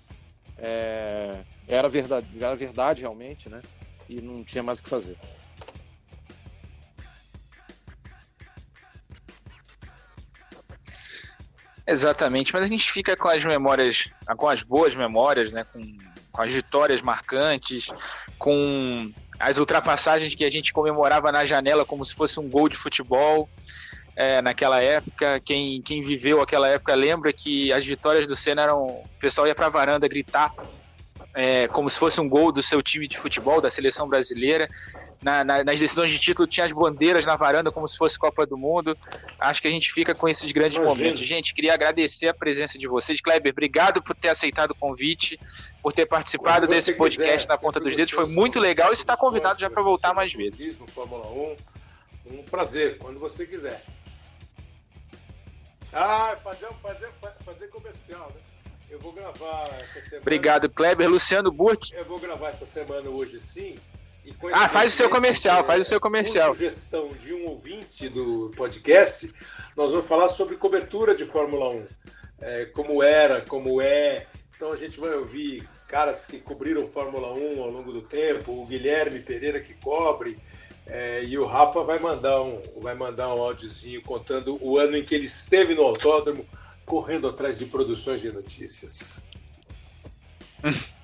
é, 0.59 1.41
era, 1.67 1.89
verdade, 1.89 2.27
era 2.39 2.55
verdade 2.55 3.01
realmente, 3.01 3.49
né? 3.49 3.61
E 4.07 4.21
não 4.21 4.43
tinha 4.43 4.61
mais 4.61 4.77
o 4.77 4.83
que 4.83 4.89
fazer. 4.89 5.17
Exatamente, 11.87 12.53
mas 12.53 12.63
a 12.63 12.67
gente 12.67 12.91
fica 12.91 13.17
com 13.17 13.27
as 13.27 13.43
memórias, 13.43 14.11
com 14.37 14.47
as 14.47 14.61
boas 14.61 14.95
memórias, 14.95 15.51
né? 15.51 15.63
Com, 15.63 15.81
com 16.31 16.41
as 16.43 16.53
vitórias 16.53 17.01
marcantes, 17.01 17.87
com 18.37 19.11
as 19.39 19.57
ultrapassagens 19.57 20.35
que 20.35 20.43
a 20.43 20.49
gente 20.49 20.73
comemorava 20.73 21.31
na 21.31 21.45
janela 21.45 21.85
como 21.85 22.03
se 22.03 22.13
fosse 22.13 22.39
um 22.39 22.49
gol 22.49 22.69
de 22.69 22.75
futebol. 22.75 23.49
É, 24.15 24.41
naquela 24.41 24.81
época, 24.81 25.41
quem, 25.41 25.81
quem 25.81 26.01
viveu 26.01 26.41
aquela 26.41 26.69
época 26.69 26.95
lembra 26.95 27.33
que 27.33 27.73
as 27.73 27.85
vitórias 27.85 28.25
do 28.25 28.35
Senna 28.35 28.61
eram. 28.61 28.85
O 28.85 29.03
pessoal 29.19 29.45
ia 29.45 29.53
para 29.53 29.65
a 29.65 29.69
varanda 29.69 30.07
gritar 30.07 30.53
é, 31.35 31.67
como 31.67 31.89
se 31.89 31.99
fosse 31.99 32.21
um 32.21 32.29
gol 32.29 32.51
do 32.51 32.63
seu 32.63 32.81
time 32.81 33.07
de 33.07 33.17
futebol, 33.17 33.59
da 33.59 33.69
seleção 33.69 34.07
brasileira. 34.07 34.69
Na, 35.25 35.43
na, 35.43 35.63
nas 35.63 35.79
decisões 35.79 36.11
de 36.11 36.19
título 36.19 36.47
tinha 36.47 36.67
as 36.67 36.71
bandeiras 36.71 37.25
na 37.25 37.35
varanda 37.35 37.71
como 37.71 37.87
se 37.87 37.97
fosse 37.97 38.17
Copa 38.17 38.45
do 38.45 38.55
Mundo. 38.55 38.95
Acho 39.39 39.59
que 39.59 39.67
a 39.67 39.71
gente 39.71 39.91
fica 39.91 40.13
com 40.13 40.29
esses 40.29 40.51
grandes 40.51 40.77
Imagina. 40.77 40.95
momentos. 40.95 41.21
Gente, 41.25 41.51
queria 41.51 41.73
agradecer 41.73 42.27
a 42.27 42.33
presença 42.33 42.77
de 42.77 42.87
vocês. 42.87 43.19
Kleber, 43.19 43.51
obrigado 43.51 44.03
por 44.03 44.15
ter 44.15 44.29
aceitado 44.29 44.69
o 44.69 44.75
convite, 44.75 45.39
por 45.81 45.91
ter 45.91 46.05
participado 46.05 46.67
desse 46.67 46.93
podcast 46.93 47.37
quiser, 47.37 47.47
na 47.47 47.57
ponta 47.57 47.79
dos 47.79 47.95
dedos. 47.95 48.13
Foi 48.13 48.27
muito 48.27 48.59
legal 48.59 48.93
e 48.93 48.95
você 48.95 49.01
está 49.01 49.17
convidado 49.17 49.59
já 49.59 49.67
para 49.67 49.81
voltar 49.81 50.13
mais 50.13 50.31
vezes. 50.31 50.77
Fórmula 50.93 51.27
1, 51.27 51.57
um 52.27 52.43
prazer, 52.43 52.99
quando 52.99 53.17
você 53.17 53.47
quiser. 53.47 53.83
Ah, 55.91 56.37
fazer, 56.43 56.67
fazer, 56.83 57.09
fazer 57.43 57.67
comercial, 57.69 58.31
né? 58.31 58.41
Eu 58.91 58.99
vou 58.99 59.11
gravar 59.11 59.69
essa 59.81 60.01
semana. 60.01 60.21
Obrigado, 60.21 60.69
Kleber. 60.69 61.09
Luciano 61.09 61.51
Burke. 61.51 61.95
Eu 61.95 62.05
vou 62.05 62.19
gravar 62.19 62.49
essa 62.49 62.67
semana 62.67 63.09
hoje 63.09 63.39
sim. 63.39 63.73
Ah, 64.51 64.69
faz 64.69 64.93
o 64.93 64.95
seu 64.95 65.09
comercial, 65.09 65.65
faz 65.65 65.81
o 65.81 65.89
seu 65.89 65.99
comercial. 65.99 66.53
Sugestão 66.53 67.09
de 67.23 67.33
um 67.33 67.47
ouvinte 67.47 68.09
do 68.09 68.51
podcast, 68.55 69.31
nós 69.75 69.91
vamos 69.91 70.05
falar 70.05 70.29
sobre 70.29 70.55
cobertura 70.55 71.15
de 71.15 71.25
Fórmula 71.25 71.69
1. 71.69 71.87
É, 72.41 72.65
como 72.65 73.01
era, 73.01 73.41
como 73.41 73.81
é. 73.81 74.27
Então 74.55 74.71
a 74.71 74.77
gente 74.77 74.99
vai 74.99 75.13
ouvir 75.13 75.67
caras 75.87 76.25
que 76.25 76.39
cobriram 76.39 76.85
Fórmula 76.85 77.33
1 77.33 77.61
ao 77.61 77.69
longo 77.69 77.91
do 77.91 78.01
tempo, 78.01 78.51
o 78.51 78.65
Guilherme 78.65 79.19
Pereira 79.19 79.59
que 79.59 79.73
cobre, 79.75 80.37
é, 80.85 81.23
e 81.23 81.37
o 81.37 81.45
Rafa 81.45 81.83
vai 81.83 81.99
mandar 81.99 82.41
um, 82.41 82.61
vai 82.81 82.95
mandar 82.95 83.29
um 83.33 83.41
áudiozinho 83.41 84.01
contando 84.01 84.57
o 84.61 84.77
ano 84.77 84.97
em 84.97 85.03
que 85.03 85.15
ele 85.15 85.25
esteve 85.25 85.73
no 85.73 85.83
autódromo 85.83 86.45
correndo 86.85 87.27
atrás 87.27 87.57
de 87.57 87.65
produções 87.65 88.21
de 88.21 88.31
notícias. 88.31 89.25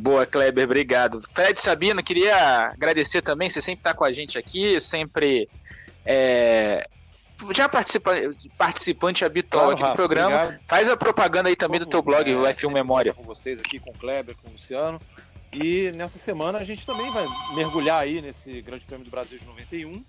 Boa, 0.00 0.24
Kleber, 0.24 0.64
obrigado. 0.64 1.20
Fred 1.34 1.60
Sabino, 1.60 2.00
queria 2.04 2.68
agradecer 2.68 3.20
também, 3.20 3.50
você 3.50 3.60
sempre 3.60 3.80
está 3.80 3.92
com 3.92 4.04
a 4.04 4.12
gente 4.12 4.38
aqui, 4.38 4.80
sempre 4.80 5.48
é, 6.06 6.88
já 7.52 7.68
participa, 7.68 8.12
participante 8.56 9.24
habitual 9.24 9.64
claro, 9.64 9.74
aqui 9.74 9.82
Rafa, 9.82 9.94
do 9.94 9.96
programa. 9.96 10.36
Obrigado. 10.44 10.60
Faz 10.68 10.88
a 10.88 10.96
propaganda 10.96 11.48
aí 11.48 11.56
também 11.56 11.80
do 11.80 11.86
teu 11.86 12.00
blog, 12.00 12.32
o 12.32 12.42
F1 12.44 12.72
Memória. 12.72 13.12
Com 13.12 13.24
vocês 13.24 13.58
aqui, 13.58 13.80
com 13.80 13.90
o 13.90 13.94
Kleber, 13.94 14.36
com 14.40 14.48
o 14.48 14.52
Luciano. 14.52 15.00
E 15.52 15.90
nessa 15.96 16.16
semana 16.16 16.60
a 16.60 16.64
gente 16.64 16.86
também 16.86 17.10
vai 17.10 17.26
mergulhar 17.56 18.00
aí 18.00 18.22
nesse 18.22 18.62
Grande 18.62 18.84
Prêmio 18.84 19.04
do 19.04 19.10
Brasil 19.10 19.36
de 19.36 19.46
91. 19.46 19.94
Uh, 19.94 20.04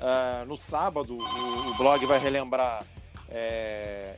ah, 0.00 0.44
no 0.44 0.58
sábado, 0.58 1.16
o, 1.16 1.70
o 1.70 1.76
blog 1.76 2.04
vai 2.04 2.18
relembrar 2.18 2.82
é, 3.28 4.16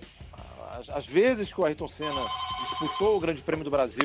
as, 0.78 0.88
as, 0.88 1.06
vezes 1.06 1.52
que 1.52 1.60
o 1.60 1.64
Ayrton 1.66 1.88
Senna 1.88 2.24
disputou 2.60 3.16
o 3.16 3.20
Grande 3.20 3.42
Prêmio 3.42 3.64
do 3.64 3.70
Brasil 3.70 4.04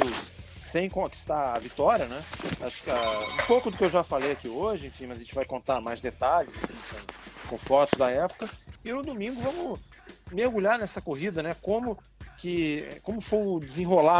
sem 0.78 0.90
conquistar 0.92 1.56
a 1.56 1.60
vitória, 1.60 2.06
né? 2.06 2.24
Acho 2.62 2.84
que 2.84 2.92
uh, 2.92 3.44
um 3.44 3.48
pouco 3.48 3.72
do 3.72 3.78
que 3.78 3.84
eu 3.84 3.90
já 3.90 4.04
falei 4.04 4.34
aqui 4.34 4.48
hoje, 4.48 4.86
enfim, 4.86 5.08
mas 5.08 5.18
a 5.18 5.22
gente 5.22 5.34
vai 5.34 5.44
contar 5.44 5.82
mais 5.82 6.04
detalhes 6.04 6.54
enfim, 6.56 7.04
com, 7.42 7.50
com, 7.50 7.58
fotos 7.58 7.98
da 7.98 8.12
época. 8.12 8.48
E 8.86 8.92
no 8.92 9.02
domingo 9.02 9.42
vamos 9.42 9.80
mergulhar 10.32 10.78
nessa 10.78 11.02
corrida, 11.02 11.42
né? 11.42 11.56
Como 11.64 11.98
que 12.38 12.88
como 13.02 13.20
foi 13.22 13.40
o 13.40 13.60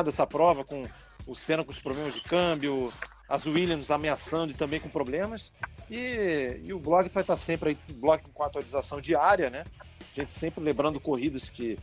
dessa 0.04 0.26
prova 0.26 0.66
com 0.66 0.88
o 1.28 1.36
Senna 1.36 1.64
com 1.64 1.70
os 1.70 1.80
problemas 1.80 2.16
de 2.16 2.22
câmbio, 2.22 2.92
as 3.30 3.46
Williams 3.46 3.92
ameaçando 3.92 4.52
e 4.52 4.56
também 4.56 4.80
com 4.80 4.90
problemas. 4.90 5.52
E, 5.92 6.60
e 6.66 6.74
o 6.74 6.80
blog 6.80 7.08
vai 7.10 7.22
estar 7.22 7.38
sempre 7.38 7.70
aí, 7.70 7.94
blog 7.94 8.24
com 8.34 8.44
atualização 8.44 9.00
diária, 9.00 9.52
né? 9.52 9.64
A 10.16 10.20
gente 10.22 10.34
sempre 10.34 10.64
lembrando 10.64 11.00
corridas 11.00 11.50
que 11.50 11.78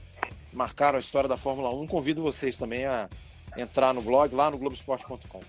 marcaram 0.53 0.97
a 0.97 1.01
história 1.01 1.29
da 1.29 1.37
Fórmula 1.37 1.71
1. 1.71 1.87
Convido 1.87 2.23
vocês 2.23 2.57
também 2.57 2.87
a 2.87 3.09
entrar 3.57 3.93
no 3.93 4.03
blog 4.03 4.35
lá 4.35 4.51
no 4.51 4.59
Globoesporte.com. 4.59 5.41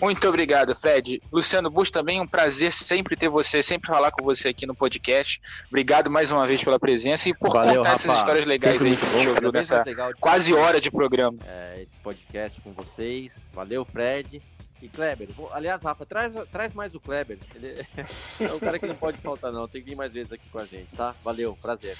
Muito 0.00 0.28
obrigado, 0.28 0.74
Fred. 0.74 1.20
Luciano 1.32 1.68
Bush, 1.68 1.90
também 1.90 2.20
um 2.20 2.26
prazer 2.26 2.72
sempre 2.72 3.16
ter 3.16 3.28
você, 3.28 3.62
sempre 3.62 3.88
falar 3.88 4.10
com 4.12 4.24
você 4.24 4.48
aqui 4.48 4.64
no 4.64 4.74
podcast. 4.74 5.40
Obrigado 5.68 6.08
mais 6.08 6.30
uma 6.30 6.46
vez 6.46 6.62
pela 6.62 6.78
presença 6.78 7.28
e 7.28 7.34
por 7.34 7.50
Valeu, 7.50 7.78
contar 7.78 7.90
Rafa. 7.90 8.02
essas 8.02 8.18
histórias 8.18 8.46
legais 8.46 8.80
aí 8.80 8.96
que 8.96 9.04
a 9.04 9.08
gente 9.08 9.28
ouviu 9.28 9.52
nessa 9.52 9.84
quase 10.20 10.54
hora 10.54 10.80
de 10.80 10.90
programa. 10.90 11.38
É, 11.44 11.82
esse 11.82 11.96
podcast 12.02 12.60
com 12.60 12.72
vocês. 12.72 13.32
Valeu, 13.52 13.84
Fred. 13.84 14.40
E 14.80 14.88
Kleber, 14.88 15.28
aliás, 15.50 15.82
Rafa, 15.82 16.06
traz, 16.06 16.32
traz 16.52 16.72
mais 16.72 16.94
o 16.94 17.00
Kleber. 17.00 17.36
Ele 17.56 17.84
é 18.38 18.52
um 18.52 18.60
cara 18.60 18.78
que 18.78 18.86
não 18.86 18.94
pode 18.94 19.18
faltar, 19.18 19.50
não. 19.50 19.66
Tem 19.66 19.82
que 19.82 19.90
vir 19.90 19.96
mais 19.96 20.12
vezes 20.12 20.32
aqui 20.32 20.48
com 20.48 20.60
a 20.60 20.64
gente, 20.64 20.94
tá? 20.94 21.12
Valeu, 21.24 21.58
prazer. 21.60 21.96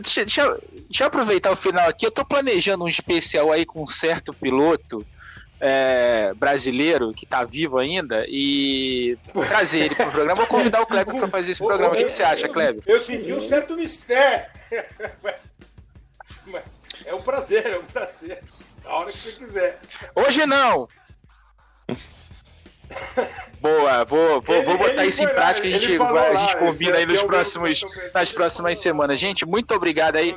Deixa, 0.00 0.24
deixa, 0.24 0.58
deixa, 0.72 1.04
eu 1.04 1.06
aproveitar 1.06 1.50
o 1.50 1.56
final 1.56 1.88
aqui. 1.88 2.06
Eu 2.06 2.10
tô 2.10 2.24
planejando 2.24 2.84
um 2.84 2.88
especial 2.88 3.52
aí 3.52 3.64
com 3.64 3.82
um 3.82 3.86
certo 3.86 4.32
piloto 4.32 5.04
é, 5.60 6.32
brasileiro 6.34 7.12
que 7.12 7.24
tá 7.24 7.44
vivo 7.44 7.78
ainda 7.78 8.24
e 8.28 9.16
trazer 9.48 9.80
ele 9.80 9.94
pro 9.94 10.10
programa. 10.10 10.34
Vou 10.34 10.46
convidar 10.46 10.82
o 10.82 10.86
Kleber 10.86 11.14
para 11.14 11.28
fazer 11.28 11.52
esse 11.52 11.62
programa. 11.62 11.94
O 11.94 11.96
que, 11.96 12.04
que, 12.04 12.10
você 12.10 12.22
acha, 12.22 12.48
Kleber? 12.48 12.82
Eu 12.86 13.00
senti 13.00 13.32
um 13.32 13.40
certo 13.40 13.74
mistério. 13.74 14.46
Mas, 15.22 15.52
mas 16.46 16.82
é 17.06 17.14
um 17.14 17.22
prazer, 17.22 17.66
é 17.66 17.78
um 17.78 17.84
prazer. 17.84 18.40
A 18.84 18.96
hora 18.96 19.10
que 19.10 19.16
você 19.16 19.32
quiser. 19.32 19.80
Hoje 20.14 20.44
não! 20.44 20.88
Boa, 23.60 24.04
vou, 24.04 24.40
vou, 24.42 24.62
vou 24.62 24.78
botar 24.78 25.06
isso 25.06 25.22
em 25.22 25.28
prática. 25.28 25.66
A 25.66 25.70
gente, 25.70 25.86
a 25.86 26.36
gente 26.36 26.56
combina 26.58 26.96
aí 26.98 27.06
nos 27.06 27.22
próximos, 27.22 27.80
nas 28.12 28.30
próximas 28.30 28.78
semanas. 28.78 29.18
Gente, 29.18 29.46
muito 29.46 29.74
obrigado 29.74 30.16
aí. 30.16 30.36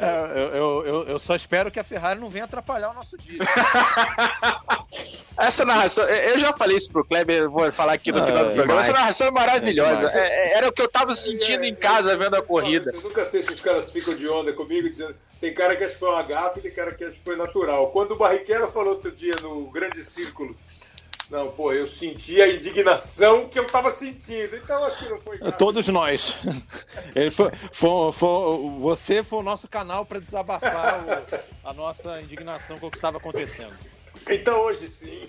É, 0.00 0.58
eu, 0.58 0.86
eu, 0.86 1.04
eu, 1.08 1.18
só 1.18 1.34
espero 1.34 1.70
que 1.70 1.78
a 1.78 1.84
Ferrari 1.84 2.18
não 2.18 2.30
venha 2.30 2.46
atrapalhar 2.46 2.90
o 2.90 2.94
nosso 2.94 3.18
dia. 3.18 3.38
Essa 5.36 5.62
narração, 5.62 6.04
eu 6.04 6.38
já 6.38 6.54
falei 6.54 6.78
isso 6.78 6.90
pro 6.90 7.04
Kleber, 7.04 7.50
vou 7.50 7.70
falar 7.70 7.92
aqui 7.92 8.10
no 8.10 8.24
final 8.24 8.46
do 8.46 8.54
programa. 8.54 8.80
Essa 8.80 8.94
narração 8.94 9.26
é 9.26 9.30
maravilhosa. 9.30 10.10
É, 10.14 10.52
é, 10.54 10.56
era 10.56 10.68
o 10.70 10.72
que 10.72 10.80
eu 10.80 10.88
tava 10.88 11.14
sentindo 11.14 11.64
em 11.64 11.74
casa 11.74 12.16
vendo 12.16 12.34
a 12.34 12.42
corrida. 12.42 12.90
Eu 12.94 13.02
nunca 13.02 13.26
sei 13.26 13.42
se 13.42 13.52
os 13.52 13.60
caras 13.60 13.90
ficam 13.90 14.14
de 14.14 14.26
onda 14.26 14.54
comigo 14.54 14.88
dizendo. 14.88 15.14
Tem 15.38 15.52
cara 15.52 15.76
que 15.76 15.84
acha 15.84 15.92
que 15.92 16.00
foi 16.00 16.08
uma 16.08 16.22
gafe, 16.22 16.60
tem 16.60 16.72
cara 16.72 16.94
que 16.94 17.04
acha 17.04 17.14
que 17.14 17.20
foi 17.20 17.36
natural. 17.36 17.90
Quando 17.90 18.12
o 18.12 18.16
Barrichello 18.16 18.70
falou 18.70 18.94
outro 18.94 19.12
dia 19.12 19.34
no 19.42 19.70
Grande 19.70 20.02
Círculo 20.02 20.56
não, 21.30 21.48
pô, 21.48 21.72
eu 21.72 21.86
senti 21.86 22.42
a 22.42 22.52
indignação 22.52 23.48
que 23.48 23.56
eu 23.56 23.64
tava 23.64 23.92
sentindo. 23.92 24.56
Então 24.56 24.84
aqui 24.84 25.08
não 25.08 25.16
foi. 25.16 25.38
Nada. 25.38 25.52
Todos 25.52 25.86
nós. 25.86 26.34
Ele 27.14 27.30
foi, 27.30 27.52
foi, 27.72 28.12
foi, 28.12 28.68
você 28.80 29.22
foi 29.22 29.38
o 29.38 29.42
nosso 29.42 29.68
canal 29.68 30.04
para 30.04 30.18
desabafar 30.18 31.00
o, 31.64 31.68
a 31.68 31.72
nossa 31.72 32.20
indignação 32.20 32.78
com 32.78 32.88
o 32.88 32.90
que 32.90 32.96
estava 32.96 33.18
acontecendo. 33.18 33.72
Então 34.28 34.60
hoje 34.60 34.88
sim. 34.88 35.28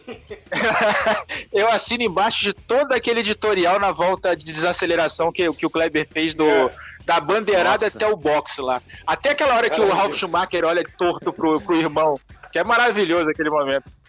eu 1.54 1.68
assino 1.70 2.04
embaixo 2.04 2.44
de 2.46 2.54
todo 2.54 2.94
aquele 2.94 3.20
editorial 3.20 3.80
na 3.80 3.92
volta 3.92 4.36
de 4.36 4.44
desaceleração 4.44 5.32
que, 5.32 5.54
que 5.54 5.66
o 5.68 5.70
Kleber 5.70 6.08
fez 6.12 6.34
do, 6.34 6.48
é. 6.48 6.76
da 7.06 7.20
bandeirada 7.20 7.86
Nossa. 7.86 7.96
até 7.96 8.08
o 8.08 8.18
box 8.18 8.58
lá. 8.58 8.82
Até 9.06 9.30
aquela 9.30 9.56
hora 9.56 9.70
que 9.70 9.80
o 9.80 9.90
Ralf 9.90 10.16
Schumacher 10.16 10.66
olha 10.66 10.84
torto 10.98 11.32
pro, 11.32 11.62
pro 11.62 11.76
irmão. 11.76 12.20
Que 12.52 12.58
é 12.60 12.64
maravilhoso 12.64 13.30
aquele 13.30 13.50
momento. 13.50 14.01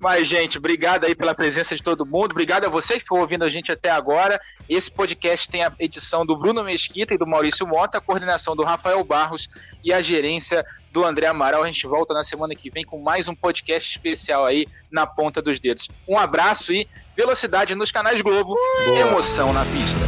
Mas, 0.00 0.28
gente, 0.28 0.58
obrigado 0.58 1.04
aí 1.04 1.14
pela 1.14 1.34
presença 1.34 1.74
de 1.74 1.82
todo 1.82 2.04
mundo. 2.04 2.32
Obrigado 2.32 2.64
a 2.64 2.68
você 2.68 2.94
que 2.94 3.00
ficou 3.00 3.20
ouvindo 3.20 3.44
a 3.44 3.48
gente 3.48 3.72
até 3.72 3.90
agora. 3.90 4.40
Esse 4.68 4.90
podcast 4.90 5.48
tem 5.48 5.64
a 5.64 5.72
edição 5.78 6.24
do 6.24 6.36
Bruno 6.36 6.62
Mesquita 6.62 7.14
e 7.14 7.18
do 7.18 7.26
Maurício 7.26 7.66
Mota, 7.66 7.98
a 7.98 8.00
coordenação 8.00 8.54
do 8.54 8.62
Rafael 8.62 9.02
Barros 9.02 9.48
e 9.82 9.92
a 9.92 10.02
gerência 10.02 10.64
do 10.92 11.04
André 11.04 11.26
Amaral. 11.26 11.62
A 11.62 11.66
gente 11.66 11.86
volta 11.86 12.14
na 12.14 12.24
semana 12.24 12.54
que 12.54 12.70
vem 12.70 12.84
com 12.84 12.98
mais 13.00 13.28
um 13.28 13.34
podcast 13.34 13.90
especial 13.90 14.44
aí 14.44 14.66
na 14.90 15.06
ponta 15.06 15.42
dos 15.42 15.60
dedos. 15.60 15.88
Um 16.08 16.18
abraço 16.18 16.72
e 16.72 16.88
velocidade 17.14 17.74
nos 17.74 17.90
canais 17.90 18.20
Globo, 18.20 18.54
Boa. 18.84 18.98
emoção 18.98 19.52
na 19.52 19.64
pista. 19.64 20.00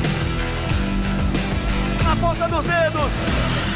Na 2.04 2.16
ponta 2.16 2.48
dos 2.48 2.64
dedos! 2.64 3.67